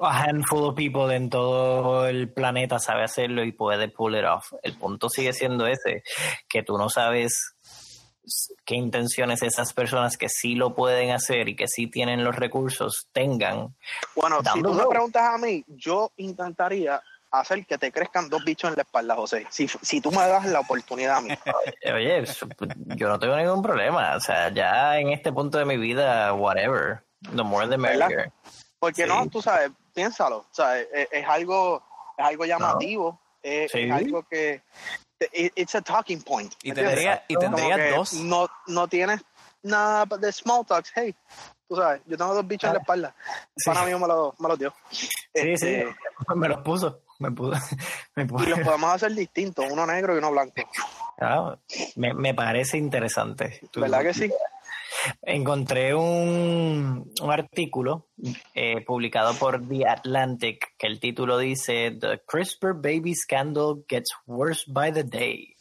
a 0.00 0.22
handful 0.24 0.64
of 0.64 0.74
people 0.74 1.14
en 1.14 1.30
todo 1.30 2.08
el 2.08 2.32
planeta 2.32 2.80
sabe 2.80 3.04
hacerlo 3.04 3.44
y 3.44 3.52
puede 3.52 3.88
pull 3.88 4.16
it 4.16 4.24
off. 4.24 4.52
El 4.62 4.76
punto 4.76 5.08
sigue 5.08 5.32
siendo 5.32 5.68
ese, 5.68 6.02
que 6.48 6.64
tú 6.64 6.76
no 6.76 6.88
sabes 6.88 7.53
qué 8.64 8.74
intenciones 8.74 9.42
esas 9.42 9.72
personas 9.72 10.16
que 10.16 10.28
sí 10.28 10.54
lo 10.54 10.74
pueden 10.74 11.10
hacer 11.10 11.48
y 11.48 11.56
que 11.56 11.68
sí 11.68 11.86
tienen 11.86 12.24
los 12.24 12.36
recursos 12.36 13.08
tengan. 13.12 13.74
Bueno, 14.14 14.40
si 14.52 14.62
tú 14.62 14.72
me 14.72 14.86
preguntas 14.86 15.34
a 15.34 15.38
mí, 15.38 15.64
yo 15.68 16.12
intentaría 16.16 17.02
hacer 17.40 17.66
que 17.66 17.78
te 17.78 17.90
crezcan 17.90 18.28
dos 18.28 18.44
bichos 18.44 18.70
en 18.70 18.76
la 18.76 18.82
espalda, 18.82 19.14
José. 19.16 19.46
Si, 19.50 19.68
si 19.68 20.00
tú 20.00 20.10
me 20.10 20.18
das 20.18 20.46
la 20.46 20.60
oportunidad 20.60 21.16
a 21.16 21.20
mí. 21.20 21.30
Oye, 21.94 22.24
yo 22.96 23.08
no 23.08 23.18
tengo 23.18 23.36
ningún 23.36 23.62
problema. 23.62 24.16
O 24.16 24.20
sea, 24.20 24.50
ya 24.50 24.98
en 24.98 25.10
este 25.10 25.32
punto 25.32 25.58
de 25.58 25.64
mi 25.64 25.76
vida, 25.76 26.32
whatever. 26.32 27.02
The 27.34 27.42
more 27.42 27.68
the 27.68 27.78
merrier. 27.78 28.32
Porque 28.78 29.06
no, 29.06 29.26
tú 29.28 29.40
sabes, 29.40 29.70
piénsalo. 29.94 30.38
O 30.38 30.48
sea, 30.50 30.78
es, 30.78 31.26
algo, 31.26 31.82
es 32.18 32.24
algo 32.24 32.44
llamativo. 32.44 33.18
Es, 33.42 33.74
algo 33.74 34.22
que 34.24 34.62
it's 35.32 35.74
a 35.74 35.82
talking 35.82 36.22
point. 36.22 36.52
Y 36.62 36.72
tendría, 36.72 37.24
y 37.28 37.36
tendría 37.36 37.96
dos. 37.96 38.14
No, 38.14 38.48
no 38.66 38.88
tienes 38.88 39.20
nada 39.62 40.04
de 40.04 40.32
small 40.32 40.64
talks. 40.64 40.92
Hey, 40.94 41.14
tú 41.68 41.76
sabes, 41.76 42.02
yo 42.06 42.16
tengo 42.16 42.34
dos 42.34 42.46
bichos 42.46 42.68
en 42.68 42.74
la 42.74 42.80
espalda. 42.80 43.14
Para 43.64 43.84
mí 43.84 43.92
me 43.94 44.06
lo, 44.06 44.34
me 44.38 44.48
los 44.48 44.58
dio. 44.58 44.74
Sí, 44.90 45.08
sí, 45.34 45.42
este, 45.42 45.94
me 46.36 46.48
los 46.48 46.58
puso. 46.62 47.00
Me 47.18 47.30
puso, 47.30 47.56
me 48.16 48.26
puso. 48.26 48.44
Y 48.44 48.48
los 48.48 48.60
podemos 48.60 48.90
hacer 48.90 49.12
distintos, 49.14 49.64
uno 49.70 49.86
negro 49.86 50.14
y 50.14 50.18
uno 50.18 50.32
blanco. 50.32 50.54
Ah, 51.20 51.56
me, 51.96 52.12
me 52.12 52.34
parece 52.34 52.76
interesante. 52.76 53.60
¿Verdad 53.76 54.02
que 54.02 54.14
sí? 54.14 54.32
Encontré 55.22 55.94
un, 55.94 57.12
un 57.20 57.30
artículo 57.30 58.08
eh, 58.54 58.84
publicado 58.84 59.34
por 59.34 59.66
The 59.66 59.88
Atlantic 59.88 60.74
que 60.78 60.86
el 60.86 61.00
título 61.00 61.38
dice 61.38 61.90
The 61.90 62.22
CRISPR 62.26 62.74
baby 62.74 63.14
scandal 63.14 63.84
gets 63.88 64.10
worse 64.26 64.64
by 64.66 64.92
the 64.92 65.04
day. 65.04 65.56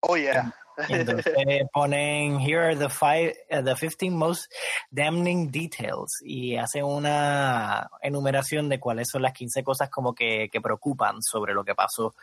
Oh 0.00 0.16
yeah. 0.16 0.52
Entonces 0.88 1.32
ponen 1.72 2.40
here 2.40 2.60
are 2.60 2.76
the 2.76 2.88
five, 2.88 3.34
uh, 3.50 3.62
the 3.62 3.76
15 3.76 4.10
most 4.10 4.52
damning 4.90 5.50
details 5.50 6.20
y 6.22 6.56
hace 6.56 6.82
una 6.82 7.88
enumeración 8.02 8.68
de 8.68 8.80
cuáles 8.80 9.08
son 9.08 9.22
las 9.22 9.32
15 9.32 9.62
cosas 9.62 9.90
como 9.90 10.14
que, 10.14 10.48
que 10.50 10.60
preocupan 10.60 11.22
sobre 11.22 11.54
lo 11.54 11.64
que 11.64 11.74
pasó. 11.74 12.14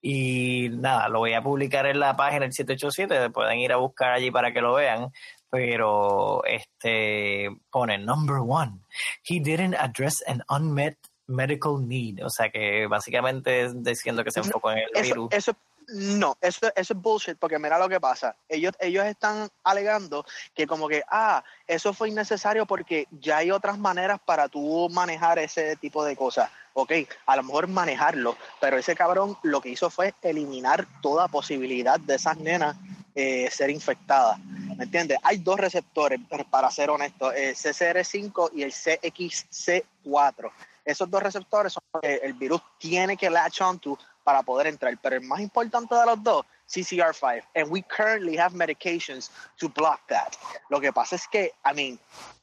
Y 0.00 0.68
nada, 0.70 1.08
lo 1.08 1.20
voy 1.20 1.34
a 1.34 1.42
publicar 1.42 1.86
en 1.86 2.00
la 2.00 2.16
página 2.16 2.40
del 2.40 2.52
787, 2.52 3.30
pueden 3.30 3.58
ir 3.60 3.72
a 3.72 3.76
buscar 3.76 4.12
allí 4.12 4.30
para 4.30 4.52
que 4.52 4.60
lo 4.60 4.74
vean 4.74 5.12
pero 5.52 6.42
este 6.46 7.50
pone 7.70 7.98
number 7.98 8.38
one, 8.38 8.80
he 9.22 9.38
didn't 9.38 9.74
address 9.74 10.24
an 10.26 10.42
unmet 10.48 10.96
medical 11.26 11.78
need, 11.78 12.24
o 12.24 12.30
sea 12.30 12.48
que 12.48 12.86
básicamente 12.86 13.64
es 13.64 13.84
diciendo 13.84 14.24
que 14.24 14.30
se 14.30 14.40
enfocó 14.40 14.72
en 14.72 14.78
el 14.78 15.02
virus. 15.02 15.28
Eso, 15.30 15.52
no, 15.88 16.38
eso, 16.40 16.72
eso 16.74 16.94
es 16.94 16.98
bullshit, 16.98 17.36
porque 17.38 17.58
mira 17.58 17.78
lo 17.78 17.86
que 17.86 18.00
pasa. 18.00 18.34
Ellos, 18.48 18.72
ellos 18.80 19.04
están 19.04 19.50
alegando 19.62 20.24
que 20.54 20.66
como 20.66 20.88
que, 20.88 21.02
ah, 21.10 21.44
eso 21.66 21.92
fue 21.92 22.08
innecesario 22.08 22.64
porque 22.64 23.06
ya 23.10 23.36
hay 23.36 23.50
otras 23.50 23.78
maneras 23.78 24.20
para 24.24 24.48
tú 24.48 24.88
manejar 24.90 25.38
ese 25.38 25.76
tipo 25.76 26.02
de 26.02 26.16
cosas. 26.16 26.50
Ok, 26.72 26.92
a 27.26 27.36
lo 27.36 27.42
mejor 27.42 27.68
manejarlo, 27.68 28.38
pero 28.58 28.78
ese 28.78 28.96
cabrón 28.96 29.36
lo 29.42 29.60
que 29.60 29.68
hizo 29.68 29.90
fue 29.90 30.14
eliminar 30.22 30.86
toda 31.02 31.28
posibilidad 31.28 32.00
de 32.00 32.14
esas 32.14 32.38
nenas 32.38 32.74
eh, 33.14 33.48
ser 33.50 33.70
infectadas. 33.70 34.38
¿Me 34.76 34.84
entiendes? 34.84 35.18
Hay 35.22 35.38
dos 35.38 35.58
receptores, 35.58 36.18
para 36.50 36.70
ser 36.70 36.90
honesto, 36.90 37.32
el 37.32 37.54
CCR5 37.54 38.50
y 38.54 38.62
el 38.62 38.72
CXC4. 38.72 40.50
Esos 40.84 41.10
dos 41.10 41.22
receptores 41.22 41.74
son 41.74 41.82
que 42.00 42.16
el 42.16 42.32
virus 42.34 42.62
tiene 42.78 43.16
que 43.16 43.30
latch 43.30 43.60
onto 43.60 43.98
para 44.24 44.42
poder 44.42 44.66
entrar. 44.66 44.96
Pero 45.00 45.16
el 45.16 45.22
más 45.22 45.40
importante 45.40 45.94
de 45.94 46.06
los 46.06 46.22
dos, 46.22 46.46
CCR5. 46.68 47.42
And 47.54 47.70
we 47.70 47.82
currently 47.82 48.36
have 48.38 48.54
medications 48.54 49.30
to 49.58 49.68
block 49.68 50.00
that. 50.08 50.34
Lo 50.70 50.80
que 50.80 50.92
pasa 50.92 51.16
es 51.16 51.28
que, 51.28 51.52
I 51.64 51.74
mean, 51.74 51.98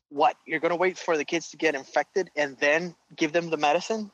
what? 0.09 0.35
You're 0.45 0.59
going 0.59 0.71
to 0.71 0.75
wait 0.75 0.97
for 0.97 1.17
the 1.17 1.25
kids 1.25 1.49
to 1.51 1.57
get 1.57 1.75
infected 1.75 2.29
and 2.35 2.57
then 2.57 2.95
give 3.15 3.31
them 3.31 3.49
the 3.49 3.57
medicine? 3.57 4.11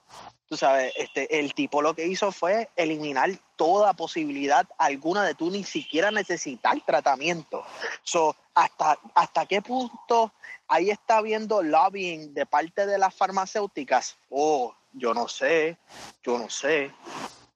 Tú 0.49 0.57
sabes, 0.57 0.93
este, 0.95 1.39
el 1.39 1.53
tipo 1.55 1.81
lo 1.81 1.95
que 1.95 2.05
hizo 2.05 2.31
fue 2.31 2.69
eliminar 2.75 3.31
toda 3.55 3.93
posibilidad 3.93 4.67
alguna 4.77 5.23
de 5.23 5.33
tú 5.33 5.49
ni 5.49 5.63
siquiera 5.63 6.11
necesitar 6.11 6.79
tratamiento. 6.85 7.63
So, 8.03 8.35
¿hasta, 8.53 8.99
¿Hasta 9.15 9.47
qué 9.47 9.61
punto 9.63 10.31
ahí 10.67 10.91
está 10.91 11.21
viendo 11.21 11.63
lobbying 11.63 12.33
de 12.33 12.45
parte 12.45 12.85
de 12.85 12.99
las 12.99 13.15
farmacéuticas? 13.15 14.17
Oh, 14.29 14.75
yo 14.93 15.13
no 15.13 15.27
sé, 15.27 15.77
yo 16.23 16.37
no 16.37 16.49
sé. 16.49 16.91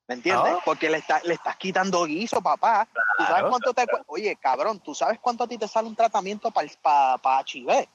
¿Me 0.10 0.15
entiendes? 0.15 0.56
Porque 0.65 0.89
le, 0.89 0.98
está, 0.98 1.22
le 1.24 1.36
estás 1.36 1.56
quitando 1.58 2.04
guiso, 2.04 2.41
papá. 2.41 2.88
¿Tú 3.15 3.26
sabes 3.26 3.43
cuánto 3.48 3.76
te 3.76 3.86
Oye, 4.08 4.36
cabrón, 4.38 4.80
¿tú 4.80 4.95
sabes 4.95 5.19
cuánto 5.19 5.43
a 5.43 5.48
ti 5.48 5.56
te 5.56 5.67
sale 5.67 5.88
un 5.88 5.95
tratamiento 5.95 6.50
para 6.50 6.67
pa, 7.22 7.43
HIV? 7.45 7.88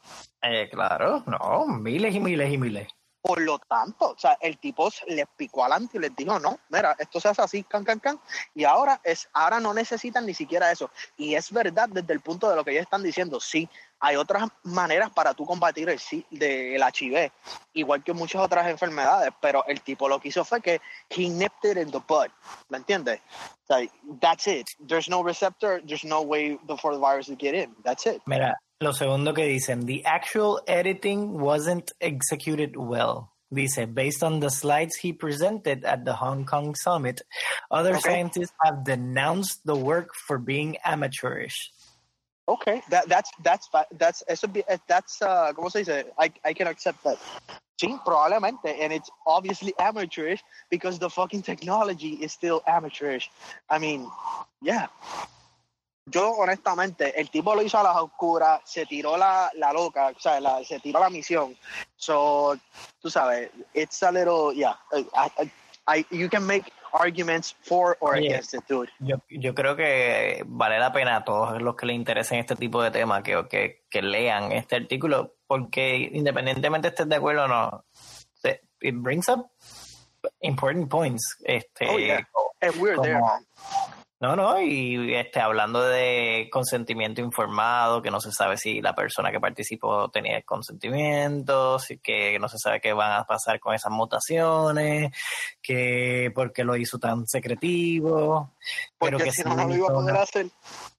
Eh, 0.42 0.68
claro, 0.70 1.24
no, 1.26 1.66
miles 1.66 2.14
y 2.14 2.20
miles 2.20 2.52
y 2.52 2.56
miles. 2.56 2.88
Por 3.20 3.40
lo 3.40 3.58
tanto, 3.58 4.10
o 4.10 4.18
sea, 4.18 4.38
el 4.40 4.58
tipo 4.58 4.90
les 5.08 5.26
picó 5.36 5.64
adelante 5.64 5.98
y 5.98 6.00
les 6.02 6.14
dijo, 6.14 6.38
no, 6.38 6.60
mira, 6.68 6.94
esto 7.00 7.18
se 7.18 7.30
hace 7.30 7.42
así, 7.42 7.64
can, 7.64 7.82
can, 7.84 7.98
can. 7.98 8.20
Y 8.54 8.62
ahora, 8.62 9.00
es, 9.02 9.28
ahora 9.32 9.58
no 9.58 9.74
necesitan 9.74 10.24
ni 10.24 10.34
siquiera 10.34 10.70
eso. 10.70 10.90
Y 11.16 11.34
es 11.34 11.50
verdad 11.50 11.88
desde 11.88 12.12
el 12.12 12.20
punto 12.20 12.48
de 12.48 12.54
lo 12.54 12.64
que 12.64 12.70
ellos 12.70 12.84
están 12.84 13.02
diciendo, 13.02 13.40
sí, 13.40 13.68
hay 14.04 14.16
otras 14.16 14.48
maneras 14.64 15.10
para 15.10 15.32
tú 15.32 15.46
combatir 15.46 15.88
el, 15.88 15.98
del 16.30 16.82
HIV, 16.82 17.32
igual 17.72 18.04
que 18.04 18.12
muchas 18.12 18.42
otras 18.42 18.68
enfermedades, 18.68 19.32
pero 19.40 19.64
el 19.66 19.80
tipo 19.80 20.08
lo 20.08 20.20
que 20.20 20.28
hizo 20.28 20.44
fue 20.44 20.60
que 20.60 20.80
he 21.08 21.30
nipped 21.30 21.64
it 21.64 21.78
in 21.78 21.90
the 21.90 22.00
bud, 22.06 22.28
¿me 22.68 22.76
entiendes? 22.76 23.20
Sea, 23.66 23.90
that's 24.20 24.46
it. 24.46 24.66
There's 24.86 25.08
no 25.08 25.22
receptor, 25.22 25.80
there's 25.86 26.04
no 26.04 26.20
way 26.20 26.58
for 26.78 26.92
the 26.92 27.00
virus 27.00 27.26
to 27.26 27.34
get 27.34 27.54
in. 27.54 27.74
That's 27.82 28.04
it. 28.04 28.20
Mira, 28.26 28.54
lo 28.82 28.92
segundo 28.92 29.32
que 29.32 29.46
dicen, 29.46 29.86
the 29.86 30.04
actual 30.04 30.60
editing 30.66 31.40
wasn't 31.40 31.92
executed 31.98 32.76
well. 32.76 33.30
Dice, 33.50 33.86
based 33.86 34.22
on 34.22 34.40
the 34.40 34.50
slides 34.50 34.96
he 34.96 35.12
presented 35.14 35.84
at 35.84 36.04
the 36.04 36.14
Hong 36.14 36.44
Kong 36.44 36.74
summit, 36.74 37.22
other 37.70 37.92
okay. 37.92 38.00
scientists 38.00 38.52
have 38.62 38.84
denounced 38.84 39.64
the 39.64 39.76
work 39.76 40.10
for 40.26 40.38
being 40.38 40.76
amateurish. 40.84 41.70
Okay, 42.46 42.82
that, 42.90 43.08
that's 43.08 43.30
that's 43.42 43.68
that's 43.98 44.22
eso 44.28 44.46
that's 44.86 45.22
uh, 45.22 45.52
¿cómo 45.54 45.70
se 45.70 45.78
dice? 45.78 46.04
I 46.18 46.30
I 46.44 46.52
can 46.52 46.66
accept 46.66 47.02
that. 47.04 47.18
Sí, 47.80 47.98
probablemente, 48.04 48.80
and 48.80 48.92
it's 48.92 49.10
obviously 49.26 49.72
amateurish 49.78 50.42
because 50.70 50.98
the 50.98 51.08
fucking 51.08 51.42
technology 51.42 52.18
is 52.22 52.32
still 52.32 52.62
amateurish. 52.66 53.30
I 53.68 53.78
mean, 53.78 54.10
yeah. 54.62 54.88
yo 56.06 56.34
honestamente, 56.36 57.18
el 57.18 57.30
tipo 57.30 57.54
lo 57.54 57.62
hizo 57.62 57.78
a 57.78 57.82
las 57.82 57.96
oscuras, 57.96 58.60
se 58.64 58.86
tiró 58.86 59.16
la, 59.16 59.50
la 59.54 59.72
loca, 59.72 60.12
o 60.14 60.20
sea, 60.20 60.40
la, 60.40 60.62
se 60.64 60.78
tiró 60.80 61.00
la 61.00 61.10
misión. 61.10 61.56
So, 61.96 62.56
tú 63.00 63.10
sabes, 63.10 63.50
it's 63.72 64.02
a 64.02 64.12
little, 64.12 64.52
yeah, 64.52 64.76
I, 64.92 65.06
I, 65.38 65.50
you 66.10 66.28
can 66.28 66.46
make 66.46 66.72
arguments 66.92 67.54
for 67.62 67.96
or 68.00 68.14
against 68.14 68.54
it, 68.54 68.64
dude. 68.68 68.88
Yo, 69.00 69.16
yo 69.28 69.54
creo 69.54 69.76
que 69.76 70.42
vale 70.46 70.78
la 70.78 70.92
pena 70.92 71.16
a 71.16 71.24
todos 71.24 71.60
los 71.60 71.74
que 71.74 71.86
les 71.86 71.96
interesen 71.96 72.38
este 72.38 72.56
tipo 72.56 72.82
de 72.82 72.90
temas 72.90 73.22
que, 73.22 73.46
que, 73.48 73.84
que 73.90 74.02
lean 74.02 74.52
este 74.52 74.76
artículo, 74.76 75.34
porque 75.46 76.10
independientemente 76.12 76.88
estés 76.88 77.08
de 77.08 77.16
acuerdo 77.16 77.44
o 77.44 77.48
no, 77.48 77.84
it 78.80 78.94
brings 78.96 79.28
up 79.28 79.50
important 80.40 80.88
points. 80.88 81.36
Este, 81.44 81.86
oh, 81.88 81.98
yeah. 81.98 82.20
And 82.60 82.76
we're 82.76 82.96
there, 83.00 83.20
man. 83.20 83.44
No, 84.24 84.36
no, 84.36 84.58
y 84.58 85.14
este, 85.14 85.38
hablando 85.38 85.82
de 85.82 86.48
consentimiento 86.50 87.20
informado, 87.20 88.00
que 88.00 88.10
no 88.10 88.22
se 88.22 88.32
sabe 88.32 88.56
si 88.56 88.80
la 88.80 88.94
persona 88.94 89.30
que 89.30 89.38
participó 89.38 90.08
tenía 90.08 90.40
consentimiento, 90.40 91.78
si 91.78 91.98
que 91.98 92.38
no 92.38 92.48
se 92.48 92.56
sabe 92.56 92.80
qué 92.80 92.94
van 92.94 93.12
a 93.12 93.24
pasar 93.24 93.60
con 93.60 93.74
esas 93.74 93.92
mutaciones, 93.92 95.12
que 95.60 96.32
por 96.34 96.54
qué 96.54 96.64
lo 96.64 96.74
hizo 96.74 96.98
tan 96.98 97.26
secretivo. 97.26 98.54
Porque 98.96 99.16
pero 99.16 99.24
que 99.26 99.30
si 99.30 99.42
no, 99.44 99.56
no 99.56 99.68
lo 99.68 99.74
iba 99.74 99.88
a 99.88 99.92
poder 99.92 100.16
hacer. 100.16 100.46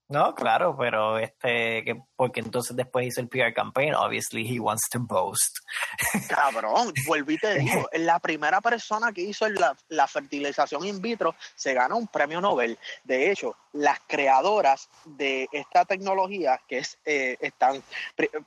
No, 0.07 0.35
claro, 0.35 0.75
pero 0.77 1.17
este, 1.17 1.83
que 1.83 1.99
porque 2.15 2.39
entonces 2.39 2.75
después 2.75 3.07
hizo 3.07 3.21
el 3.21 3.27
PR 3.27 3.53
campaign, 3.55 3.95
obviously 3.95 4.47
he 4.47 4.59
wants 4.59 4.87
to 4.91 4.99
boast. 4.99 5.57
Cabrón, 6.29 6.93
y 7.27 7.37
te 7.37 7.59
digo, 7.59 7.89
la 7.93 8.19
primera 8.19 8.61
persona 8.61 9.11
que 9.11 9.21
hizo 9.21 9.49
la, 9.49 9.75
la 9.89 10.07
fertilización 10.07 10.85
in 10.85 11.01
vitro 11.01 11.35
se 11.55 11.73
gana 11.73 11.95
un 11.95 12.07
premio 12.07 12.39
Nobel. 12.39 12.77
De 13.03 13.31
hecho, 13.31 13.55
las 13.73 13.99
creadoras 14.05 14.89
de 15.05 15.49
esta 15.51 15.85
tecnología, 15.85 16.61
que 16.67 16.79
es, 16.79 16.99
eh, 17.03 17.35
están, 17.39 17.81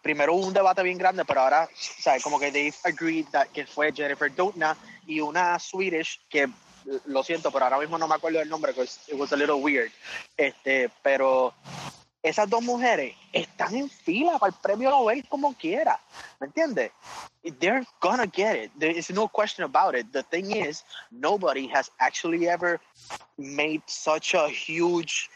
primero 0.01 0.35
hubo 0.35 0.47
un 0.47 0.55
debate 0.55 0.85
bien 0.85 0.97
grande, 0.97 1.25
pero 1.25 1.41
ahora, 1.41 1.69
¿sabes? 1.75 2.23
Como 2.23 2.39
que 2.39 2.53
they 2.53 2.73
agreed 2.85 3.27
that, 3.33 3.49
que 3.49 3.67
fue 3.67 3.93
Jennifer 3.93 4.33
Doudna 4.33 4.77
y 5.07 5.21
una 5.21 5.59
Swedish 5.59 6.21
que 6.29 6.49
lo 7.07 7.23
siento, 7.23 7.51
pero 7.51 7.65
ahora 7.65 7.79
mismo 7.79 7.99
no 7.99 8.09
me 8.09 8.15
acuerdo 8.15 8.39
del 8.39 8.49
nombre, 8.49 8.73
porque 8.73 8.91
it 9.09 9.15
was 9.15 9.33
a 9.33 9.37
little 9.37 9.57
weird. 9.57 9.91
Este, 10.37 10.91
pero 11.03 11.55
esas 12.23 12.49
dos 12.49 12.63
mujeres 12.63 13.15
están 13.33 13.75
en 13.75 13.89
fila 13.89 14.39
para 14.39 14.51
el 14.51 14.59
premio 14.61 14.91
Nobel 14.91 15.27
como 15.29 15.55
quiera, 15.55 16.01
¿me 16.41 16.47
entiendes? 16.47 16.91
They're 17.61 17.87
gonna 18.01 18.27
get 18.27 18.57
it. 18.57 18.73
There 18.79 18.91
is 18.91 19.11
no 19.11 19.29
question 19.29 19.65
about 19.65 19.95
it. 19.95 20.13
The 20.13 20.23
thing 20.25 20.51
is, 20.51 20.85
nobody 21.11 21.69
has 21.69 21.91
actually 22.01 22.49
ever 22.49 22.81
made 23.37 23.83
such 23.87 24.35
a 24.35 24.49
huge, 24.49 25.31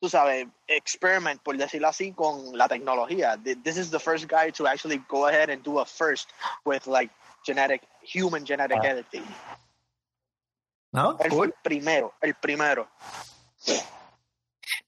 tú 0.00 0.08
sabes, 0.08 0.46
experiment, 0.66 1.42
por 1.42 1.56
decirlo 1.56 1.88
así, 1.88 2.12
con 2.12 2.56
la 2.56 2.68
tecnología. 2.68 3.38
This 3.62 3.76
is 3.76 3.90
the 3.90 4.00
first 4.00 4.26
guy 4.26 4.50
to 4.50 4.66
actually 4.66 4.98
go 5.08 5.26
ahead 5.26 5.50
and 5.50 5.62
do 5.62 5.78
a 5.78 5.84
first 5.84 6.32
with 6.64 6.86
like 6.86 7.10
genetic, 7.44 7.82
human 8.02 8.44
genetic 8.44 8.78
ah. 8.80 8.86
editing. 8.86 9.24
¿No? 10.94 11.18
Él 11.18 11.30
fue 11.32 11.46
el 11.46 11.54
primero, 11.60 12.14
el 12.20 12.34
primero. 12.36 12.88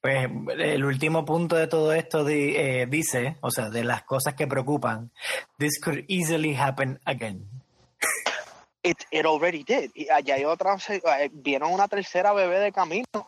Pues 0.01 0.31
el 0.57 0.85
último 0.85 1.25
punto 1.25 1.57
de 1.57 1.67
todo 1.67 1.93
esto 1.93 2.27
eh, 2.29 2.87
dice, 2.89 3.39
o 3.41 3.51
sea, 3.51 3.71
de 3.71 3.83
las 3.83 4.05
cosas 4.05 4.35
que 4.35 4.47
preocupan, 4.47 5.11
this 5.59 5.81
could 5.83 6.05
easily 6.07 6.55
happen 6.55 7.01
again. 7.07 7.45
It, 8.85 8.99
it 9.11 9.27
already 9.27 9.65
did. 9.65 9.91
Y 9.95 10.09
allá 10.09 10.37
hay 10.37 10.45
otra, 10.45 10.77
eh, 10.89 11.29
vieron 11.33 11.73
una 11.73 11.89
tercera 11.89 12.33
bebé 12.33 12.61
de 12.61 12.71
camino. 12.71 13.27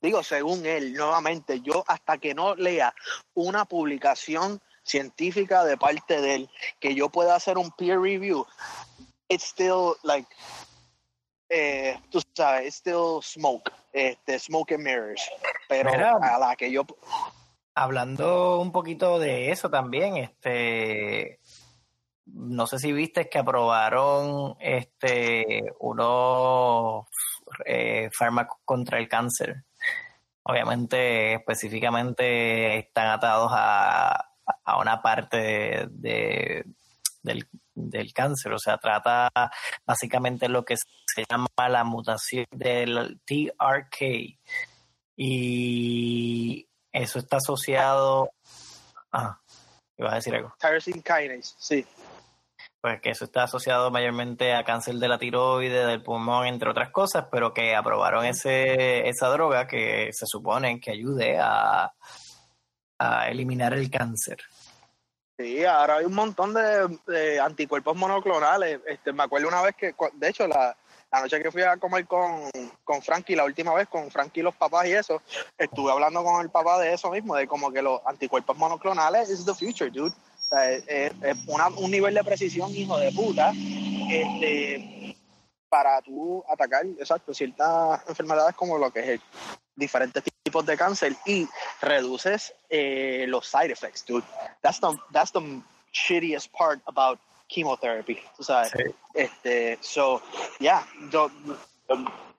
Digo, 0.00 0.24
según 0.24 0.66
él, 0.66 0.94
nuevamente, 0.94 1.60
yo 1.60 1.84
hasta 1.86 2.18
que 2.18 2.34
no 2.34 2.56
lea 2.56 2.92
una 3.34 3.66
publicación 3.66 4.60
científica 4.82 5.64
de 5.64 5.76
parte 5.76 6.20
de 6.20 6.34
él, 6.34 6.50
que 6.80 6.96
yo 6.96 7.08
pueda 7.08 7.36
hacer 7.36 7.56
un 7.56 7.70
peer 7.70 8.00
review, 8.00 8.44
it's 9.28 9.44
still 9.44 9.94
like, 10.02 10.26
eh, 11.54 12.00
tú 12.10 12.20
sabes, 12.34 12.66
it's 12.66 12.76
still 12.76 13.20
smoke, 13.22 13.70
este, 13.92 14.38
smoke 14.38 14.72
and 14.72 14.84
mirrors. 14.84 15.22
Pero 15.68 15.90
a 15.90 16.38
la 16.38 16.56
que 16.56 16.72
yo... 16.72 16.86
Hablando 17.74 18.60
un 18.60 18.72
poquito 18.72 19.18
de 19.18 19.50
eso 19.50 19.70
también, 19.70 20.16
este, 20.16 21.40
no 22.26 22.66
sé 22.66 22.78
si 22.78 22.92
viste 22.92 23.28
que 23.28 23.38
aprobaron 23.38 24.56
este 24.60 25.64
unos 25.80 27.06
eh, 27.64 28.10
fármacos 28.16 28.58
contra 28.64 28.98
el 28.98 29.08
cáncer. 29.08 29.64
Obviamente, 30.44 31.34
específicamente 31.34 32.78
están 32.78 33.08
atados 33.08 33.52
a, 33.54 34.32
a 34.64 34.78
una 34.78 35.00
parte 35.02 35.86
de, 35.90 36.64
del, 37.22 37.46
del, 37.74 38.12
cáncer. 38.12 38.52
O 38.52 38.58
sea, 38.58 38.78
trata 38.78 39.30
básicamente 39.86 40.48
lo 40.48 40.64
que 40.64 40.74
se 41.14 41.24
llama 41.28 41.48
la 41.68 41.84
mutación 41.84 42.46
del 42.50 43.20
TRK. 43.24 44.38
Y 45.16 46.68
eso 46.92 47.18
está 47.18 47.36
asociado. 47.36 48.32
Ah, 49.12 49.38
iba 49.96 50.12
a 50.12 50.14
decir 50.16 50.34
algo. 50.34 50.54
Tyrosine 50.58 51.02
kinase, 51.02 51.54
sí 51.58 51.86
pues 52.82 53.00
que 53.00 53.10
eso 53.10 53.24
está 53.24 53.44
asociado 53.44 53.92
mayormente 53.92 54.54
a 54.54 54.64
cáncer 54.64 54.96
de 54.96 55.06
la 55.06 55.16
tiroide, 55.16 55.86
del 55.86 56.02
pulmón, 56.02 56.48
entre 56.48 56.68
otras 56.68 56.90
cosas, 56.90 57.26
pero 57.30 57.54
que 57.54 57.76
aprobaron 57.76 58.24
ese, 58.24 59.08
esa 59.08 59.28
droga 59.28 59.68
que 59.68 60.08
se 60.12 60.26
supone 60.26 60.80
que 60.80 60.90
ayude 60.90 61.38
a, 61.38 61.92
a 62.98 63.28
eliminar 63.28 63.72
el 63.72 63.88
cáncer. 63.88 64.38
Sí, 65.38 65.64
ahora 65.64 65.98
hay 65.98 66.06
un 66.06 66.14
montón 66.14 66.52
de, 66.54 67.40
anticuerpos 67.40 67.96
monoclonales. 67.96 68.80
Este, 68.84 69.12
me 69.12 69.22
acuerdo 69.22 69.46
una 69.46 69.62
vez 69.62 69.76
que, 69.76 69.94
de 70.14 70.28
hecho, 70.28 70.48
la, 70.48 70.76
la 71.12 71.20
noche 71.20 71.42
que 71.42 71.50
fui 71.50 71.62
a 71.62 71.76
comer 71.76 72.06
con, 72.06 72.50
con 72.84 73.02
Frankie, 73.02 73.36
la 73.36 73.44
última 73.44 73.74
vez 73.74 73.86
con 73.88 74.10
Frankie 74.10 74.40
y 74.40 74.42
los 74.42 74.56
papás 74.56 74.86
y 74.86 74.92
eso, 74.92 75.20
estuve 75.58 75.92
hablando 75.92 76.24
con 76.24 76.40
el 76.40 76.50
papá 76.50 76.78
de 76.80 76.94
eso 76.94 77.10
mismo, 77.10 77.36
de 77.36 77.46
como 77.46 77.70
que 77.70 77.82
los 77.82 78.00
anticuerpos 78.06 78.56
monoclonales 78.56 79.28
is 79.28 79.44
the 79.44 79.54
future, 79.54 79.90
dude 79.90 80.14
es, 80.86 81.12
un 81.76 81.90
nivel 81.90 82.14
de 82.14 82.24
precisión, 82.24 82.70
hijo 82.74 82.98
de 82.98 83.12
puta, 83.12 83.52
este, 84.10 85.16
para 85.68 86.00
tú 86.02 86.44
atacar, 86.48 86.84
exacto, 86.98 87.32
ciertas 87.32 88.00
enfermedades 88.08 88.54
como 88.54 88.78
lo 88.78 88.90
que 88.90 89.00
es 89.00 89.08
el, 89.08 89.20
diferentes 89.74 90.22
tipos 90.42 90.66
de 90.66 90.76
cáncer 90.76 91.16
y 91.24 91.48
reduces 91.80 92.54
eh, 92.68 93.24
los 93.28 93.46
side 93.46 93.72
effects, 93.72 94.04
dude. 94.04 94.24
That's 94.60 94.80
the, 94.80 94.98
that's 95.12 95.32
the 95.32 95.62
shittiest 95.92 96.52
part 96.52 96.80
about 96.86 97.18
chemotherapy, 97.52 98.18
tú 98.36 98.42
sabes. 98.42 98.72
Este, 99.14 99.78
so, 99.80 100.22
yeah, 100.58 100.86
yo, 101.10 101.30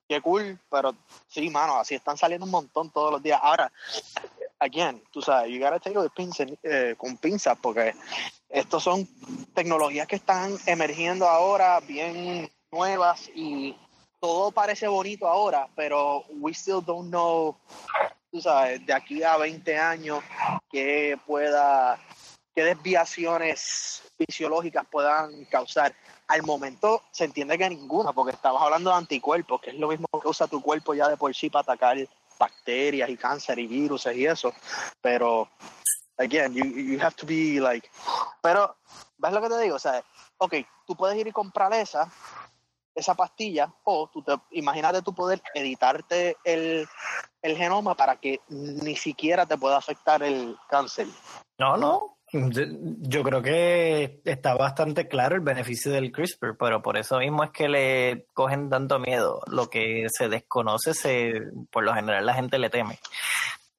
qué 0.08 0.21
cool, 0.21 0.60
pero 0.69 0.95
sí, 1.28 1.49
mano, 1.49 1.78
así 1.78 1.95
están 1.95 2.17
saliendo 2.17 2.45
un 2.45 2.52
montón 2.52 2.89
todos 2.89 3.12
los 3.12 3.23
días. 3.23 3.39
Ahora, 3.41 3.71
again, 4.60 5.02
tú 5.12 5.21
sabes, 5.21 5.52
you 5.52 5.60
gotta 5.60 5.80
take 5.80 5.97
it 5.97 6.60
eh, 6.63 6.95
con 6.97 7.17
pinzas 7.17 7.58
porque 7.62 7.93
estos 8.49 8.84
son 8.84 9.08
tecnologías 9.54 10.08
que 10.08 10.15
están 10.15 10.58
emergiendo 10.65 11.28
ahora, 11.28 11.80
bien 11.82 12.49
nuevas 12.71 13.30
y 13.36 13.76
todo 14.19 14.52
parece 14.52 14.88
bonito 14.88 15.28
ahora, 15.28 15.67
pero 15.76 16.23
we 16.39 16.54
still 16.54 16.82
don't 16.84 17.10
know, 17.10 17.56
tú 18.32 18.41
sabes, 18.41 18.86
de 18.86 18.93
aquí 18.93 19.21
a 19.21 19.38
20 19.38 19.78
años 19.78 20.23
qué 20.71 21.17
pueda, 21.26 21.99
qué 22.54 22.63
desviaciones 22.63 24.04
fisiológicas 24.18 24.86
puedan 24.89 25.46
causar. 25.46 25.94
Al 26.28 26.44
momento 26.44 27.02
se 27.12 27.26
entiende 27.26 27.58
que 27.58 27.70
ninguna, 27.70 28.13
porque 28.13 28.34
estabas 28.34 28.62
hablando 28.62 28.89
de 28.89 28.98
anticuerpos, 28.98 29.62
que 29.62 29.72
es 29.72 29.76
lo 29.78 29.88
mismo 29.88 30.08
que 30.22 30.28
usa 30.28 30.48
tu 30.48 30.62
cuerpo 30.62 30.94
ya 30.94 31.08
de 31.10 31.18
por 31.18 31.34
sí 31.36 31.50
para 31.50 31.62
atacar 31.63 31.98
bacterias 32.39 33.10
y 33.10 33.18
cáncer 33.18 33.60
y 33.60 33.68
virus 33.68 34.08
y 34.08 34.26
eso, 34.26 34.54
pero 35.02 35.50
again, 36.18 36.54
you, 36.54 36.66
you 36.66 37.00
have 37.00 37.16
to 37.16 37.26
be 37.26 37.60
like, 37.60 37.88
pero, 38.42 38.76
¿ves 39.18 39.34
lo 39.34 39.42
que 39.42 39.50
te 39.50 39.60
digo? 39.60 39.76
O 39.76 39.80
sea, 39.80 40.04
ok, 40.38 40.56
tú 40.86 40.96
puedes 40.96 41.18
ir 41.18 41.28
y 41.28 41.32
comprar 41.32 41.74
esa, 41.74 42.12
esa 42.96 43.16
pastilla, 43.16 43.74
o 43.84 44.08
tú 44.08 44.22
te, 44.22 44.34
imagínate 44.52 45.02
tú 45.02 45.13
poder 45.13 45.42
editarte 45.54 46.38
el, 46.44 46.88
el 47.42 47.58
genoma 47.58 47.96
para 47.96 48.18
que 48.18 48.42
ni 48.50 48.96
siquiera 48.96 49.46
te 49.46 49.58
pueda 49.58 49.78
afectar 49.78 50.24
el 50.24 50.58
cáncer. 50.70 51.08
No, 51.58 51.78
no, 51.78 52.12
yo 52.34 53.24
creo 53.24 53.41
que 53.43 54.22
está 54.26 54.56
bastante 54.56 55.08
claro 55.08 55.36
el 55.36 55.41
beneficio 55.41 55.91
del 55.91 56.12
CRISPR, 56.12 56.58
pero 56.58 56.82
por 56.82 56.98
eso 56.98 57.19
mismo 57.19 57.43
es 57.43 57.52
que 57.52 57.69
le 57.69 58.28
cogen 58.34 58.69
tanto 58.69 58.98
miedo. 58.98 59.41
Lo 59.48 59.69
que 59.69 60.08
se 60.10 60.30
desconoce, 60.30 60.96
se, 60.96 61.41
por 61.69 61.84
lo 61.84 61.93
general 61.93 62.26
la 62.26 62.34
gente 62.34 62.58
le 62.58 62.72
teme. 62.72 62.98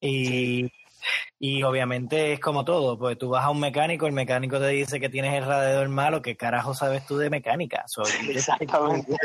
Y, 0.00 0.70
y 1.38 1.62
obviamente 1.64 2.32
es 2.32 2.40
como 2.40 2.64
todo, 2.64 2.96
pues 2.96 3.18
tú 3.18 3.30
vas 3.30 3.44
a 3.44 3.50
un 3.50 3.58
mecánico, 3.58 4.06
el 4.06 4.12
mecánico 4.12 4.60
te 4.60 4.68
dice 4.68 5.00
que 5.00 5.08
tienes 5.08 5.34
el 5.34 5.46
radiador 5.46 5.88
malo, 5.88 6.22
¿qué 6.22 6.36
carajo 6.36 6.74
sabes 6.74 7.04
tú 7.06 7.16
de 7.16 7.30
mecánica? 7.30 7.84
Exactamente. 8.28 9.16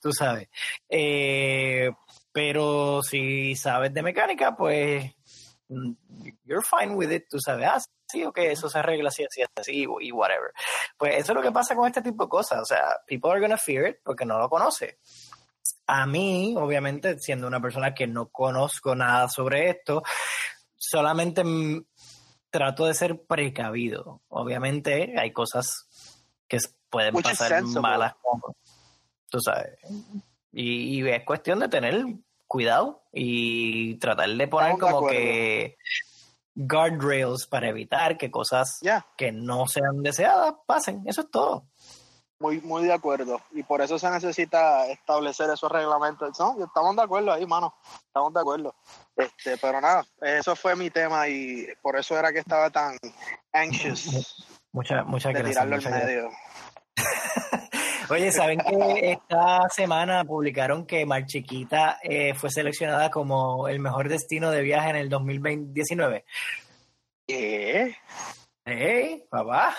tú 0.00 0.12
sabes. 0.12 0.48
Eh, 0.88 1.92
pero 2.32 3.02
si 3.02 3.54
sabes 3.54 3.94
de 3.94 4.02
mecánica, 4.02 4.56
pues 4.56 5.12
mm, 5.68 5.92
you're 6.44 6.64
fine 6.64 6.94
with 6.94 7.12
it, 7.12 7.26
tú 7.30 7.38
sabes, 7.38 7.88
sí, 8.12 8.24
ok, 8.24 8.38
eso 8.38 8.68
se 8.68 8.78
arregla 8.78 9.08
así, 9.08 9.24
así, 9.24 9.42
así, 9.56 9.86
y 10.00 10.12
whatever. 10.12 10.52
Pues 10.96 11.16
eso 11.16 11.32
es 11.32 11.36
lo 11.36 11.42
que 11.42 11.50
pasa 11.50 11.74
con 11.74 11.86
este 11.86 12.02
tipo 12.02 12.24
de 12.24 12.28
cosas. 12.28 12.60
O 12.60 12.64
sea, 12.64 12.96
people 13.06 13.30
are 13.30 13.40
gonna 13.40 13.56
fear 13.56 13.88
it 13.88 13.96
porque 14.04 14.26
no 14.26 14.38
lo 14.38 14.48
conoce. 14.48 14.98
A 15.86 16.06
mí, 16.06 16.54
obviamente, 16.56 17.18
siendo 17.18 17.46
una 17.46 17.60
persona 17.60 17.94
que 17.94 18.06
no 18.06 18.28
conozco 18.28 18.94
nada 18.94 19.28
sobre 19.28 19.70
esto, 19.70 20.02
solamente 20.76 21.42
trato 22.50 22.84
de 22.84 22.94
ser 22.94 23.22
precavido. 23.22 24.20
Obviamente 24.28 25.14
hay 25.18 25.32
cosas 25.32 25.88
que 26.46 26.58
pueden 26.90 27.14
pasar 27.14 27.62
malas, 27.62 28.14
tú 29.30 29.40
sabes. 29.40 29.78
Y, 30.52 31.00
y, 31.00 31.08
es 31.08 31.24
cuestión 31.24 31.60
de 31.60 31.68
tener 31.68 32.04
cuidado 32.46 33.02
y 33.10 33.94
tratar 33.94 34.28
de 34.28 34.48
poner 34.48 34.76
como 34.76 35.06
que 35.06 35.78
guardrails 36.54 37.46
para 37.46 37.68
evitar 37.68 38.16
que 38.18 38.30
cosas 38.30 38.80
que 39.16 39.32
no 39.32 39.66
sean 39.66 40.02
deseadas 40.02 40.54
pasen. 40.66 41.02
Eso 41.06 41.22
es 41.22 41.30
todo. 41.30 41.66
Muy, 42.38 42.60
muy 42.60 42.84
de 42.84 42.92
acuerdo. 42.92 43.40
Y 43.52 43.62
por 43.62 43.82
eso 43.82 43.98
se 44.00 44.10
necesita 44.10 44.88
establecer 44.88 45.48
esos 45.50 45.70
reglamentos. 45.70 46.38
No, 46.40 46.56
estamos 46.64 46.96
de 46.96 47.02
acuerdo 47.02 47.32
ahí, 47.32 47.46
mano. 47.46 47.72
Estamos 48.06 48.34
de 48.34 48.40
acuerdo. 48.40 48.74
Este, 49.16 49.56
pero 49.58 49.80
nada, 49.80 50.04
eso 50.20 50.56
fue 50.56 50.74
mi 50.74 50.90
tema 50.90 51.28
y 51.28 51.68
por 51.80 51.96
eso 51.96 52.18
era 52.18 52.32
que 52.32 52.40
estaba 52.40 52.68
tan 52.70 52.96
anxious. 53.52 54.44
Muchas, 54.72 55.06
muchas 55.06 55.32
gracias. 55.32 55.64
Tirarlo 55.64 55.76
en 55.76 56.06
medio. 56.06 56.30
Oye, 58.12 58.30
¿saben 58.30 58.58
que 58.58 59.12
esta 59.12 59.70
semana 59.70 60.22
publicaron 60.22 60.84
que 60.84 61.06
Mar 61.06 61.24
Chiquita 61.24 61.98
eh, 62.02 62.34
fue 62.34 62.50
seleccionada 62.50 63.10
como 63.10 63.68
el 63.68 63.80
mejor 63.80 64.10
destino 64.10 64.50
de 64.50 64.60
viaje 64.60 64.90
en 64.90 64.96
el 64.96 65.08
2019? 65.08 66.26
¿Qué? 67.26 67.96
¿Eh, 68.66 69.24
papá? 69.30 69.74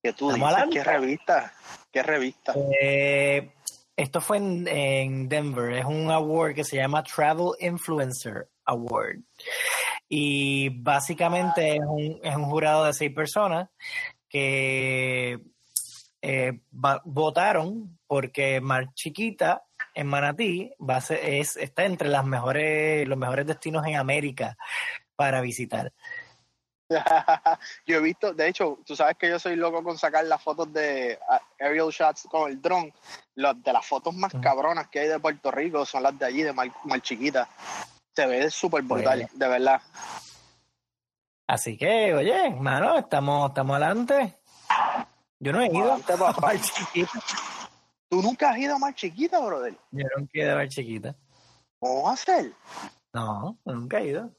¿Qué 0.00 0.12
tú 0.12 0.30
dices? 0.30 0.48
¿Qué 0.70 0.84
revista? 0.84 1.52
¿Qué 1.90 2.02
revista? 2.04 2.54
Eh, 2.80 3.50
esto 3.96 4.20
fue 4.20 4.36
en, 4.36 5.28
Denver. 5.28 5.72
Es 5.72 5.84
un 5.84 6.12
award 6.12 6.54
que 6.54 6.62
se 6.62 6.76
llama 6.76 7.02
Travel 7.02 7.54
Influencer 7.58 8.50
Award. 8.66 9.18
Y 10.08 10.68
básicamente 10.68 11.74
es 11.74 11.82
un, 11.84 12.20
es 12.22 12.36
un 12.36 12.44
jurado 12.44 12.84
de 12.84 12.92
seis 12.92 13.12
personas 13.12 13.68
que 14.28 15.40
eh, 16.20 16.60
votaron 16.70 17.98
porque 18.06 18.60
Mar 18.60 18.92
Chiquita 18.94 19.64
en 19.94 20.06
Manatí 20.06 20.72
va 20.78 20.98
es, 20.98 21.56
está 21.56 21.84
entre 21.84 22.08
las 22.08 22.24
mejores, 22.24 23.06
los 23.06 23.18
mejores 23.18 23.46
destinos 23.46 23.86
en 23.86 23.96
América 23.96 24.56
para 25.16 25.40
visitar. 25.40 25.92
yo 27.86 27.96
he 27.96 28.00
visto, 28.00 28.32
de 28.32 28.48
hecho, 28.48 28.78
tú 28.84 28.96
sabes 28.96 29.16
que 29.16 29.28
yo 29.28 29.38
soy 29.38 29.56
loco 29.56 29.82
con 29.82 29.98
sacar 29.98 30.24
las 30.24 30.42
fotos 30.42 30.72
de 30.72 31.18
aerial 31.58 31.90
shots 31.90 32.26
con 32.30 32.50
el 32.50 32.60
dron. 32.60 32.92
de 33.34 33.72
las 33.72 33.86
fotos 33.86 34.14
más 34.14 34.32
cabronas 34.40 34.88
que 34.88 35.00
hay 35.00 35.08
de 35.08 35.20
Puerto 35.20 35.50
Rico 35.50 35.84
son 35.84 36.02
las 36.02 36.18
de 36.18 36.24
allí, 36.24 36.42
de 36.42 36.52
Mar, 36.52 36.70
Chiquita. 37.02 37.48
Se 38.14 38.26
ve 38.26 38.50
súper 38.50 38.82
brutal, 38.82 39.28
de 39.32 39.48
verdad. 39.48 39.80
Así 41.46 41.76
que, 41.76 42.14
oye, 42.14 42.50
mano, 42.50 42.98
estamos, 42.98 43.50
estamos 43.50 43.76
adelante. 43.76 44.38
Yo 45.40 45.52
no 45.52 45.60
he 45.60 45.66
ido 45.66 45.92
a 45.92 46.32
Mar 46.40 46.60
Chiquita. 46.60 47.10
¿Tú 48.08 48.22
nunca 48.22 48.50
has 48.50 48.58
ido 48.58 48.74
a 48.74 48.78
Mar 48.78 48.94
Chiquita, 48.94 49.38
brother? 49.38 49.76
Yo 49.90 50.04
nunca 50.16 50.30
he 50.34 50.42
ido 50.42 50.52
a 50.52 50.56
Mar 50.56 50.68
Chiquita. 50.68 51.14
¿Cómo 51.78 52.10
hacer? 52.10 52.52
No, 53.12 53.56
nunca 53.64 53.98
he 53.98 54.06
ido. 54.06 54.32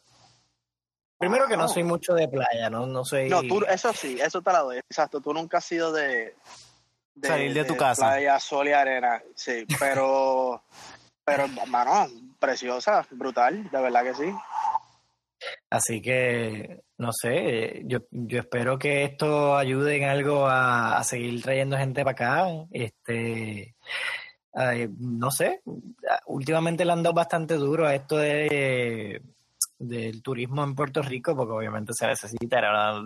Primero 1.18 1.48
que 1.48 1.58
no 1.58 1.68
soy 1.68 1.84
mucho 1.84 2.14
de 2.14 2.30
playa, 2.30 2.70
no, 2.70 2.86
no 2.86 3.04
soy... 3.04 3.30
No, 3.30 3.42
tú, 3.44 3.62
eso 3.68 3.92
sí, 3.92 4.18
eso 4.22 4.42
te 4.42 4.54
la 4.54 4.60
doy. 4.60 4.78
Exacto, 4.78 5.20
tú 5.20 5.34
nunca 5.34 5.58
has 5.58 5.66
sido 5.66 5.92
de... 5.92 6.36
Salir 7.22 7.54
de, 7.54 7.66
tu 7.66 7.76
casa. 7.76 8.08
Playa, 8.08 8.40
sol 8.40 8.70
y 8.70 8.72
arena, 8.72 9.22
sí, 9.36 9.66
pero... 9.78 10.64
pero, 11.26 11.50
mano, 11.68 12.08
preciosa, 12.40 13.06
brutal, 13.12 13.70
de 13.70 13.82
verdad 13.82 14.04
que 14.04 14.16
sí. 14.16 14.34
Así 15.70 16.02
que, 16.02 16.82
no 16.98 17.12
sé, 17.14 17.84
yo, 17.86 18.00
yo 18.12 18.40
espero 18.40 18.80
que 18.80 19.04
esto 19.04 19.56
ayude 19.56 19.98
en 19.98 20.10
algo 20.10 20.48
a, 20.48 21.04
seguir 21.04 21.42
trayendo 21.42 21.78
gente 21.78 22.04
para 22.04 22.12
acá. 22.12 22.48
Este, 22.72 23.76
no 24.98 25.30
sé, 25.32 25.62
últimamente 26.26 26.86
le 26.86 26.92
han 26.92 27.04
dado 27.04 27.14
bastante 27.14 27.56
duro 27.56 27.86
a 27.86 27.94
esto 27.96 28.18
de 28.18 29.22
del 29.80 30.22
turismo 30.22 30.64
en 30.64 30.76
Puerto 30.76 31.02
Rico, 31.02 31.36
porque 31.36 31.54
obviamente 31.54 31.94
se 31.94 32.06
necesita, 32.06 32.60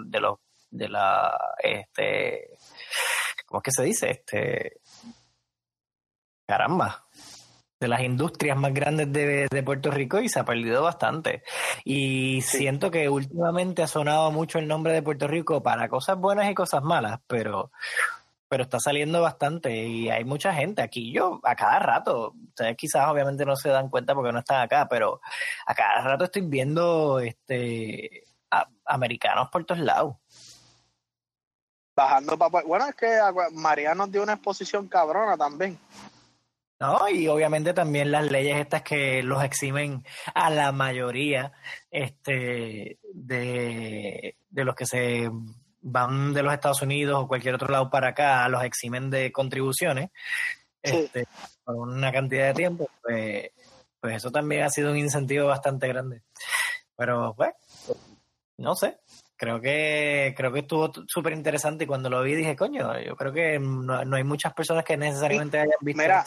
de 0.05 0.19
los, 0.19 0.39
de 0.71 0.89
la, 0.89 1.55
este, 1.59 2.57
¿cómo 3.45 3.59
es 3.59 3.63
que 3.63 3.71
se 3.71 3.83
dice? 3.83 4.09
Este, 4.09 4.81
caramba, 6.47 7.02
de 7.83 7.89
las 7.89 8.01
industrias 8.01 8.57
más 8.57 8.73
grandes 8.73 9.11
de, 9.11 9.47
de, 9.51 9.63
Puerto 9.63 9.91
Rico 9.91 10.21
y 10.21 10.29
se 10.29 10.39
ha 10.39 10.45
perdido 10.45 10.81
bastante. 10.81 11.43
Y 11.83 12.41
siento 12.41 12.89
que 12.89 13.09
últimamente 13.09 13.83
ha 13.83 13.87
sonado 13.87 14.31
mucho 14.31 14.57
el 14.57 14.69
nombre 14.69 14.93
de 14.93 15.01
Puerto 15.01 15.27
Rico 15.27 15.61
para 15.61 15.89
cosas 15.89 16.17
buenas 16.17 16.49
y 16.49 16.53
cosas 16.53 16.81
malas, 16.81 17.19
pero 17.27 17.71
pero 18.47 18.65
está 18.65 18.79
saliendo 18.79 19.19
bastante 19.19 19.75
y 19.75 20.11
hay 20.11 20.23
mucha 20.25 20.53
gente 20.53 20.83
aquí. 20.83 21.11
Yo 21.11 21.41
a 21.43 21.55
cada 21.55 21.79
rato, 21.79 22.35
ustedes 22.49 22.77
quizás 22.77 23.07
obviamente 23.09 23.45
no 23.45 23.55
se 23.55 23.69
dan 23.69 23.89
cuenta 23.89 24.13
porque 24.13 24.31
no 24.31 24.39
están 24.39 24.61
acá, 24.61 24.87
pero 24.87 25.19
a 25.65 25.73
cada 25.73 26.01
rato 26.03 26.25
estoy 26.25 26.43
viendo 26.43 27.19
este 27.19 28.23
americanos 28.85 29.49
por 29.49 29.65
todos 29.65 29.81
lados. 29.81 30.15
Bajando 31.95 32.37
para... 32.37 32.63
Bueno, 32.63 32.87
es 32.87 32.95
que 32.95 33.19
María 33.53 33.95
nos 33.95 34.11
dio 34.11 34.21
una 34.21 34.33
exposición 34.33 34.87
cabrona 34.87 35.35
también. 35.35 35.79
No, 36.83 37.07
y 37.07 37.29
obviamente 37.29 37.73
también 37.73 38.11
las 38.11 38.29
leyes 38.29 38.57
estas 38.57 38.81
que 38.81 39.23
los 39.23 39.41
eximen 39.41 40.03
a 40.33 40.49
la 40.49 40.73
mayoría 40.73 41.53
este, 41.89 42.99
de, 43.13 44.35
de 44.49 44.65
los 44.65 44.75
que 44.75 44.85
se 44.85 45.31
van 45.79 46.33
de 46.33 46.43
los 46.43 46.53
Estados 46.53 46.81
Unidos 46.81 47.23
o 47.23 47.27
cualquier 47.29 47.55
otro 47.55 47.69
lado 47.69 47.89
para 47.89 48.09
acá, 48.09 48.49
los 48.49 48.65
eximen 48.65 49.09
de 49.09 49.31
contribuciones 49.31 50.09
este, 50.81 51.25
por 51.63 51.77
una 51.77 52.11
cantidad 52.11 52.47
de 52.47 52.53
tiempo, 52.53 52.89
pues, 53.01 53.51
pues 54.01 54.17
eso 54.17 54.29
también 54.29 54.63
ha 54.63 54.69
sido 54.69 54.91
un 54.91 54.97
incentivo 54.97 55.47
bastante 55.47 55.87
grande. 55.87 56.23
Pero, 56.97 57.33
pues, 57.37 57.53
no 58.57 58.75
sé, 58.75 58.97
creo 59.43 59.59
que 59.59 60.33
creo 60.37 60.53
que 60.53 60.59
estuvo 60.59 60.89
súper 61.05 61.33
interesante 61.33 61.83
y 61.83 61.87
cuando 61.87 62.09
lo 62.09 62.23
vi 62.23 62.33
dije, 62.33 62.55
coño, 62.55 62.97
yo 62.99 63.15
creo 63.17 63.33
que 63.33 63.59
no, 63.59 64.15
hay 64.15 64.23
muchas 64.23 64.53
personas 64.53 64.85
que 64.85 64.95
necesariamente 64.95 65.57
hayan 65.59 65.75
visto. 65.81 66.01
Mira, 66.01 66.25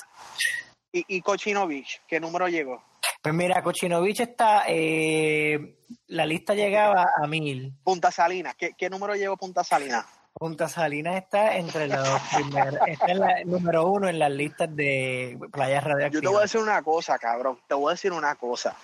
y, 0.93 1.05
y 1.09 1.23
Cochinovich, 1.23 2.03
¿qué 2.07 2.21
número 2.21 2.47
llegó? 2.49 2.83
Pues 3.23 3.35
mira, 3.35 3.63
Cochinovich 3.63 4.21
está, 4.21 4.65
eh, 4.69 5.79
la 6.09 6.27
lista 6.27 6.55
llegaba 6.55 7.07
a 7.17 7.27
mil. 7.27 7.73
Punta 7.83 8.11
Salinas, 8.11 8.55
¿qué, 8.55 8.91
número 8.91 9.15
llevó 9.17 9.39
Punta 9.39 9.65
Salinas? 9.65 10.05
Punta 10.35 10.69
Salinas 10.69 11.17
está 11.17 11.57
entre 11.57 11.89
los 11.89 12.07
primeros, 12.35 12.81
está 12.87 13.13
en 13.13 13.19
la 13.21 13.45
número 13.45 13.91
uno 13.91 14.09
en 14.09 14.19
las 14.19 14.31
listas 14.31 14.77
de 14.77 15.39
playas 15.51 15.83
radioactivas. 15.83 16.13
Yo 16.13 16.21
te 16.21 16.29
voy 16.29 16.39
a 16.39 16.43
decir 16.43 16.61
una 16.61 16.83
cosa, 16.83 17.19
cabrón, 17.19 17.59
te 17.67 17.75
voy 17.75 17.89
a 17.89 17.95
decir 17.95 18.13
una 18.13 18.35
cosa. 18.35 18.77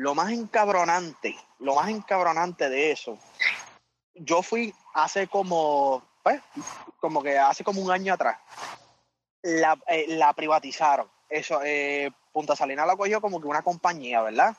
Lo 0.00 0.14
más 0.14 0.32
encabronante, 0.32 1.36
lo 1.58 1.74
más 1.74 1.90
encabronante 1.90 2.70
de 2.70 2.90
eso, 2.90 3.18
yo 4.14 4.40
fui 4.40 4.74
hace 4.94 5.26
como, 5.26 6.02
pues, 6.22 6.40
como 7.00 7.22
que 7.22 7.38
hace 7.38 7.62
como 7.62 7.82
un 7.82 7.90
año 7.90 8.14
atrás, 8.14 8.38
la, 9.42 9.78
eh, 9.88 10.18
privatizaron. 10.34 11.06
Eso, 11.28 11.60
eh, 11.62 12.10
Punta 12.32 12.56
Salina 12.56 12.86
la 12.86 12.96
cogió 12.96 13.20
como 13.20 13.42
que 13.42 13.46
una 13.46 13.60
compañía, 13.60 14.22
¿verdad? 14.22 14.56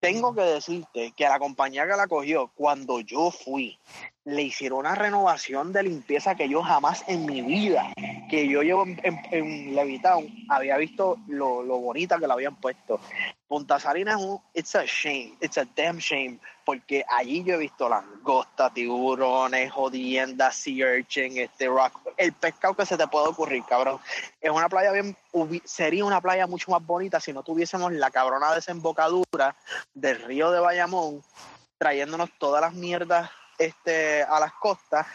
Tengo 0.00 0.34
que 0.34 0.42
decirte 0.42 1.12
que 1.12 1.28
la 1.28 1.38
compañía 1.38 1.86
que 1.86 1.96
la 1.96 2.08
cogió, 2.08 2.48
cuando 2.56 2.98
yo 2.98 3.30
fui, 3.30 3.78
le 4.24 4.42
hicieron 4.42 4.80
una 4.80 4.94
renovación 4.94 5.72
de 5.72 5.82
limpieza 5.82 6.34
que 6.34 6.48
yo 6.48 6.62
jamás 6.62 7.04
en 7.08 7.26
mi 7.26 7.42
vida, 7.42 7.92
que 8.30 8.48
yo 8.48 8.62
llevo 8.62 8.84
en, 8.86 9.74
Levitown, 9.74 10.46
había 10.48 10.78
visto 10.78 11.18
lo, 11.28 11.62
lo 11.62 11.78
bonita 11.78 12.18
que 12.18 12.26
la 12.26 12.34
habían 12.34 12.56
puesto. 12.56 13.00
Punta 13.46 13.78
Salina 13.78 14.12
es 14.12 14.16
un, 14.16 14.40
it's 14.54 14.74
a 14.74 14.84
shame, 14.86 15.36
it's 15.40 15.58
a 15.58 15.66
damn 15.76 15.98
shame, 15.98 16.38
porque 16.64 17.04
allí 17.08 17.44
yo 17.44 17.54
he 17.54 17.58
visto 17.58 17.86
langostas, 17.86 18.72
tiburones, 18.72 19.70
jodiendas, 19.70 20.56
sea 20.56 20.96
urchin, 20.96 21.36
este 21.36 21.66
rock, 21.66 22.00
el 22.16 22.32
pescado 22.32 22.74
que 22.74 22.86
se 22.86 22.96
te 22.96 23.06
puede 23.06 23.28
ocurrir, 23.28 23.62
cabrón. 23.64 24.00
Es 24.40 24.50
una 24.50 24.70
playa 24.70 24.90
bien, 24.92 25.14
sería 25.64 26.04
una 26.06 26.22
playa 26.22 26.46
mucho 26.46 26.70
más 26.70 26.84
bonita 26.84 27.20
si 27.20 27.34
no 27.34 27.42
tuviésemos 27.42 27.92
la 27.92 28.10
cabrona 28.10 28.54
desembocadura 28.54 29.54
del 29.92 30.22
río 30.22 30.50
de 30.50 30.60
Bayamón, 30.60 31.22
trayéndonos 31.76 32.30
todas 32.38 32.62
las 32.62 32.72
mierdas 32.72 33.30
este, 33.58 34.22
a 34.22 34.40
las 34.40 34.52
costas, 34.54 35.06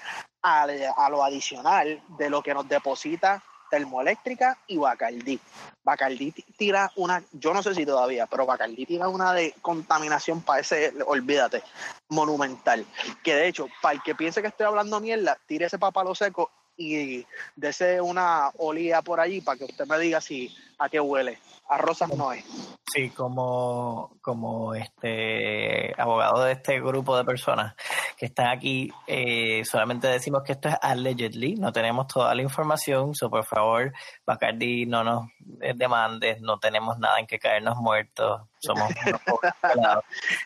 a, 0.41 0.63
a 0.63 1.09
lo 1.09 1.23
adicional 1.23 2.01
de 2.17 2.29
lo 2.29 2.41
que 2.41 2.53
nos 2.53 2.67
deposita 2.67 3.43
termoeléctrica 3.69 4.57
y 4.67 4.77
Bacardí. 4.77 5.39
Bacardí 5.83 6.31
tira 6.57 6.91
una, 6.95 7.23
yo 7.31 7.53
no 7.53 7.63
sé 7.63 7.73
si 7.75 7.85
todavía, 7.85 8.25
pero 8.25 8.45
Bacardí 8.45 8.85
tira 8.85 9.07
una 9.07 9.33
de 9.33 9.53
contaminación 9.61 10.41
para 10.41 10.61
ese, 10.61 10.93
olvídate, 11.05 11.63
monumental. 12.09 12.85
Que 13.23 13.35
de 13.35 13.47
hecho, 13.47 13.67
para 13.81 13.95
el 13.95 14.01
que 14.01 14.15
piense 14.15 14.41
que 14.41 14.47
estoy 14.47 14.65
hablando 14.65 14.99
mierda, 14.99 15.37
tire 15.45 15.65
ese 15.65 15.79
papalo 15.79 16.15
seco 16.15 16.51
y 16.79 17.25
dese 17.55 17.99
una 17.99 18.49
olía 18.57 19.01
por 19.01 19.19
allí 19.19 19.41
para 19.41 19.57
que 19.57 19.65
usted 19.65 19.85
me 19.85 19.99
diga 19.99 20.21
si 20.21 20.55
a 20.77 20.87
qué 20.87 20.99
huele 20.99 21.37
a 21.69 21.77
Rosas 21.77 22.09
no 22.09 22.31
es. 22.31 22.43
Sí, 22.91 23.11
como, 23.11 24.17
como 24.21 24.73
este 24.73 25.93
abogado 26.01 26.43
de 26.43 26.53
este 26.53 26.79
grupo 26.81 27.15
de 27.15 27.23
personas 27.23 27.75
que 28.17 28.25
están 28.25 28.47
aquí, 28.47 28.91
eh, 29.05 29.63
solamente 29.63 30.07
decimos 30.07 30.41
que 30.43 30.53
esto 30.53 30.69
es 30.69 30.75
allegedly, 30.81 31.53
no 31.55 31.71
tenemos 31.71 32.07
toda 32.07 32.33
la 32.33 32.41
información, 32.41 33.13
so 33.13 33.29
por 33.29 33.45
favor, 33.45 33.93
Bacardi, 34.25 34.87
no 34.87 35.03
nos 35.03 35.29
demandes, 35.75 36.41
no 36.41 36.59
tenemos 36.59 36.97
nada 36.97 37.19
en 37.19 37.27
que 37.27 37.37
caernos 37.37 37.77
muertos, 37.77 38.41
somos 38.57 38.89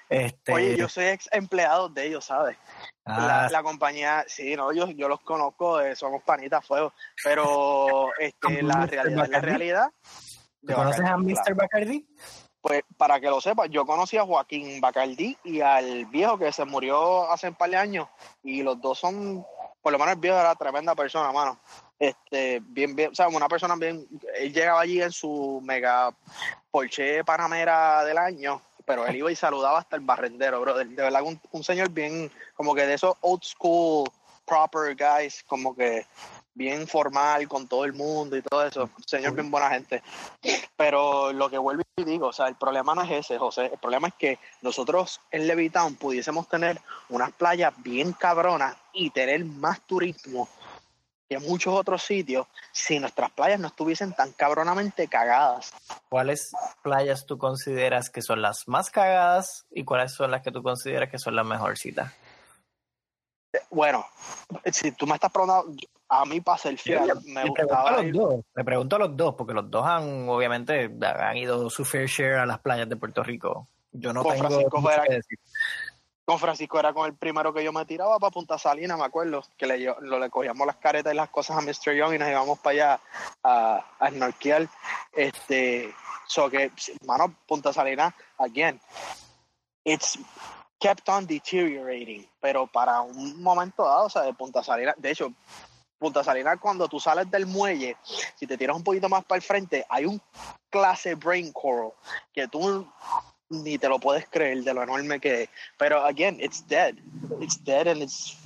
este, 0.09 0.51
Oye, 0.51 0.75
yo 0.75 0.89
soy 0.89 1.05
ex 1.05 1.29
empleado 1.31 1.87
de 1.87 2.07
ellos, 2.07 2.25
¿sabes? 2.25 2.57
La, 3.05 3.47
ah. 3.47 3.63
compañía, 3.63 4.23
sí, 4.27 4.55
no, 4.55 4.71
yo, 4.71 4.89
yo 4.91 5.09
los 5.09 5.19
conozco, 5.21 5.81
eh, 5.81 5.95
somos 5.95 6.23
panitas 6.23 6.65
fuego, 6.65 6.93
pero 7.23 8.09
este, 8.17 8.63
la 8.63 8.85
realidad, 8.85 9.27
la 9.29 9.41
realidad 9.41 9.91
conoces 10.71 11.05
a 11.05 11.17
Mr. 11.17 11.55
Bacardi? 11.55 12.05
Pues 12.61 12.81
para 12.95 13.19
que 13.19 13.27
lo 13.27 13.41
sepas, 13.41 13.69
yo 13.69 13.85
conocí 13.85 14.15
a 14.17 14.25
Joaquín 14.25 14.79
Bacardi 14.79 15.37
y 15.43 15.59
al 15.59 16.05
viejo 16.05 16.37
que 16.37 16.53
se 16.53 16.63
murió 16.63 17.29
hace 17.29 17.49
un 17.49 17.55
par 17.55 17.69
de 17.69 17.75
años. 17.75 18.07
Y 18.41 18.63
los 18.63 18.79
dos 18.79 18.99
son, 18.99 19.45
por 19.81 19.91
lo 19.91 19.99
menos 19.99 20.13
el 20.13 20.21
viejo 20.21 20.39
era 20.39 20.55
tremenda 20.55 20.95
persona, 20.95 21.33
mano. 21.33 21.59
Este, 21.99 22.61
bien, 22.63 22.95
bien, 22.95 23.11
o 23.11 23.15
sea, 23.15 23.27
una 23.27 23.49
persona 23.49 23.75
bien. 23.75 24.07
Él 24.35 24.53
llegaba 24.53 24.79
allí 24.79 25.01
en 25.01 25.11
su 25.11 25.61
mega 25.61 26.15
Porsche 26.71 27.25
Panamera 27.25 28.05
del 28.05 28.17
año, 28.17 28.61
pero 28.85 29.05
él 29.07 29.15
iba 29.15 29.31
y 29.31 29.35
saludaba 29.35 29.79
hasta 29.79 29.95
el 29.95 30.01
barrendero, 30.01 30.61
bro. 30.61 30.75
De, 30.75 30.85
verdad, 30.85 31.23
un, 31.23 31.39
un 31.51 31.63
señor 31.63 31.89
bien, 31.89 32.31
como 32.55 32.75
que 32.75 32.85
de 32.85 32.95
esos 32.95 33.15
old 33.21 33.43
school, 33.43 34.09
proper 34.45 34.95
guys, 34.95 35.43
como 35.47 35.75
que 35.75 36.05
bien 36.55 36.87
formal 36.87 37.47
con 37.47 37.67
todo 37.67 37.85
el 37.85 37.93
mundo 37.93 38.37
y 38.37 38.41
todo 38.41 38.65
eso. 38.65 38.89
Señor, 39.05 39.33
bien 39.33 39.49
buena 39.49 39.69
gente. 39.69 40.03
Pero 40.77 41.33
lo 41.33 41.49
que 41.49 41.57
vuelvo 41.57 41.83
y 41.95 42.03
digo, 42.03 42.27
o 42.27 42.33
sea, 42.33 42.47
el 42.47 42.55
problema 42.55 42.93
no 42.93 43.01
es 43.01 43.11
ese, 43.11 43.37
José. 43.37 43.65
El 43.71 43.79
problema 43.79 44.07
es 44.07 44.13
que 44.15 44.39
nosotros 44.61 45.21
en 45.31 45.47
Levitown 45.47 45.95
pudiésemos 45.95 46.47
tener 46.47 46.79
unas 47.09 47.31
playas 47.31 47.73
bien 47.77 48.13
cabronas 48.13 48.75
y 48.93 49.09
tener 49.09 49.43
más 49.45 49.81
turismo 49.81 50.47
que 51.33 51.47
muchos 51.47 51.73
otros 51.73 52.03
sitios 52.03 52.47
si 52.71 52.99
nuestras 52.99 53.31
playas 53.31 53.59
no 53.59 53.67
estuviesen 53.67 54.13
tan 54.13 54.31
cabronamente 54.33 55.07
cagadas. 55.07 55.73
¿Cuáles 56.09 56.51
playas 56.81 57.25
tú 57.25 57.37
consideras 57.37 58.09
que 58.09 58.21
son 58.21 58.41
las 58.41 58.67
más 58.67 58.89
cagadas 58.89 59.65
y 59.71 59.83
cuáles 59.83 60.13
son 60.13 60.31
las 60.31 60.41
que 60.41 60.51
tú 60.51 60.61
consideras 60.61 61.09
que 61.09 61.19
son 61.19 61.35
las 61.35 61.45
mejorcitas? 61.45 62.13
Bueno, 63.69 64.05
si 64.71 64.91
tú 64.91 65.05
me 65.05 65.15
estás 65.15 65.31
preguntando, 65.31 65.75
a 66.09 66.25
mí 66.25 66.41
para 66.41 66.57
ser 66.57 66.77
fiel, 66.77 67.01
me, 67.25 67.47
gustaba. 67.47 67.95
Pregunto 67.95 68.01
los 68.01 68.13
dos, 68.13 68.45
me 68.55 68.63
pregunto 68.63 68.95
a 68.95 68.99
los 68.99 69.17
dos, 69.17 69.35
porque 69.35 69.53
los 69.53 69.69
dos 69.69 69.85
han, 69.85 70.29
obviamente, 70.29 70.91
han 71.01 71.37
ido 71.37 71.69
su 71.69 71.85
fair 71.85 72.07
share 72.07 72.35
a 72.35 72.45
las 72.45 72.59
playas 72.59 72.89
de 72.89 72.95
Puerto 72.95 73.23
Rico. 73.23 73.67
Yo 73.91 74.11
no 74.11 74.23
con 74.23 74.33
tengo 74.33 74.47
Francisco 74.49 74.91
era, 74.91 75.03
que 75.03 75.13
decir. 75.15 75.39
Con 76.25 76.39
Francisco 76.39 76.79
era 76.79 76.93
con 76.93 77.05
el 77.05 77.15
primero 77.15 77.53
que 77.53 77.63
yo 77.63 77.73
me 77.73 77.85
tiraba 77.85 78.17
para 78.17 78.31
Punta 78.31 78.57
Salina, 78.57 78.95
me 78.95 79.03
acuerdo, 79.03 79.43
que 79.57 79.67
le, 79.67 79.77
lo, 79.79 80.19
le 80.19 80.29
cogíamos 80.29 80.65
las 80.65 80.77
caretas 80.77 81.13
y 81.13 81.17
las 81.17 81.29
cosas 81.29 81.57
a 81.57 81.61
Mr. 81.61 81.95
Young 81.95 82.15
y 82.15 82.17
nos 82.17 82.29
íbamos 82.29 82.59
para 82.59 82.73
allá 82.73 82.99
a, 83.43 83.85
a. 83.99 84.09
Este, 85.11 85.93
So 86.27 86.49
que, 86.49 86.71
mano, 87.05 87.35
Punta 87.45 87.73
Salinas, 87.73 88.13
again, 88.39 88.79
it's 89.85 90.17
kept 90.79 91.07
on 91.09 91.27
deteriorating, 91.27 92.27
pero 92.41 92.67
para 92.67 93.01
un 93.01 93.41
momento 93.41 93.83
dado, 93.83 94.05
o 94.05 94.09
sea, 94.09 94.23
de 94.23 94.33
Punta 94.33 94.63
Salinas, 94.63 94.95
de 94.97 95.11
hecho, 95.11 95.31
Punta 95.99 96.23
Salinas, 96.23 96.57
cuando 96.59 96.87
tú 96.87 96.99
sales 96.99 97.29
del 97.29 97.45
muelle, 97.45 97.97
si 98.35 98.47
te 98.47 98.57
tiras 98.57 98.75
un 98.75 98.83
poquito 98.83 99.07
más 99.09 99.23
para 99.25 99.37
el 99.37 99.43
frente, 99.43 99.85
hay 99.87 100.05
un 100.05 100.21
clase 100.69 101.15
brain 101.15 101.51
coral 101.53 101.91
que 102.33 102.47
tú 102.47 102.87
ni 103.49 103.77
te 103.77 103.89
lo 103.89 103.99
puedes 103.99 104.27
creer 104.27 104.63
de 104.63 104.73
lo 104.73 104.83
enorme 104.83 105.19
que 105.19 105.43
es. 105.43 105.49
Pero, 105.77 106.03
again, 106.05 106.39
it's 106.39 106.65
dead. 106.67 106.95
It's 107.39 107.63
dead 107.63 107.87
and 107.87 108.01
it's 108.01 108.37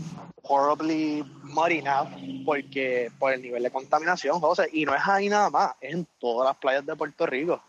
horribly 0.43 1.23
muddy 1.43 1.81
now 1.81 2.07
porque 2.45 3.11
por 3.19 3.33
el 3.33 3.41
nivel 3.41 3.63
de 3.63 3.71
contaminación, 3.71 4.39
José. 4.39 4.69
Y 4.71 4.85
no 4.85 4.95
es 4.95 5.01
ahí 5.05 5.29
nada 5.29 5.49
más, 5.49 5.75
es 5.81 5.93
en 5.93 6.07
todas 6.19 6.47
las 6.47 6.57
playas 6.57 6.85
de 6.85 6.95
Puerto 6.95 7.25
Rico. 7.25 7.61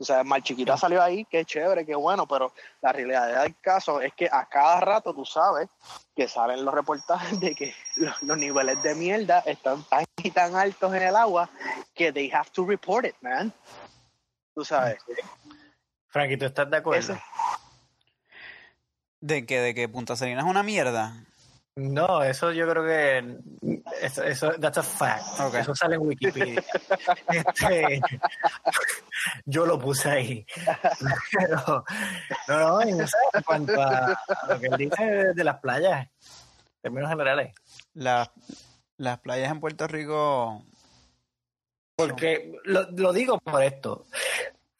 O 0.00 0.04
sea, 0.04 0.22
Mar 0.22 0.42
Chiquita 0.42 0.76
salió 0.76 1.02
ahí, 1.02 1.24
qué 1.24 1.44
chévere, 1.44 1.84
qué 1.84 1.96
bueno, 1.96 2.26
pero 2.26 2.52
la 2.80 2.92
realidad 2.92 3.42
del 3.42 3.56
caso 3.60 4.00
es 4.00 4.12
que 4.14 4.28
a 4.30 4.44
cada 4.44 4.78
rato 4.80 5.12
tú 5.12 5.24
sabes 5.24 5.68
que 6.14 6.28
salen 6.28 6.64
los 6.64 6.72
reportajes 6.72 7.40
de 7.40 7.54
que 7.54 7.74
los, 7.96 8.38
niveles 8.38 8.80
de 8.82 8.94
mierda 8.94 9.40
están 9.40 9.82
tan 9.84 10.04
y 10.22 10.30
tan 10.30 10.54
altos 10.54 10.94
en 10.94 11.02
el 11.02 11.16
agua 11.16 11.50
que 11.94 12.12
they 12.12 12.30
have 12.30 12.48
to 12.52 12.64
report 12.64 13.06
it, 13.06 13.16
man. 13.20 13.52
Tú 14.54 14.64
sabes. 14.64 14.98
Frankie, 16.08 16.36
¿tú 16.36 16.46
estás 16.46 16.70
de 16.70 16.76
acuerdo? 16.78 17.18
¿De 19.20 19.46
que, 19.46 19.60
¿De 19.60 19.74
que 19.74 19.88
Punta 19.88 20.16
Salina 20.16 20.40
es 20.40 20.46
una 20.46 20.62
mierda? 20.62 21.24
No, 21.78 22.24
eso 22.24 22.50
yo 22.50 22.68
creo 22.68 22.84
que 22.84 23.38
eso, 24.02 24.24
eso 24.24 24.50
that's 24.58 24.78
a 24.78 24.82
fact. 24.82 25.54
Eso 25.54 25.76
sale 25.76 25.94
en 25.94 26.00
Wikipedia. 26.00 26.60
este, 27.32 28.00
yo 29.44 29.64
lo 29.64 29.78
puse 29.78 30.10
ahí. 30.10 30.46
Pero, 31.38 31.84
no, 32.48 32.58
no, 32.58 32.82
en, 32.82 33.06
cuanto 33.46 33.80
a 33.80 34.18
lo 34.48 34.58
que 34.58 34.66
él 34.66 34.76
dice 34.76 35.04
de 35.34 35.44
las 35.44 35.60
playas, 35.60 36.08
en 36.08 36.82
términos 36.82 37.10
generales. 37.10 37.54
las 37.94 39.18
playas 39.22 39.52
en 39.52 39.60
Puerto 39.60 39.86
Rico. 39.86 40.64
Porque 41.94 42.58
lo, 42.64 42.90
lo 42.90 43.12
digo 43.12 43.38
por 43.38 43.62
esto 43.62 44.04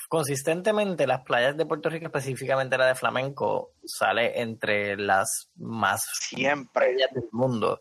consistentemente 0.08 1.06
las 1.06 1.22
playas 1.22 1.56
de 1.56 1.66
Puerto 1.66 1.90
Rico, 1.90 2.06
específicamente 2.06 2.78
la 2.78 2.86
de 2.86 2.94
Flamenco, 2.94 3.72
sale 3.84 4.40
entre 4.40 4.96
las 4.96 5.50
más 5.56 6.02
siempre 6.18 6.94
del 7.12 7.28
mundo. 7.30 7.80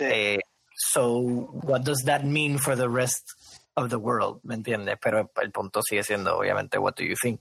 Eh, 0.00 0.38
so, 0.74 1.18
what 1.18 1.82
does 1.82 2.02
that 2.04 2.22
mean 2.22 2.58
for 2.58 2.76
the 2.76 2.88
rest 2.88 3.30
of 3.74 3.90
the 3.90 3.96
world? 3.96 4.40
¿Me 4.42 4.54
entiendes? 4.54 4.96
Pero 5.00 5.30
el 5.40 5.52
punto 5.52 5.82
sigue 5.82 6.02
siendo, 6.02 6.38
obviamente, 6.38 6.78
what 6.78 6.94
do 6.96 7.04
you 7.04 7.14
think? 7.20 7.40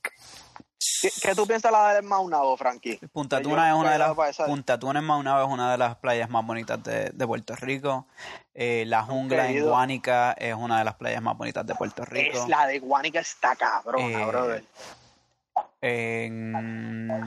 ¿Qué, 1.22 1.36
tú 1.36 1.46
piensas 1.46 1.72
de 1.72 1.78
la 1.78 1.94
de 1.96 2.02
Maunabo, 2.02 2.56
Frankie? 2.58 2.98
Punta 3.12 3.42
Tuna 3.42 3.70
es 3.70 3.76
una 3.76 3.92
de 3.92 4.00
las 4.00 4.16
Punta 4.46 4.80
Tuna 4.80 5.00
en 5.00 5.06
Maunabo 5.06 5.46
es 5.46 5.54
una 5.54 5.72
de 5.72 5.78
las 5.78 5.96
playas 5.98 6.30
más 6.30 6.46
bonitas 6.46 6.84
de, 6.84 7.10
de 7.10 7.28
Puerto 7.28 7.56
Rico. 7.56 8.08
Eh, 8.54 8.86
la 8.88 9.04
jungla 9.04 9.50
en 9.50 9.66
Guánica 9.66 10.34
es 10.34 10.54
una 10.54 10.80
de 10.80 10.86
las 10.86 10.96
playas 10.96 11.22
más 11.22 11.38
bonitas 11.38 11.66
de 11.66 11.76
Puerto 11.76 12.06
Rico. 12.06 12.44
Es 12.44 12.48
la 12.48 12.68
de 12.68 12.80
Guánica 12.80 13.20
está 13.20 13.56
cabrona, 13.56 14.22
eh, 14.22 14.26
brother. 14.26 14.66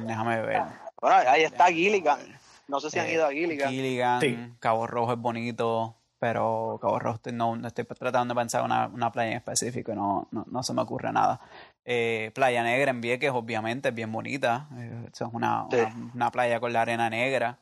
déjame 0.06 0.40
ver. 0.42 0.62
Bueno, 1.00 1.16
ahí 1.28 1.42
está 1.42 1.66
Gilligan. 1.66 2.20
No 2.68 2.80
sé 2.80 2.90
si 2.90 2.98
han 2.98 3.06
eh, 3.06 3.12
ido 3.12 3.26
a 3.26 3.30
Gilligan. 3.30 3.70
Gilligan, 3.70 4.56
Cabo 4.60 4.86
Rojo 4.86 5.12
es 5.12 5.18
bonito 5.18 5.96
pero 6.18 6.78
Cabo 6.80 6.98
Rojo 6.98 7.20
no, 7.32 7.54
estoy 7.66 7.84
tratando 7.84 8.34
de 8.34 8.40
pensar 8.40 8.62
una, 8.62 8.86
una 8.86 9.12
playa 9.12 9.32
en 9.32 9.36
específico 9.36 9.92
y 9.92 9.96
no, 9.96 10.28
no, 10.30 10.46
no, 10.50 10.62
se 10.62 10.72
me 10.72 10.82
ocurre 10.82 11.12
nada. 11.12 11.40
Eh, 11.88 12.32
playa 12.34 12.64
Negra 12.64 12.90
en 12.90 13.00
Vieques, 13.00 13.30
obviamente, 13.30 13.90
es 13.90 13.94
bien 13.94 14.10
bonita. 14.10 14.68
Eh, 14.76 15.08
es 15.12 15.20
una, 15.20 15.68
una, 16.14 16.32
playa 16.32 16.58
con 16.58 16.72
la 16.72 16.82
arena 16.82 17.08
negra. 17.08 17.60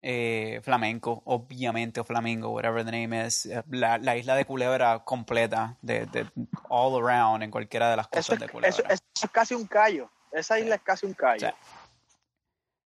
Eh, 0.00 0.60
flamenco, 0.62 1.22
obviamente, 1.26 2.00
o 2.00 2.04
Flamingo, 2.04 2.48
whatever 2.48 2.82
the 2.86 2.90
name 2.90 3.26
is. 3.26 3.46
La, 3.68 3.98
la 3.98 4.16
isla 4.16 4.34
de 4.34 4.46
Culebra 4.46 5.00
completa, 5.04 5.76
de, 5.82 6.06
de, 6.06 6.26
all 6.70 7.04
around, 7.04 7.42
en 7.42 7.50
cualquiera 7.50 7.90
de 7.90 7.96
las 7.96 8.08
cosas 8.08 8.38
de 8.38 8.48
Culebra. 8.48 8.70
Eso, 8.70 8.82
es 8.88 9.02
casi 9.30 9.54
un 9.54 9.66
callo. 9.66 10.10
Esa 10.32 10.58
isla 10.58 10.76
es 10.76 10.82
casi 10.82 11.04
un 11.04 11.12
callo. 11.12 11.50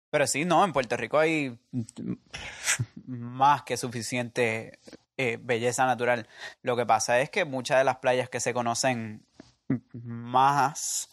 Pero 0.09 0.27
sí, 0.27 0.43
no, 0.43 0.65
en 0.65 0.73
Puerto 0.73 0.97
Rico 0.97 1.19
hay 1.19 1.57
más 3.05 3.63
que 3.63 3.77
suficiente 3.77 4.77
eh, 5.15 5.39
belleza 5.41 5.85
natural. 5.85 6.27
Lo 6.63 6.75
que 6.75 6.85
pasa 6.85 7.21
es 7.21 7.29
que 7.29 7.45
muchas 7.45 7.77
de 7.77 7.85
las 7.85 7.97
playas 7.97 8.29
que 8.29 8.41
se 8.41 8.53
conocen 8.53 9.25
más 9.93 11.09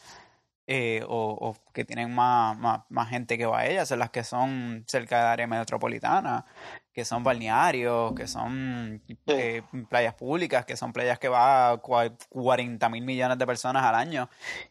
eh, 0.67 1.05
o, 1.09 1.57
que 1.73 1.85
tienen 1.85 2.15
más, 2.15 2.57
más, 2.89 3.09
gente 3.09 3.37
que 3.37 3.47
va 3.47 3.61
a 3.61 3.67
ellas 3.67 3.89
son 3.89 3.99
las 3.99 4.11
que 4.11 4.23
son 4.23 4.85
cerca 4.87 5.19
de 5.19 5.27
área 5.27 5.47
metropolitana, 5.49 6.45
que 6.93 7.05
son 7.05 7.25
balnearios, 7.25 8.15
que 8.15 8.29
son 8.29 9.03
eh, 9.27 9.63
playas 9.89 10.15
públicas, 10.15 10.65
que 10.65 10.77
son 10.77 10.93
playas 10.93 11.19
que 11.19 11.29
va 11.29 11.73
a 11.73 11.79
40 11.79 12.89
mil 12.89 13.05
millones 13.05 13.37
de 13.37 13.47
personas 13.47 13.83
al 13.83 13.97
año 13.97 14.29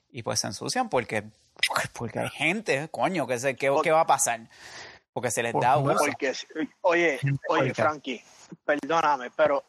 y 0.10 0.24
pues 0.24 0.40
se 0.40 0.48
ensucian 0.48 0.88
porque 0.88 1.26
porque 1.94 2.20
hay 2.20 2.30
gente, 2.30 2.88
coño, 2.90 3.28
que 3.28 3.38
sé 3.40 3.56
qué, 3.56 3.70
qué 3.84 3.92
va 3.92 4.02
a 4.02 4.08
pasar. 4.08 4.42
Porque 5.12 5.32
se 5.32 5.44
les 5.44 5.54
da 5.54 5.78
uso. 5.78 6.06
oye, 6.82 7.20
oye, 7.50 7.74
Frankie, 7.74 8.24
perdóname, 8.64 9.32
pero 9.36 9.66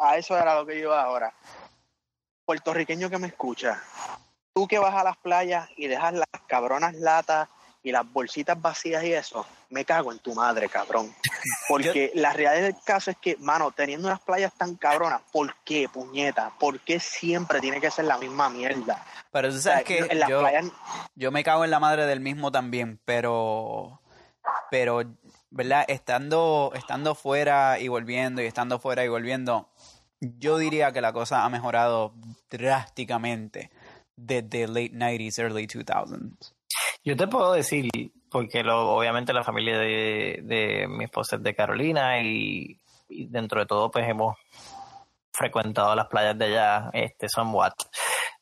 a 0.00 0.16
eso 0.18 0.36
era 0.36 0.54
lo 0.56 0.66
que 0.66 0.74
yo 0.74 0.88
iba 0.88 1.02
ahora. 1.02 1.32
Puertorriqueño 2.46 3.10
que 3.10 3.18
me 3.18 3.26
escucha, 3.26 3.82
tú 4.54 4.66
que 4.66 4.78
vas 4.78 4.94
a 4.94 5.04
las 5.04 5.18
playas 5.18 5.68
y 5.76 5.86
dejas 5.86 6.14
las 6.14 6.26
cabronas 6.46 6.94
latas 6.94 7.48
y 7.82 7.92
las 7.92 8.10
bolsitas 8.10 8.60
vacías 8.60 9.04
y 9.04 9.12
eso, 9.12 9.46
me 9.70 9.84
cago 9.84 10.10
en 10.10 10.18
tu 10.18 10.34
madre, 10.34 10.68
cabrón. 10.68 11.14
Porque 11.68 12.10
la 12.14 12.32
realidad 12.32 12.64
del 12.64 12.76
caso 12.84 13.10
es 13.10 13.16
que, 13.18 13.36
mano, 13.36 13.70
teniendo 13.70 14.08
unas 14.08 14.20
playas 14.20 14.52
tan 14.54 14.74
cabronas, 14.76 15.20
¿por 15.30 15.54
qué, 15.64 15.88
puñeta? 15.88 16.52
¿Por 16.58 16.80
qué 16.80 16.98
siempre 16.98 17.60
tiene 17.60 17.80
que 17.80 17.90
ser 17.90 18.06
la 18.06 18.18
misma 18.18 18.48
mierda? 18.48 19.04
Pero 19.30 19.50
tú 19.50 19.58
sabes 19.58 19.84
que 19.84 20.08
yo, 20.28 20.42
yo 21.14 21.30
me 21.30 21.44
cago 21.44 21.64
en 21.64 21.70
la 21.70 21.78
madre 21.78 22.06
del 22.06 22.20
mismo 22.20 22.50
también, 22.50 22.98
pero, 23.04 24.00
pero, 24.70 25.02
¿verdad? 25.50 25.84
Estando, 25.86 26.72
estando 26.74 27.14
fuera 27.14 27.78
y 27.78 27.88
volviendo 27.88 28.42
y 28.42 28.46
estando 28.46 28.78
fuera 28.78 29.04
y 29.04 29.08
volviendo, 29.08 29.68
yo 30.20 30.58
diría 30.58 30.92
que 30.92 31.00
la 31.00 31.12
cosa 31.12 31.44
ha 31.44 31.48
mejorado 31.48 32.14
drásticamente 32.50 33.70
desde 34.16 34.66
late 34.66 34.92
90s, 34.92 35.38
early 35.38 35.66
2000s. 35.66 36.52
Yo 37.04 37.16
te 37.16 37.28
puedo 37.28 37.52
decir, 37.52 37.88
porque 38.30 38.62
lo, 38.62 38.90
obviamente 38.96 39.32
la 39.32 39.44
familia 39.44 39.78
de, 39.78 40.40
de 40.42 40.86
mi 40.88 41.04
esposa 41.04 41.36
es 41.36 41.42
de 41.42 41.54
Carolina 41.54 42.20
y, 42.20 42.80
dentro 43.08 43.60
de 43.60 43.66
todo 43.66 43.90
pues 43.90 44.08
hemos 44.08 44.36
frecuentado 45.32 45.94
las 45.94 46.08
playas 46.08 46.36
de 46.36 46.46
allá, 46.46 46.90
este 46.92 47.26
what 47.52 47.74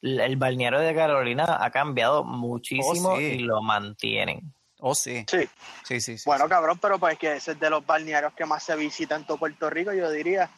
El 0.01 0.37
balneario 0.37 0.79
de 0.79 0.95
Carolina 0.95 1.59
ha 1.61 1.71
cambiado 1.71 2.25
muchísimo 2.25 3.11
oh, 3.11 3.21
y 3.21 3.41
lo 3.41 3.61
mantienen. 3.63 4.55
Oh, 4.79 4.95
sí. 4.95 5.25
Sí. 5.29 5.49
Sí, 5.83 6.01
sí, 6.01 6.17
Bueno, 6.27 6.49
cabrón, 6.49 6.79
pero 6.79 6.99
pues 6.99 7.19
que 7.19 7.37
ese 7.37 7.53
es 7.53 7.61
de 7.61 7.71
los 7.71 7.85
balnearios 7.85 8.33
que 8.35 8.45
más 8.45 8.63
se 8.63 8.77
visitan 8.77 9.23
en 9.23 9.27
todo 9.27 9.39
Puerto 9.39 9.69
Rico, 9.71 9.93
yo 9.93 10.11
diría. 10.11 10.51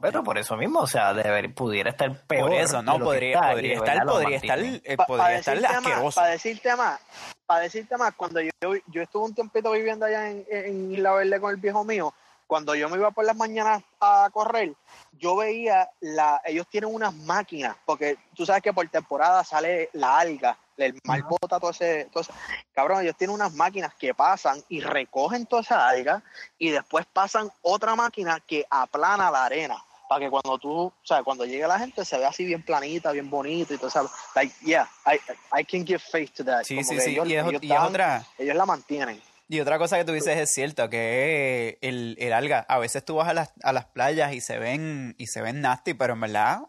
Pero 0.00 0.22
por 0.22 0.38
eso 0.38 0.56
mismo, 0.56 0.80
o 0.80 0.86
sea, 0.86 1.12
deber, 1.14 1.54
pudiera 1.54 1.90
estar 1.90 2.24
peor. 2.26 2.50
Por 2.50 2.58
eso, 2.58 2.82
no, 2.82 2.98
podría, 2.98 3.40
podría, 3.40 3.74
estar, 3.74 4.06
podría 4.06 4.36
estar, 4.36 4.58
eh, 4.58 4.96
podría 5.06 5.38
estar 5.38 5.64
asqueroso. 5.64 6.20
Para 6.20 6.30
decirte 6.30 6.76
más, 6.76 7.00
para 7.46 7.60
decirte 7.60 7.96
más, 7.96 8.14
cuando 8.14 8.40
yo, 8.40 8.50
yo 8.86 9.02
estuve 9.02 9.24
un 9.24 9.34
tiempito 9.34 9.70
viviendo 9.72 10.06
allá 10.06 10.30
en, 10.30 10.44
en 10.50 10.92
Isla 10.92 11.12
Verde 11.12 11.40
con 11.40 11.50
el 11.50 11.56
viejo 11.56 11.84
mío, 11.84 12.12
cuando 12.46 12.74
yo 12.74 12.88
me 12.88 12.96
iba 12.96 13.10
por 13.10 13.24
las 13.24 13.36
mañanas 13.36 13.82
a 14.00 14.28
correr, 14.32 14.74
yo 15.12 15.36
veía, 15.36 15.90
la, 16.00 16.40
ellos 16.44 16.66
tienen 16.68 16.94
unas 16.94 17.14
máquinas, 17.14 17.76
porque 17.84 18.18
tú 18.34 18.46
sabes 18.46 18.62
que 18.62 18.72
por 18.72 18.88
temporada 18.88 19.42
sale 19.44 19.90
la 19.94 20.18
alga, 20.18 20.56
el 20.76 20.98
mal 21.04 21.22
bota 21.22 21.58
todo 21.58 21.70
ese, 21.70 22.08
todo 22.12 22.22
ese, 22.22 22.32
Cabrón, 22.72 23.02
ellos 23.02 23.16
tienen 23.16 23.34
unas 23.34 23.54
máquinas 23.54 23.94
que 23.94 24.14
pasan 24.14 24.62
y 24.68 24.80
recogen 24.80 25.46
toda 25.46 25.62
esa 25.62 25.88
alga 25.88 26.22
y 26.58 26.70
después 26.70 27.06
pasan 27.06 27.50
otra 27.62 27.96
máquina 27.96 28.40
que 28.40 28.66
aplana 28.70 29.30
la 29.30 29.44
arena 29.44 29.82
para 30.08 30.24
que 30.24 30.30
cuando 30.30 30.58
tú, 30.58 30.86
o 30.86 30.94
sea, 31.02 31.22
cuando 31.22 31.44
llegue 31.44 31.66
la 31.66 31.78
gente 31.78 32.04
se 32.04 32.18
vea 32.18 32.28
así 32.28 32.44
bien 32.44 32.62
planita, 32.62 33.12
bien 33.12 33.28
bonito 33.28 33.74
y 33.74 33.76
todo 33.76 33.88
eso. 33.88 34.10
Like, 34.34 34.54
yeah, 34.64 34.88
I, 35.06 35.18
I 35.60 35.64
can 35.64 35.86
give 35.86 35.98
faith 35.98 36.32
to 36.34 36.44
that. 36.44 36.64
Sí, 36.64 36.82
sí, 36.84 37.00
sí. 37.00 37.10
Ellos, 37.10 37.28
y, 37.28 37.34
es, 37.34 37.80
otra. 37.80 38.24
Ellos 38.38 38.56
la 38.56 38.66
mantienen. 38.66 39.20
Y 39.48 39.60
otra 39.60 39.78
cosa 39.78 39.96
que 39.96 40.04
tú 40.04 40.12
dices 40.12 40.36
es 40.36 40.52
cierto, 40.52 40.90
que 40.90 41.78
el, 41.80 42.16
el 42.18 42.32
alga, 42.32 42.66
a 42.68 42.78
veces 42.78 43.04
tú 43.04 43.16
vas 43.16 43.28
a 43.28 43.34
las, 43.34 43.52
a 43.62 43.72
las 43.72 43.84
playas 43.86 44.32
y 44.34 44.40
se 44.40 44.58
ven, 44.58 45.14
y 45.18 45.28
se 45.28 45.40
ven 45.40 45.60
nasty, 45.60 45.94
pero 45.94 46.14
en 46.14 46.20
verdad 46.20 46.62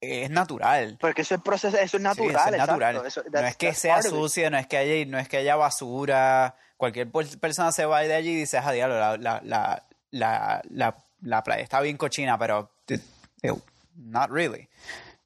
eh, 0.00 0.24
es 0.24 0.30
natural. 0.30 0.98
Porque 1.00 1.22
eso 1.22 1.34
es 1.34 1.40
proceso, 1.40 1.76
eso 1.76 1.96
es 1.96 2.02
natural. 2.02 2.54
es 2.54 2.58
natural. 2.58 3.02
no 3.32 3.40
es 3.40 3.56
que 3.56 3.74
sea 3.74 4.02
sucio, 4.02 4.50
no 4.50 4.58
es 4.58 4.68
que 4.68 4.76
haya, 4.76 5.04
no 5.06 5.18
es 5.18 5.28
que 5.28 5.38
haya 5.38 5.56
basura. 5.56 6.54
Cualquier 6.76 7.10
persona 7.10 7.72
se 7.72 7.86
va 7.86 8.00
de 8.00 8.14
allí 8.14 8.30
y 8.30 8.36
dice, 8.36 8.58
ah, 8.58 8.70
diablo, 8.70 8.98
la, 8.98 9.16
la, 9.16 9.40
la, 10.10 10.62
la, 10.70 11.04
la, 11.22 11.36
la 11.36 11.42
playa 11.42 11.62
está 11.62 11.80
bien 11.80 11.96
cochina, 11.96 12.38
pero 12.38 12.70
not 13.96 14.30
really. 14.30 14.68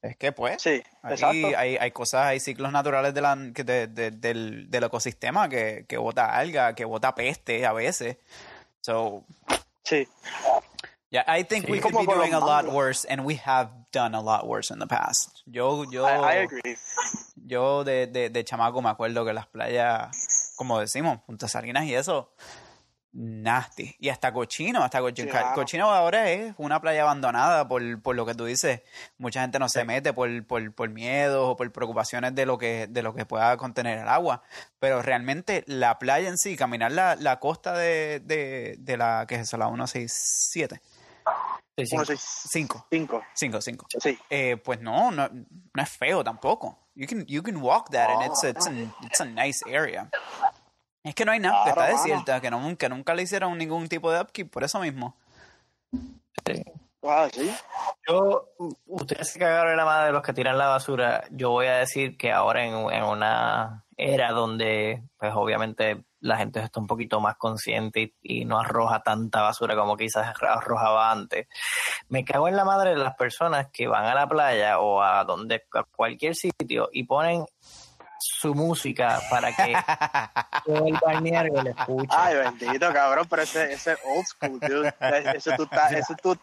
Es 0.02 0.16
que 0.16 0.30
pues, 0.30 0.62
sí, 0.62 0.82
hay, 1.02 1.76
hay, 1.76 1.90
cosas, 1.90 2.26
hay 2.26 2.38
ciclos 2.38 2.70
naturales 2.70 3.12
de 3.12 3.20
la, 3.20 3.34
de, 3.34 3.88
del, 3.88 4.70
del, 4.70 4.84
ecosistema 4.84 5.48
que, 5.48 5.84
que 5.88 5.96
bota 5.96 6.36
alga, 6.36 6.74
que 6.74 6.84
bota 6.84 7.14
peste 7.14 7.66
a 7.66 7.72
veces. 7.72 8.16
So, 8.82 9.24
sí. 9.82 10.06
Yeah, 11.10 11.24
I 11.26 11.44
think 11.44 11.68
we 11.68 11.80
could 11.80 11.94
be 11.96 12.04
doing 12.04 12.34
a 12.34 12.40
lot 12.40 12.66
worse, 12.66 13.04
and 13.04 13.24
we 13.24 13.36
have 13.44 13.70
done 13.92 14.14
a 14.14 14.20
lot 14.20 14.46
worse 14.46 14.72
in 14.72 14.80
the 14.80 14.86
past. 14.86 15.42
Yo, 15.46 15.84
yo, 15.90 16.04
I, 16.04 16.44
agree. 16.44 16.76
Yo 17.46 17.84
de, 17.84 18.06
de, 18.06 18.28
de 18.28 18.44
chamaco 18.44 18.82
me 18.82 18.90
acuerdo 18.90 19.24
que 19.24 19.32
las 19.32 19.46
playas, 19.46 20.54
como 20.56 20.78
decimos, 20.80 21.20
Punta 21.26 21.48
Salinas 21.48 21.84
y 21.84 21.94
eso, 21.94 22.32
nasty. 23.16 23.96
Y 23.98 24.10
hasta 24.10 24.32
cochino, 24.32 24.82
hasta 24.82 25.00
cochino. 25.00 25.32
Cochino 25.54 25.90
ahora 25.90 26.30
es 26.30 26.54
una 26.58 26.80
playa 26.80 27.02
abandonada 27.02 27.66
por, 27.66 28.02
por, 28.02 28.14
lo 28.14 28.26
que 28.26 28.34
tú 28.34 28.44
dices. 28.44 28.82
Mucha 29.18 29.40
gente 29.40 29.58
no 29.58 29.68
se 29.68 29.84
mete 29.84 30.12
por, 30.12 30.46
por, 30.46 30.74
por 30.74 30.90
miedos 30.90 31.50
o 31.50 31.56
por 31.56 31.72
preocupaciones 31.72 32.34
de 32.34 32.46
lo 32.46 32.58
que, 32.58 32.86
de 32.88 33.02
lo 33.02 33.14
que 33.14 33.24
pueda 33.24 33.56
contener 33.56 33.98
el 33.98 34.08
agua. 34.08 34.42
Pero 34.78 35.02
realmente 35.02 35.64
la 35.66 35.98
playa 35.98 36.28
en 36.28 36.38
sí, 36.38 36.56
caminar 36.56 36.92
la, 36.92 37.16
la 37.16 37.40
costa 37.40 37.72
de, 37.72 38.20
de, 38.20 38.76
de 38.78 38.96
la, 38.96 39.24
que 39.26 39.36
es 39.36 39.40
eso? 39.42 39.56
La 39.56 39.66
167. 39.66 40.80
5. 41.78 42.86
5. 42.90 43.24
5, 43.34 43.60
5. 43.60 43.86
Sí. 44.00 44.18
Eh, 44.30 44.56
pues 44.56 44.80
no, 44.80 45.10
no, 45.10 45.28
no 45.28 45.82
es 45.82 45.88
feo 45.90 46.24
tampoco. 46.24 46.78
You 46.94 47.06
can, 47.06 47.26
you 47.26 47.42
can 47.42 47.58
walk 47.58 47.90
that 47.90 48.08
and 48.08 48.22
it's, 48.24 48.42
it's, 48.42 48.66
it's 49.02 49.20
a 49.20 49.26
nice 49.26 49.62
area. 49.66 50.08
Es 51.06 51.14
que 51.14 51.24
no 51.24 51.30
hay 51.30 51.38
nada, 51.38 51.62
que 51.62 51.70
está 51.70 51.86
desierta, 51.86 52.40
que, 52.40 52.50
no, 52.50 52.76
que 52.76 52.88
nunca 52.88 53.14
le 53.14 53.22
hicieron 53.22 53.56
ningún 53.56 53.88
tipo 53.88 54.10
de 54.10 54.20
upkeep, 54.20 54.50
por 54.50 54.64
eso 54.64 54.80
mismo. 54.80 55.14
Sí. 55.92 56.64
Ah, 57.04 57.28
¿sí? 57.32 57.54
Yo, 58.08 58.48
ustedes 58.86 59.30
se 59.30 59.38
cagaron 59.38 59.70
en 59.70 59.76
la 59.76 59.84
madre 59.84 60.06
de 60.06 60.12
los 60.12 60.22
que 60.22 60.32
tiran 60.32 60.58
la 60.58 60.66
basura. 60.66 61.22
Yo 61.30 61.50
voy 61.50 61.66
a 61.66 61.76
decir 61.76 62.16
que 62.16 62.32
ahora 62.32 62.64
en, 62.64 62.74
en 62.92 63.04
una 63.04 63.84
era 63.96 64.32
donde, 64.32 65.04
pues 65.16 65.32
obviamente 65.32 66.04
la 66.20 66.36
gente 66.36 66.60
está 66.60 66.80
un 66.80 66.86
poquito 66.86 67.20
más 67.20 67.36
consciente 67.36 68.14
y, 68.22 68.44
no 68.44 68.58
arroja 68.58 69.02
tanta 69.02 69.42
basura 69.42 69.76
como 69.76 69.96
quizás 69.96 70.34
arrojaba 70.42 71.10
antes. 71.10 71.48
Me 72.08 72.24
cago 72.24 72.48
en 72.48 72.56
la 72.56 72.64
madre 72.64 72.90
de 72.90 72.96
las 72.96 73.14
personas 73.16 73.68
que 73.72 73.86
van 73.86 74.06
a 74.06 74.14
la 74.14 74.28
playa 74.28 74.80
o 74.80 75.02
a 75.02 75.24
donde 75.24 75.62
a 75.72 75.84
cualquier 75.84 76.34
sitio 76.34 76.88
y 76.92 77.04
ponen 77.04 77.44
su 78.18 78.54
música 78.54 79.20
para 79.30 79.54
que 79.54 79.74
todo 80.64 80.86
el 80.86 80.98
balneario 81.04 81.62
le 81.62 81.70
escuche. 81.70 82.08
Ay, 82.10 82.36
bendito, 82.36 82.92
cabrón, 82.92 83.26
pero 83.28 83.42
ese, 83.42 83.72
ese 83.72 83.96
old 84.04 84.26
school, 84.26 84.60
dude. 84.60 84.94
Eso 85.34 85.52
tú 85.56 85.64
estás, 85.64 85.92
eso 85.92 86.14
tú, 86.22 86.36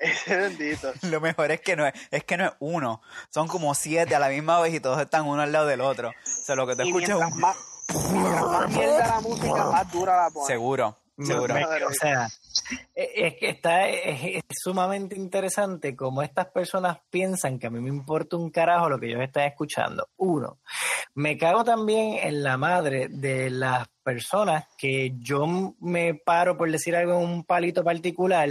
ese 0.00 0.36
bendito. 0.36 0.92
Lo 1.02 1.20
mejor 1.20 1.50
es 1.50 1.60
que 1.60 1.76
no 1.76 1.86
es, 1.86 1.94
es 2.10 2.24
que 2.24 2.36
no 2.36 2.46
es 2.46 2.52
uno, 2.58 3.00
son 3.30 3.48
como 3.48 3.74
siete 3.74 4.14
a 4.14 4.18
la 4.18 4.28
misma 4.28 4.60
vez 4.60 4.74
y 4.74 4.80
todos 4.80 5.00
están 5.00 5.26
uno 5.26 5.42
al 5.42 5.52
lado 5.52 5.66
del 5.66 5.80
otro. 5.80 6.10
O 6.10 6.12
sea, 6.24 6.54
lo 6.56 6.66
que 6.66 6.76
te 6.76 6.82
escuchas 6.82 7.10
es 7.10 7.14
un... 7.16 7.40
Más, 7.40 7.56
más 7.94 8.70
mierda 8.70 9.06
la 9.06 9.20
música, 9.20 9.64
más 9.64 9.92
dura 9.92 10.16
la 10.16 10.30
pone. 10.30 10.46
Seguro, 10.46 10.96
seguro. 11.18 11.54
o 11.88 11.92
sea, 11.92 12.28
es 12.94 13.34
que 13.34 13.48
está 13.50 13.88
es, 13.88 14.42
sumamente 14.50 15.16
interesante 15.16 15.94
cómo 15.94 16.22
estas 16.22 16.46
personas 16.46 16.98
piensan 17.10 17.58
que 17.58 17.66
a 17.66 17.70
mí 17.70 17.80
me 17.80 17.88
importa 17.88 18.36
un 18.36 18.50
carajo 18.50 18.88
lo 18.88 18.98
que 18.98 19.06
ellos 19.06 19.22
están 19.22 19.44
escuchando. 19.44 20.08
Uno, 20.16 20.58
me 21.14 21.36
cago 21.36 21.64
también 21.64 22.18
en 22.22 22.42
la 22.42 22.56
madre 22.56 23.08
de 23.08 23.50
las 23.50 23.86
personas 24.02 24.66
que 24.76 25.12
yo 25.18 25.46
me 25.80 26.14
paro 26.14 26.56
por 26.56 26.70
decir 26.70 26.96
algo 26.96 27.20
en 27.20 27.28
un 27.28 27.44
palito 27.44 27.84
particular 27.84 28.48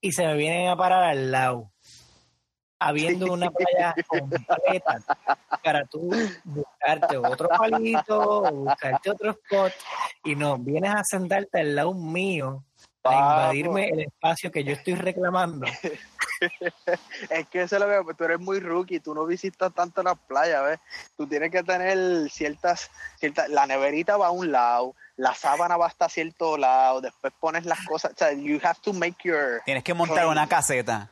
y 0.00 0.12
se 0.12 0.26
me 0.26 0.36
vienen 0.36 0.68
a 0.68 0.76
parar 0.76 1.04
al 1.04 1.30
lado 1.30 1.72
habiendo 2.78 3.32
una 3.32 3.50
playa 3.50 3.94
completa 4.06 5.00
para 5.62 5.84
tú 5.84 6.10
buscarte 6.44 7.16
otro 7.16 7.48
palito 7.48 8.18
o 8.18 8.52
buscarte 8.52 9.10
otro 9.10 9.30
spot 9.30 9.72
y 10.24 10.34
no, 10.34 10.58
vienes 10.58 10.94
a 10.94 11.02
sentarte 11.04 11.60
al 11.60 11.74
lado 11.74 11.94
mío 11.94 12.62
a 13.04 13.14
invadirme 13.14 13.88
el 13.88 14.00
espacio 14.00 14.50
que 14.50 14.64
yo 14.64 14.72
estoy 14.72 14.94
reclamando. 14.94 15.66
es 17.30 17.48
que 17.48 17.62
eso 17.62 17.76
es 17.76 17.82
lo 17.82 18.06
que 18.06 18.14
tú 18.14 18.24
eres 18.24 18.40
muy 18.40 18.60
rookie, 18.60 19.00
tú 19.00 19.14
no 19.14 19.26
visitas 19.26 19.72
tanto 19.72 20.02
las 20.02 20.18
playas, 20.18 20.64
¿ves? 20.64 20.78
Tú 21.16 21.26
tienes 21.26 21.50
que 21.50 21.62
tener 21.62 22.28
ciertas, 22.30 22.90
ciertas, 23.18 23.48
la 23.48 23.66
neverita 23.66 24.16
va 24.16 24.28
a 24.28 24.30
un 24.30 24.52
lado, 24.52 24.94
la 25.16 25.34
sábana 25.34 25.76
va 25.76 25.86
hasta 25.86 26.08
cierto 26.08 26.56
lado, 26.56 27.00
después 27.00 27.32
pones 27.40 27.64
las 27.64 27.84
cosas, 27.86 28.12
o 28.12 28.16
sea, 28.16 28.32
you 28.32 28.58
have 28.62 28.80
to 28.82 28.92
make 28.92 29.16
your... 29.24 29.62
Tienes 29.64 29.84
que 29.84 29.94
montar 29.94 30.26
una 30.26 30.46
caseta, 30.46 31.10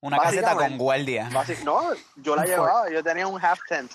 una 0.00 0.18
caseta 0.18 0.54
con 0.54 0.78
guardia. 0.78 1.30
No, 1.64 1.82
yo 2.16 2.36
la 2.36 2.44
llevaba, 2.44 2.90
yo 2.90 3.02
tenía 3.02 3.26
un 3.26 3.42
half 3.44 3.60
tent. 3.68 3.90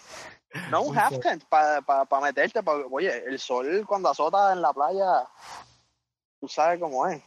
No, 0.70 0.82
un 0.82 0.98
half 0.98 1.20
tent 1.20 1.44
para 1.50 1.82
pa, 1.82 2.22
meterte, 2.22 2.62
oye, 2.92 3.24
el 3.26 3.40
sol 3.40 3.86
cuando 3.88 4.10
azota 4.10 4.54
en 4.54 4.62
la 4.62 4.72
playa 4.72 5.28
tú 6.40 6.48
sabes 6.48 6.80
cómo 6.80 7.08
es. 7.08 7.24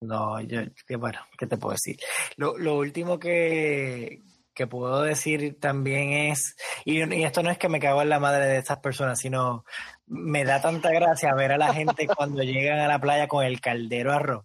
No, 0.00 0.40
yo, 0.40 0.60
que 0.86 0.96
bueno, 0.96 1.20
¿qué 1.36 1.46
te 1.46 1.56
puedo 1.56 1.72
decir? 1.72 1.98
Lo, 2.36 2.56
lo 2.56 2.76
último 2.76 3.18
que, 3.18 4.22
que 4.58 4.66
puedo 4.66 5.02
decir 5.02 5.58
también 5.60 6.12
es, 6.12 6.56
y, 6.84 7.00
esto 7.22 7.44
no 7.44 7.50
es 7.50 7.58
que 7.58 7.68
me 7.68 7.78
cago 7.78 8.02
en 8.02 8.08
la 8.08 8.18
madre 8.18 8.46
de 8.46 8.58
estas 8.58 8.78
personas, 8.78 9.20
sino 9.20 9.64
me 10.06 10.44
da 10.44 10.60
tanta 10.60 10.90
gracia 10.90 11.32
ver 11.34 11.52
a 11.52 11.58
la 11.58 11.72
gente 11.72 12.08
cuando 12.16 12.42
llegan 12.42 12.80
a 12.80 12.88
la 12.88 13.00
playa 13.00 13.28
con 13.28 13.44
el 13.44 13.60
caldero 13.60 14.12
arroz. 14.12 14.44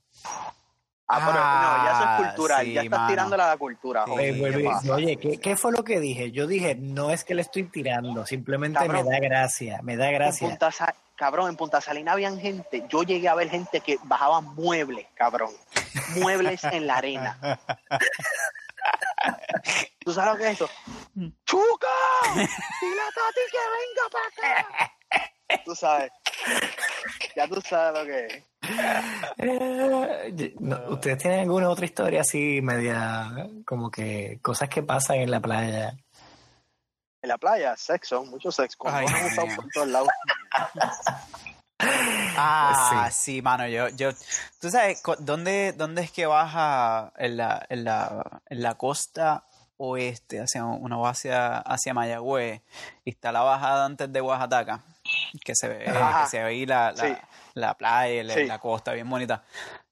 Ah, 1.08 1.20
pero 1.20 1.34
no, 1.34 1.84
ya 1.84 1.91
eso 1.91 1.99
es 1.99 2.08
ah, 2.08 2.28
cultural, 2.28 2.66
ya 2.66 2.82
estás 2.82 3.08
tirando 3.08 3.38
la 3.38 3.58
cultura. 3.58 4.06
oye, 4.06 5.18
¿qué, 5.18 5.38
¿qué, 5.38 5.58
fue 5.58 5.72
lo 5.72 5.84
que 5.84 5.99
dije? 5.99 6.32
Yo 6.32 6.47
dije, 6.47 6.76
no 6.76 7.12
es 7.12 7.24
que 7.24 7.36
le 7.36 7.41
estoy 7.41 7.64
tirando, 7.64 8.26
simplemente 8.26 8.88
me 8.88 9.04
da 9.04 9.20
gracia, 9.20 9.82
me 9.84 9.97
da 9.97 10.10
gracia 10.12 10.58
cabrón, 11.16 11.49
en 11.49 11.56
Punta 11.56 11.80
Salina 11.82 12.14
habían 12.14 12.39
gente, 12.39 12.86
yo 12.89 13.04
llegué 13.04 13.30
a 13.30 13.36
ver 13.36 13.49
gente 13.49 13.82
que 13.82 13.97
bajaba 14.04 14.41
muebles, 14.41 15.08
cabrón, 15.14 15.51
muebles 16.16 16.64
en 16.66 16.88
la 16.88 16.97
arena. 16.97 17.38
¿Tú 19.99 20.12
sabes 20.12 20.34
lo 20.34 20.38
que 20.38 20.49
es 20.49 20.56
eso? 20.56 20.70
¡Chuca! 21.45 21.88
¡Dile 22.36 23.01
a 23.01 23.12
Tati 23.16 23.41
que 23.51 23.58
venga 23.78 24.10
para 24.12 24.28
acá! 24.28 25.62
Tú 25.64 25.76
sabes. 25.76 26.12
Ya 27.36 27.47
tú 27.47 27.62
sabes 27.62 28.01
lo 28.01 28.06
que 28.06 28.26
es. 28.26 28.43
Eh, 29.38 30.55
¿Ustedes 30.89 31.18
tienen 31.18 31.41
alguna 31.41 31.70
otra 31.70 31.86
historia 31.86 32.22
así, 32.22 32.61
media, 32.61 33.49
como 33.66 33.91
que 33.91 34.39
cosas 34.41 34.70
que 34.70 34.84
pasan 34.84 35.18
en 35.18 35.32
la 35.32 35.39
playa? 35.39 35.97
En 37.22 37.30
la 37.30 37.38
playa, 37.38 37.76
sexo, 37.76 38.24
mucho 38.26 38.51
sexo. 38.51 38.78
Ay, 38.86 39.05
por 39.55 39.68
todos 39.74 39.88
lados. 39.88 40.09
Ah, 42.36 43.09
sí. 43.11 43.41
mano, 43.41 43.68
yo, 43.68 43.89
yo, 43.89 44.11
tú 44.59 44.70
sabes, 44.70 45.01
¿dónde, 45.20 45.74
dónde 45.74 46.03
es 46.03 46.11
que 46.11 46.26
baja 46.26 47.11
en 47.18 47.38
la, 47.38 47.66
en 47.70 47.84
la, 47.84 48.41
en 48.45 48.64
la 48.64 48.76
costa 48.76 49.45
oeste, 49.78 50.39
hacia 50.39 50.64
una 50.64 50.97
hacia, 51.09 51.57
hacia 51.57 51.93
Mayagüez, 51.93 52.61
y 53.03 53.09
está 53.11 53.32
la 53.32 53.41
bajada 53.41 53.86
antes 53.86 54.11
de 54.11 54.22
Oaxaca, 54.22 54.82
que 55.43 55.56
se 55.56 55.68
ve, 55.68 55.80
que 55.80 56.28
se 56.30 56.39
ve 56.39 56.45
ahí 56.45 56.66
la, 56.66 56.93
la, 57.54 57.78
playa, 57.78 58.24
la, 58.24 58.60
costa 58.60 58.93
bien 58.93 59.10
bonita. 59.10 59.43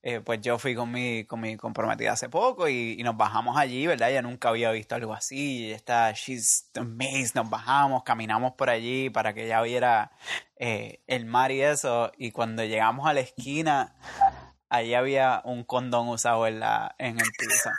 Eh, 0.04 0.20
pues 0.20 0.42
yo 0.42 0.58
fui 0.58 0.74
con 0.74 0.92
mi, 0.92 1.26
con 1.26 1.40
mi 1.42 1.58
comprometida 1.58 2.14
hace 2.14 2.28
poco 2.28 2.68
y, 2.68 2.98
nos 3.04 3.16
bajamos 3.16 3.56
allí, 3.58 3.86
¿verdad? 3.86 4.10
Ella 4.10 4.24
nunca 4.24 4.50
había 4.50 4.72
visto 4.72 4.96
algo 4.96 5.14
así, 5.14 5.68
y 5.68 5.72
está, 5.72 6.12
she's 6.14 6.70
amazed, 6.76 7.36
nos 7.36 7.50
bajamos, 7.50 8.04
caminamos 8.04 8.54
por 8.54 8.70
allí 8.70 9.12
para 9.12 9.34
que 9.34 9.46
ella 9.46 9.62
viera 9.62 10.12
eh, 10.56 11.02
el 11.06 11.26
mar 11.26 11.52
y 11.52 11.62
eso, 11.62 12.12
y 12.18 12.32
cuando 12.32 12.64
llegamos 12.64 13.08
a 13.08 13.14
la 13.14 13.20
esquina, 13.20 13.94
allí 14.72 14.94
había 14.94 15.42
un 15.44 15.64
condón 15.64 16.08
usado 16.08 16.48
en, 16.48 16.62
la, 16.62 16.96
en 16.98 17.20
el 17.20 17.28
piso. 17.38 17.70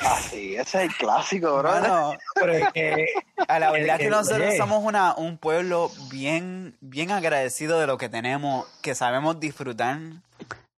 Ah, 0.00 0.18
sí, 0.20 0.56
ese 0.56 0.84
es 0.84 0.90
el 0.90 0.96
clásico, 0.96 1.58
bro. 1.58 1.80
No, 1.80 2.12
pero 2.34 2.52
es 2.52 2.72
que 2.72 3.06
a 3.46 3.58
la 3.60 3.70
verdad 3.70 3.96
que, 3.96 4.04
que 4.04 4.10
nosotros 4.10 4.56
somos 4.56 4.84
una, 4.84 5.14
un 5.14 5.38
pueblo 5.38 5.90
bien, 6.10 6.76
bien 6.80 7.12
agradecido 7.12 7.78
de 7.78 7.86
lo 7.86 7.98
que 7.98 8.08
tenemos, 8.08 8.66
que 8.82 8.96
sabemos 8.96 9.38
disfrutar 9.38 9.98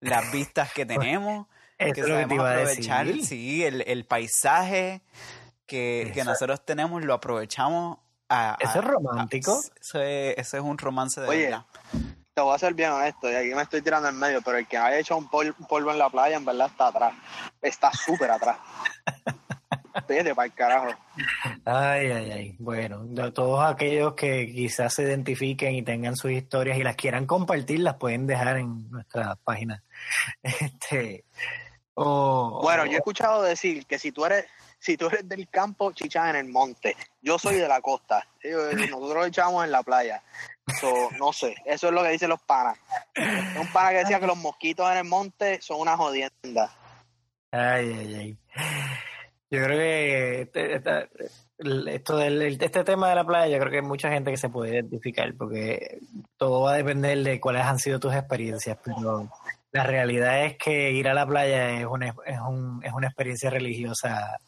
las 0.00 0.30
vistas 0.30 0.72
que 0.74 0.84
tenemos, 0.84 1.46
que 1.78 1.94
sabemos 1.94 2.38
aprovechar, 2.38 3.06
sí, 3.22 3.64
el, 3.64 3.82
el 3.86 4.04
paisaje 4.04 5.00
que, 5.66 6.10
que, 6.12 6.22
nosotros 6.22 6.64
tenemos 6.66 7.02
lo 7.02 7.14
aprovechamos 7.14 7.98
a, 8.28 8.58
¿Eso 8.60 8.78
es 8.78 8.84
romántico? 8.84 9.58
eso, 9.80 10.02
es, 10.02 10.36
eso, 10.36 10.56
es, 10.58 10.62
un 10.62 10.76
romance 10.76 11.20
de 11.20 11.28
Oye, 11.28 11.56
Te 12.34 12.40
voy 12.40 12.54
a 12.54 12.58
ser 12.58 12.72
bien 12.72 12.90
honesto, 12.90 13.30
y 13.30 13.34
aquí 13.34 13.54
me 13.54 13.62
estoy 13.62 13.82
tirando 13.82 14.08
en 14.08 14.18
medio, 14.18 14.40
pero 14.42 14.56
el 14.56 14.66
que 14.66 14.78
haya 14.78 14.98
hecho 14.98 15.16
un 15.16 15.28
polvo 15.28 15.90
en 15.90 15.98
la 15.98 16.08
playa, 16.08 16.36
en 16.36 16.44
verdad 16.44 16.68
está 16.68 16.86
atrás. 16.86 17.14
Está 17.60 17.92
súper 17.92 18.30
atrás. 18.30 18.56
Vete 20.08 20.34
para 20.34 20.46
el 20.46 20.54
carajo. 20.54 20.88
Ay, 21.66 22.10
ay, 22.10 22.30
ay. 22.30 22.56
Bueno, 22.58 23.04
de 23.04 23.30
todos 23.32 23.62
aquellos 23.62 24.14
que 24.14 24.50
quizás 24.50 24.94
se 24.94 25.02
identifiquen 25.02 25.74
y 25.74 25.82
tengan 25.82 26.16
sus 26.16 26.30
historias 26.30 26.78
y 26.78 26.82
las 26.82 26.96
quieran 26.96 27.26
compartir, 27.26 27.80
las 27.80 27.96
pueden 27.96 28.26
dejar 28.26 28.56
en 28.56 28.90
nuestra 28.90 29.36
página. 29.36 29.82
Este, 30.42 31.24
bueno, 31.94 32.86
yo 32.86 32.92
he 32.92 32.96
escuchado 32.96 33.42
decir 33.42 33.86
que 33.86 33.98
si 33.98 34.12
tú 34.12 34.24
eres, 34.24 34.46
si 34.78 34.96
tú 34.96 35.06
eres 35.06 35.28
del 35.28 35.48
campo, 35.48 35.92
chichas 35.92 36.30
en 36.30 36.36
el 36.36 36.48
monte. 36.48 36.96
Yo 37.20 37.38
soy 37.38 37.56
de 37.56 37.68
la 37.68 37.80
costa. 37.80 38.26
Nosotros 38.90 39.26
echamos 39.26 39.64
en 39.64 39.70
la 39.70 39.82
playa. 39.82 40.22
No 41.18 41.32
sé, 41.32 41.54
eso 41.64 41.88
es 41.88 41.92
lo 41.92 42.02
que 42.02 42.10
dicen 42.10 42.28
los 42.28 42.42
panas. 42.42 42.78
Un 43.58 43.66
pana 43.72 43.90
que 43.90 43.98
decía 43.98 44.20
que 44.20 44.26
los 44.26 44.38
mosquitos 44.38 44.90
en 44.90 44.98
el 44.98 45.04
monte 45.04 45.60
son 45.60 45.80
una 45.80 45.96
jodienda. 45.96 46.72
Ay, 47.50 47.92
ay, 47.98 48.14
ay. 48.14 48.38
Yo 49.50 49.62
creo 49.64 49.78
que 49.78 50.40
este, 50.42 50.80
esto 51.94 52.16
del, 52.16 52.42
este 52.42 52.84
tema 52.84 53.10
de 53.10 53.14
la 53.14 53.24
playa, 53.24 53.52
yo 53.52 53.58
creo 53.60 53.70
que 53.70 53.78
hay 53.78 53.84
mucha 53.84 54.10
gente 54.10 54.30
que 54.30 54.38
se 54.38 54.48
puede 54.48 54.72
identificar, 54.72 55.34
porque 55.36 55.98
todo 56.38 56.62
va 56.62 56.72
a 56.72 56.76
depender 56.76 57.18
de 57.18 57.38
cuáles 57.38 57.62
han 57.62 57.78
sido 57.78 58.00
tus 58.00 58.14
experiencias, 58.14 58.78
pero 58.82 59.28
la 59.72 59.84
realidad 59.84 60.46
es 60.46 60.56
que 60.56 60.92
ir 60.92 61.06
a 61.06 61.14
la 61.14 61.26
playa 61.26 61.78
es 61.80 61.86
una, 61.86 62.14
es 62.24 62.40
un, 62.40 62.82
es 62.82 62.92
una 62.92 63.08
experiencia 63.08 63.50
religiosa. 63.50 64.38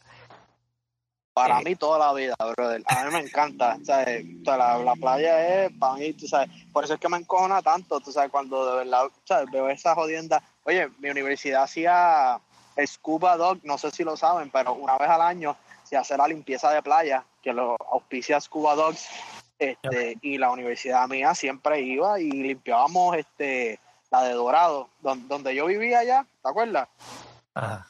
Para 1.35 1.61
eh, 1.61 1.65
mí 1.65 1.77
toda 1.77 1.99
la 1.99 2.13
vida, 2.13 2.35
brother. 2.57 2.83
A 2.87 3.05
mí 3.05 3.13
me 3.13 3.21
encanta. 3.21 3.77
¿sabes? 3.85 4.25
La, 4.45 4.79
la, 4.79 4.95
playa 4.95 5.65
es 5.65 5.73
para 5.79 5.95
mí, 5.95 6.13
tú 6.13 6.27
sabes. 6.29 6.49
Por 6.73 6.85
eso 6.85 6.95
es 6.95 7.01
que 7.01 7.09
me 7.09 7.19
encojona 7.19 7.61
tanto, 7.61 8.01
tú 8.01 8.13
sabes, 8.13 8.31
cuando 8.31 8.65
de 8.71 8.85
verdad 8.85 9.09
¿sabes? 9.25 9.51
veo 9.51 9.69
esa 9.69 9.95
jodienda. 9.95 10.43
Oye, 10.65 10.89
mi 11.01 11.11
universidad 11.11 11.65
hacía 11.65 12.41
scuba 12.87 13.37
dog, 13.37 13.59
no 13.63 13.79
sé 13.79 13.91
si 13.91 14.03
lo 14.03 14.17
saben, 14.17 14.51
pero 14.51 14.75
una 14.75 14.99
vez 14.99 15.09
al 15.09 15.21
año 15.21 15.57
se 15.85 15.97
hace 15.97 16.17
la 16.17 16.27
limpieza 16.27 16.71
de 16.71 16.83
playa, 16.83 17.25
que 17.43 17.53
lo 17.53 17.77
auspicia 17.93 18.41
Scuba 18.41 18.75
Dogs, 18.75 19.09
este, 19.59 20.19
y 20.23 20.39
la 20.39 20.51
universidad 20.51 21.07
mía 21.09 21.35
siempre 21.35 21.81
iba 21.81 22.19
y 22.19 22.31
limpiábamos 22.31 23.17
este 23.17 23.79
la 24.11 24.23
de 24.23 24.33
Dorado, 24.33 24.89
donde, 25.01 25.55
yo 25.55 25.67
vivía 25.67 26.01
allá, 26.01 26.27
¿te 26.43 26.49
acuerdas? 26.49 26.89
Ajá. 27.55 27.87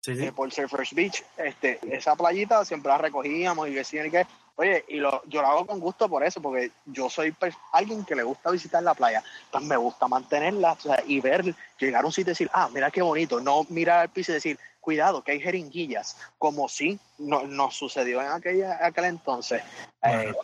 Sí, 0.00 0.16
sí. 0.16 0.24
Eh, 0.24 0.32
por 0.32 0.50
Surfers 0.50 0.94
Beach, 0.94 1.22
este, 1.36 1.78
esa 1.94 2.16
playita 2.16 2.64
siempre 2.64 2.90
la 2.90 2.98
recogíamos 2.98 3.68
y 3.68 3.74
decían 3.74 4.10
que 4.10 4.26
Oye, 4.60 4.84
y 4.88 4.96
lo, 4.96 5.22
yo 5.26 5.40
lo 5.40 5.48
hago 5.48 5.66
con 5.66 5.80
gusto 5.80 6.06
por 6.06 6.22
eso, 6.22 6.42
porque 6.42 6.70
yo 6.84 7.08
soy 7.08 7.34
alguien 7.72 8.04
que 8.04 8.14
le 8.14 8.22
gusta 8.22 8.50
visitar 8.50 8.82
la 8.82 8.92
playa, 8.92 9.24
pues 9.50 9.64
me 9.64 9.74
gusta 9.78 10.06
mantenerla 10.06 10.76
y 11.06 11.18
ver, 11.18 11.54
llegar 11.78 12.04
a 12.04 12.06
un 12.06 12.12
sitio 12.12 12.32
y 12.32 12.32
decir, 12.32 12.50
ah, 12.52 12.68
mira 12.70 12.90
qué 12.90 13.00
bonito, 13.00 13.40
no 13.40 13.64
mirar 13.70 14.00
al 14.00 14.10
piso 14.10 14.32
y 14.32 14.34
decir, 14.34 14.58
cuidado, 14.78 15.24
que 15.24 15.32
hay 15.32 15.40
jeringuillas, 15.40 16.18
como 16.36 16.68
si 16.68 16.98
no, 17.16 17.46
nos 17.46 17.74
sucedió 17.74 18.20
en 18.20 18.28
aquella, 18.28 18.84
aquel 18.84 19.06
entonces. 19.06 19.62
Eh, 20.02 20.34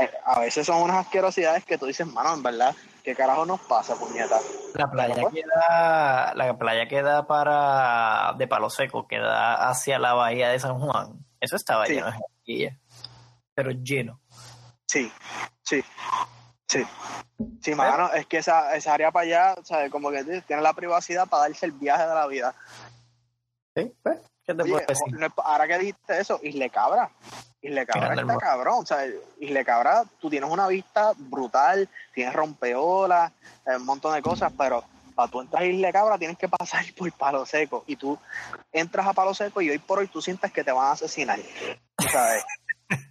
eh, 0.00 0.10
a 0.24 0.40
veces 0.40 0.66
son 0.66 0.80
unas 0.80 1.04
asquerosidades 1.04 1.62
que 1.66 1.76
tú 1.76 1.84
dices, 1.84 2.06
mano, 2.06 2.32
en 2.32 2.42
verdad, 2.42 2.74
¿qué 3.06 3.14
carajo 3.14 3.46
nos 3.46 3.60
pasa, 3.60 3.94
puñeta? 3.94 4.40
La 4.74 4.90
playa 4.90 5.14
queda, 5.32 6.34
la 6.34 6.58
playa 6.58 6.88
queda 6.88 7.24
para, 7.24 8.34
de 8.36 8.48
Palo 8.48 8.68
Seco, 8.68 9.06
queda 9.06 9.68
hacia 9.68 10.00
la 10.00 10.14
bahía 10.14 10.48
de 10.48 10.58
San 10.58 10.80
Juan. 10.80 11.24
Eso 11.40 11.54
estaba 11.54 11.86
lleno 11.86 12.10
de 12.10 12.76
pero 13.54 13.70
lleno. 13.70 14.20
Sí, 14.88 15.10
sí, 15.62 15.84
sí. 16.66 16.84
Sí, 17.62 17.74
mano, 17.76 18.12
es 18.12 18.26
que 18.26 18.38
esa, 18.38 18.74
esa 18.74 18.94
área 18.94 19.12
para 19.12 19.24
allá, 19.24 19.54
¿sabes? 19.62 19.90
Como 19.90 20.10
que 20.10 20.24
tiene 20.24 20.62
la 20.62 20.72
privacidad 20.72 21.28
para 21.28 21.44
darse 21.44 21.66
el 21.66 21.72
viaje 21.72 22.08
de 22.08 22.14
la 22.14 22.26
vida. 22.26 22.54
Sí, 23.76 23.92
pues, 24.02 24.18
¿qué 24.46 24.54
te 24.54 24.64
puedo 24.64 24.78
decir? 24.78 25.32
ahora 25.44 25.68
que 25.68 25.78
dijiste 25.78 26.18
eso, 26.18 26.40
Isle 26.42 26.70
Cabra. 26.70 27.10
Isle 27.60 27.84
Cabra 27.84 28.14
está 28.14 28.36
cabrón, 28.38 28.86
¿sabes? 28.86 29.14
Isle 29.38 29.64
Cabra, 29.64 30.04
tú 30.18 30.30
tienes 30.30 30.48
una 30.48 30.66
vista 30.66 31.12
brutal, 31.16 31.88
tienes 32.14 32.32
rompeolas, 32.32 33.32
un 33.66 33.84
montón 33.84 34.14
de 34.14 34.22
cosas, 34.22 34.50
pero 34.56 34.82
para 35.14 35.30
tú 35.30 35.40
entrar 35.42 35.62
a 35.62 35.66
Isle 35.66 35.92
Cabra 35.92 36.18
tienes 36.18 36.38
que 36.38 36.48
pasar 36.48 36.84
por 36.96 37.12
Palo 37.12 37.44
Seco 37.44 37.84
y 37.86 37.96
tú 37.96 38.18
entras 38.72 39.06
a 39.06 39.12
Palo 39.12 39.34
Seco 39.34 39.60
y 39.60 39.70
hoy 39.70 39.78
por 39.78 39.98
hoy 39.98 40.08
tú 40.08 40.22
sientes 40.22 40.52
que 40.52 40.64
te 40.64 40.72
van 40.72 40.86
a 40.86 40.92
asesinar, 40.92 41.38
¿sabes? 42.10 42.44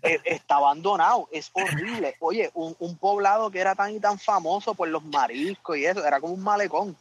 Eh, 0.04 0.22
está 0.24 0.56
abandonado, 0.56 1.28
es 1.34 1.52
horrible. 1.52 2.16
Oye, 2.20 2.50
un, 2.54 2.98
poblado 2.98 3.52
que 3.52 3.60
era 3.60 3.76
tan 3.76 3.92
y 3.92 4.00
tan 4.00 4.18
famoso 4.18 4.74
por 4.74 4.88
los 4.88 5.04
mariscos 5.04 5.78
y 5.78 5.86
eso, 5.86 6.06
era 6.06 6.22
como 6.22 6.34
un 6.34 6.44
malecón. 6.44 6.96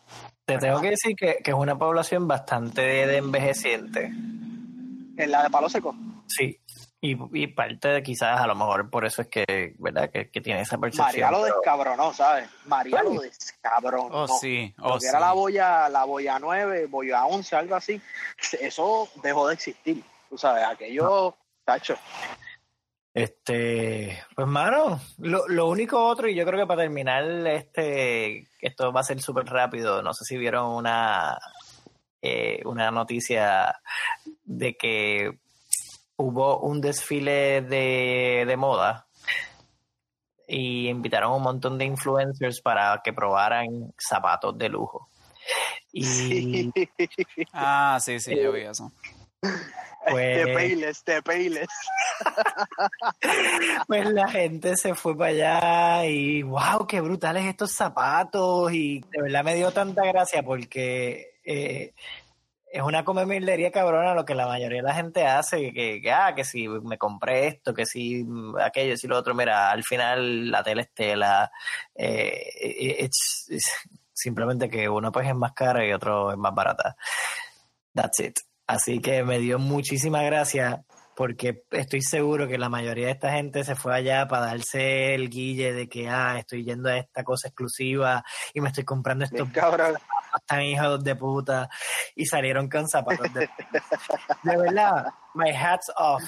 Te 0.45 0.59
tengo 0.59 0.81
que 0.81 0.91
decir 0.91 1.17
que, 1.17 1.39
es 1.43 1.55
una 1.55 1.79
población 1.79 2.29
bastante 2.29 2.83
de 2.83 3.17
envejeciente. 3.17 4.05
¿En 4.05 5.31
la 5.31 5.43
de 5.43 5.51
Palo 5.51 5.69
Seco? 5.69 5.95
Sí, 6.27 6.61
y, 7.01 7.47
parte 7.49 7.89
de 7.89 8.03
quizás 8.03 8.41
a 8.41 8.47
lo 8.47 8.55
mejor 8.55 8.89
por 8.89 9.05
eso 9.05 9.23
es 9.23 9.29
que, 9.29 9.75
¿verdad? 9.79 10.11
Que, 10.11 10.25
tiene 10.41 10.63
esa 10.63 10.79
percepción. 10.79 11.07
María 11.07 11.31
lo 11.31 11.45
descabronó, 11.45 12.13
¿sabes? 12.13 12.49
María 12.67 13.03
lo 13.03 13.21
descabronó. 13.21 14.09
Oh, 14.11 14.29
sí, 14.29 14.75
oh, 14.81 14.99
era 15.07 15.21
la 15.21 15.33
boya, 15.33 15.89
la 15.89 16.05
boya 16.05 16.39
9, 16.39 16.87
boya 16.87 17.27
11, 17.27 17.57
algo 17.57 17.77
así. 17.77 18.01
Eso 18.61 19.09
dejó 19.23 19.49
de 19.49 19.55
existir, 19.55 20.03
tú 20.31 20.39
sabes, 20.39 20.65
aquello, 20.65 21.37
tacho. 21.65 21.97
Este, 23.15 24.25
pues 24.35 24.49
mano, 24.49 25.01
lo, 25.19 25.47
lo, 25.47 25.69
único 25.69 26.05
otro, 26.05 26.29
y 26.29 26.35
yo 26.35 26.45
creo 26.45 26.59
que 26.59 26.67
para 26.67 26.83
terminar, 26.83 27.23
este, 27.47 28.49
esto 28.61 28.93
va 28.93 29.01
a 29.01 29.05
ser 29.05 29.21
súper 29.21 29.47
rápido, 29.47 30.03
no 30.03 30.13
sé 30.13 30.25
si 30.25 30.37
vieron 30.37 30.73
una, 30.73 31.39
eh, 32.21 32.61
una 32.65 32.91
noticia 32.91 33.81
de 34.45 34.77
que 34.77 35.39
hubo 36.17 36.59
un 36.59 36.81
desfile 36.81 37.63
de, 37.63 38.45
de 38.49 38.57
moda 38.57 39.07
y 40.49 40.89
invitaron 40.89 41.31
a 41.31 41.37
un 41.37 41.43
montón 41.43 41.79
de 41.79 41.85
influencers 41.85 42.61
para 42.61 43.01
que 43.05 43.13
probaran 43.13 43.95
zapatos 43.97 44.59
de 44.59 44.69
lujo. 44.69 45.09
Y... 45.93 46.73
Ah, 47.53 47.99
sí, 48.01 48.19
sí, 48.19 48.35
yo 48.37 48.51
vi 48.51 48.63
eso. 48.63 48.91
Pues, 50.11 50.45
de 50.45 50.53
Payless, 50.53 51.05
de 51.05 51.23
Payless. 51.23 51.69
pues 53.87 54.11
la 54.11 54.29
gente 54.29 54.77
se 54.77 54.95
fue 54.95 55.17
para 55.17 55.31
allá 55.31 56.07
y 56.07 56.43
wow, 56.43 56.87
qué 56.87 57.01
brutales 57.01 57.45
estos 57.45 57.73
zapatos 57.73 58.73
y 58.73 59.01
de 59.01 59.23
verdad 59.23 59.45
me 59.45 59.55
dio 59.55 59.71
tanta 59.73 60.05
gracia 60.05 60.43
porque 60.43 61.39
eh, 61.45 61.95
es 62.75 62.83
una 62.83 63.05
comemillería 63.05 63.71
cabrona 63.71 64.15
lo 64.15 64.25
que 64.25 64.35
la 64.35 64.49
mayoría 64.49 64.79
de 64.83 64.89
la 64.89 64.95
gente 64.95 65.25
hace, 65.25 65.73
que, 65.73 66.03
que, 66.03 66.13
ah, 66.13 66.35
que 66.35 66.45
si 66.45 66.67
me 66.69 66.99
compré 66.99 67.47
esto, 67.47 67.73
que 67.73 67.87
si 67.87 68.27
aquello, 68.61 68.97
si 68.97 69.07
lo 69.07 69.17
otro, 69.17 69.33
mira, 69.33 69.71
al 69.71 69.85
final 69.85 70.51
la 70.51 70.65
tela 70.65 70.83
es 70.83 70.93
tela, 70.93 71.53
eh, 71.95 73.09
simplemente 74.13 74.69
que 74.69 74.89
uno 74.89 75.13
pues 75.13 75.29
es 75.29 75.35
más 75.37 75.53
cara 75.53 75.87
y 75.87 75.93
otro 75.93 76.33
es 76.33 76.37
más 76.37 76.53
barata. 76.53 76.97
That's 77.95 78.19
it. 78.19 78.41
Así 78.67 79.01
que 79.01 79.23
me 79.25 79.39
dio 79.39 79.59
muchísima 79.59 80.23
gracia 80.23 80.85
porque 81.15 81.63
estoy 81.71 82.03
seguro 82.03 82.49
que 82.49 82.59
la 82.59 82.69
mayoría 82.69 83.07
de 83.07 83.13
esta 83.13 83.33
gente 83.33 83.63
se 83.65 83.75
fue 83.75 83.95
allá 83.95 84.27
para 84.27 84.47
darse 84.47 85.15
el 85.15 85.31
guille 85.31 85.73
de 85.73 85.89
que, 85.89 86.09
ah, 86.09 86.39
estoy 86.39 86.65
yendo 86.65 86.89
a 86.89 86.99
esta 86.99 87.23
cosa 87.23 87.49
exclusiva 87.49 88.25
y 88.53 88.61
me 88.61 88.69
estoy 88.69 88.85
comprando 88.85 89.25
estos 89.25 89.49
zapatos 89.53 90.01
tan 90.47 90.63
hijos 90.63 91.05
de 91.05 91.15
puta 91.15 91.69
y 92.17 92.27
salieron 92.27 92.69
con 92.69 92.89
zapatos 92.89 93.33
de 93.33 93.49
De 94.43 94.57
verdad, 94.57 95.07
my 95.35 95.51
hats 95.51 95.93
off 95.97 96.23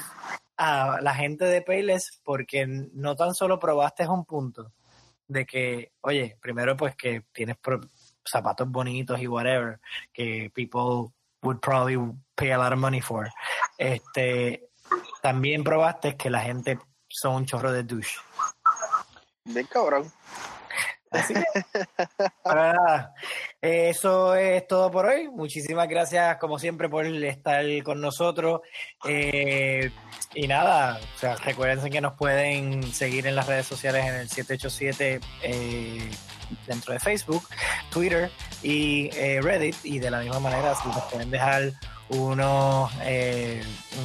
a 0.56 1.00
la 1.00 1.14
gente 1.14 1.44
de 1.44 1.62
Payless 1.62 2.20
porque 2.22 2.66
no 2.66 3.16
tan 3.16 3.34
solo 3.34 3.58
probaste 3.58 4.06
un 4.06 4.24
punto 4.24 4.72
de 5.28 5.44
que, 5.44 5.92
oye, 6.02 6.38
primero 6.40 6.76
pues 6.76 6.94
que 6.94 7.24
tienes 7.32 7.56
zapatos 8.24 8.70
bonitos 8.70 9.20
y 9.20 9.26
whatever, 9.26 9.80
que 10.12 10.50
people 10.54 11.12
would 11.46 11.60
probably 11.60 11.96
pay 12.36 12.52
a 12.52 12.58
lot 12.58 12.72
of 12.72 12.78
money 12.78 13.00
for. 13.00 13.30
Este, 13.78 14.68
también 15.22 15.64
probaste 15.64 16.16
que 16.16 16.30
la 16.30 16.40
gente 16.40 16.78
son 17.08 17.36
un 17.36 17.46
chorro 17.46 17.72
de 17.72 17.82
douche. 17.82 18.18
De 19.44 19.64
cabrón. 19.64 20.12
Así 21.10 21.34
eso 23.60 24.34
es 24.34 24.66
todo 24.66 24.90
por 24.90 25.06
hoy. 25.06 25.28
Muchísimas 25.28 25.88
gracias, 25.88 26.36
como 26.38 26.58
siempre, 26.58 26.88
por 26.88 27.06
estar 27.06 27.64
con 27.84 28.00
nosotros. 28.00 28.60
Eh, 29.04 29.90
y 30.34 30.48
nada, 30.48 30.98
o 30.98 31.18
sea, 31.18 31.36
recuerden 31.36 31.90
que 31.90 32.00
nos 32.00 32.14
pueden 32.14 32.82
seguir 32.92 33.26
en 33.26 33.36
las 33.36 33.46
redes 33.46 33.66
sociales 33.66 34.04
en 34.04 34.14
el 34.14 34.28
787 34.28 35.20
eh, 35.42 36.10
dentro 36.66 36.92
de 36.92 37.00
Facebook, 37.00 37.46
Twitter 37.90 38.30
y 38.62 39.10
eh, 39.14 39.40
Reddit. 39.42 39.76
Y 39.84 39.98
de 39.98 40.10
la 40.10 40.20
misma 40.20 40.40
manera, 40.40 40.74
si 40.74 40.88
nos 40.88 41.02
pueden 41.04 41.30
dejar 41.30 41.72
uno, 42.08 42.90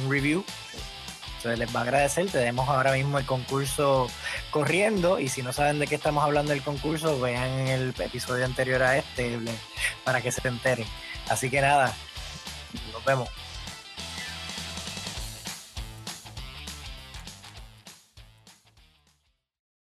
un 0.04 0.10
review 0.10 0.44
entonces 1.42 1.58
les 1.58 1.74
va 1.74 1.80
a 1.80 1.82
agradecer. 1.82 2.30
Tenemos 2.30 2.68
ahora 2.68 2.92
mismo 2.92 3.18
el 3.18 3.26
concurso 3.26 4.08
corriendo 4.52 5.18
y 5.18 5.28
si 5.28 5.42
no 5.42 5.52
saben 5.52 5.80
de 5.80 5.88
qué 5.88 5.96
estamos 5.96 6.22
hablando 6.22 6.52
del 6.52 6.62
concurso, 6.62 7.20
vean 7.20 7.66
el 7.66 7.92
episodio 7.98 8.44
anterior 8.44 8.80
a 8.80 8.98
este 8.98 9.40
para 10.04 10.20
que 10.20 10.30
se 10.30 10.46
enteren. 10.46 10.86
Así 11.28 11.50
que 11.50 11.60
nada, 11.60 11.92
nos 12.92 13.04
vemos. 13.04 13.28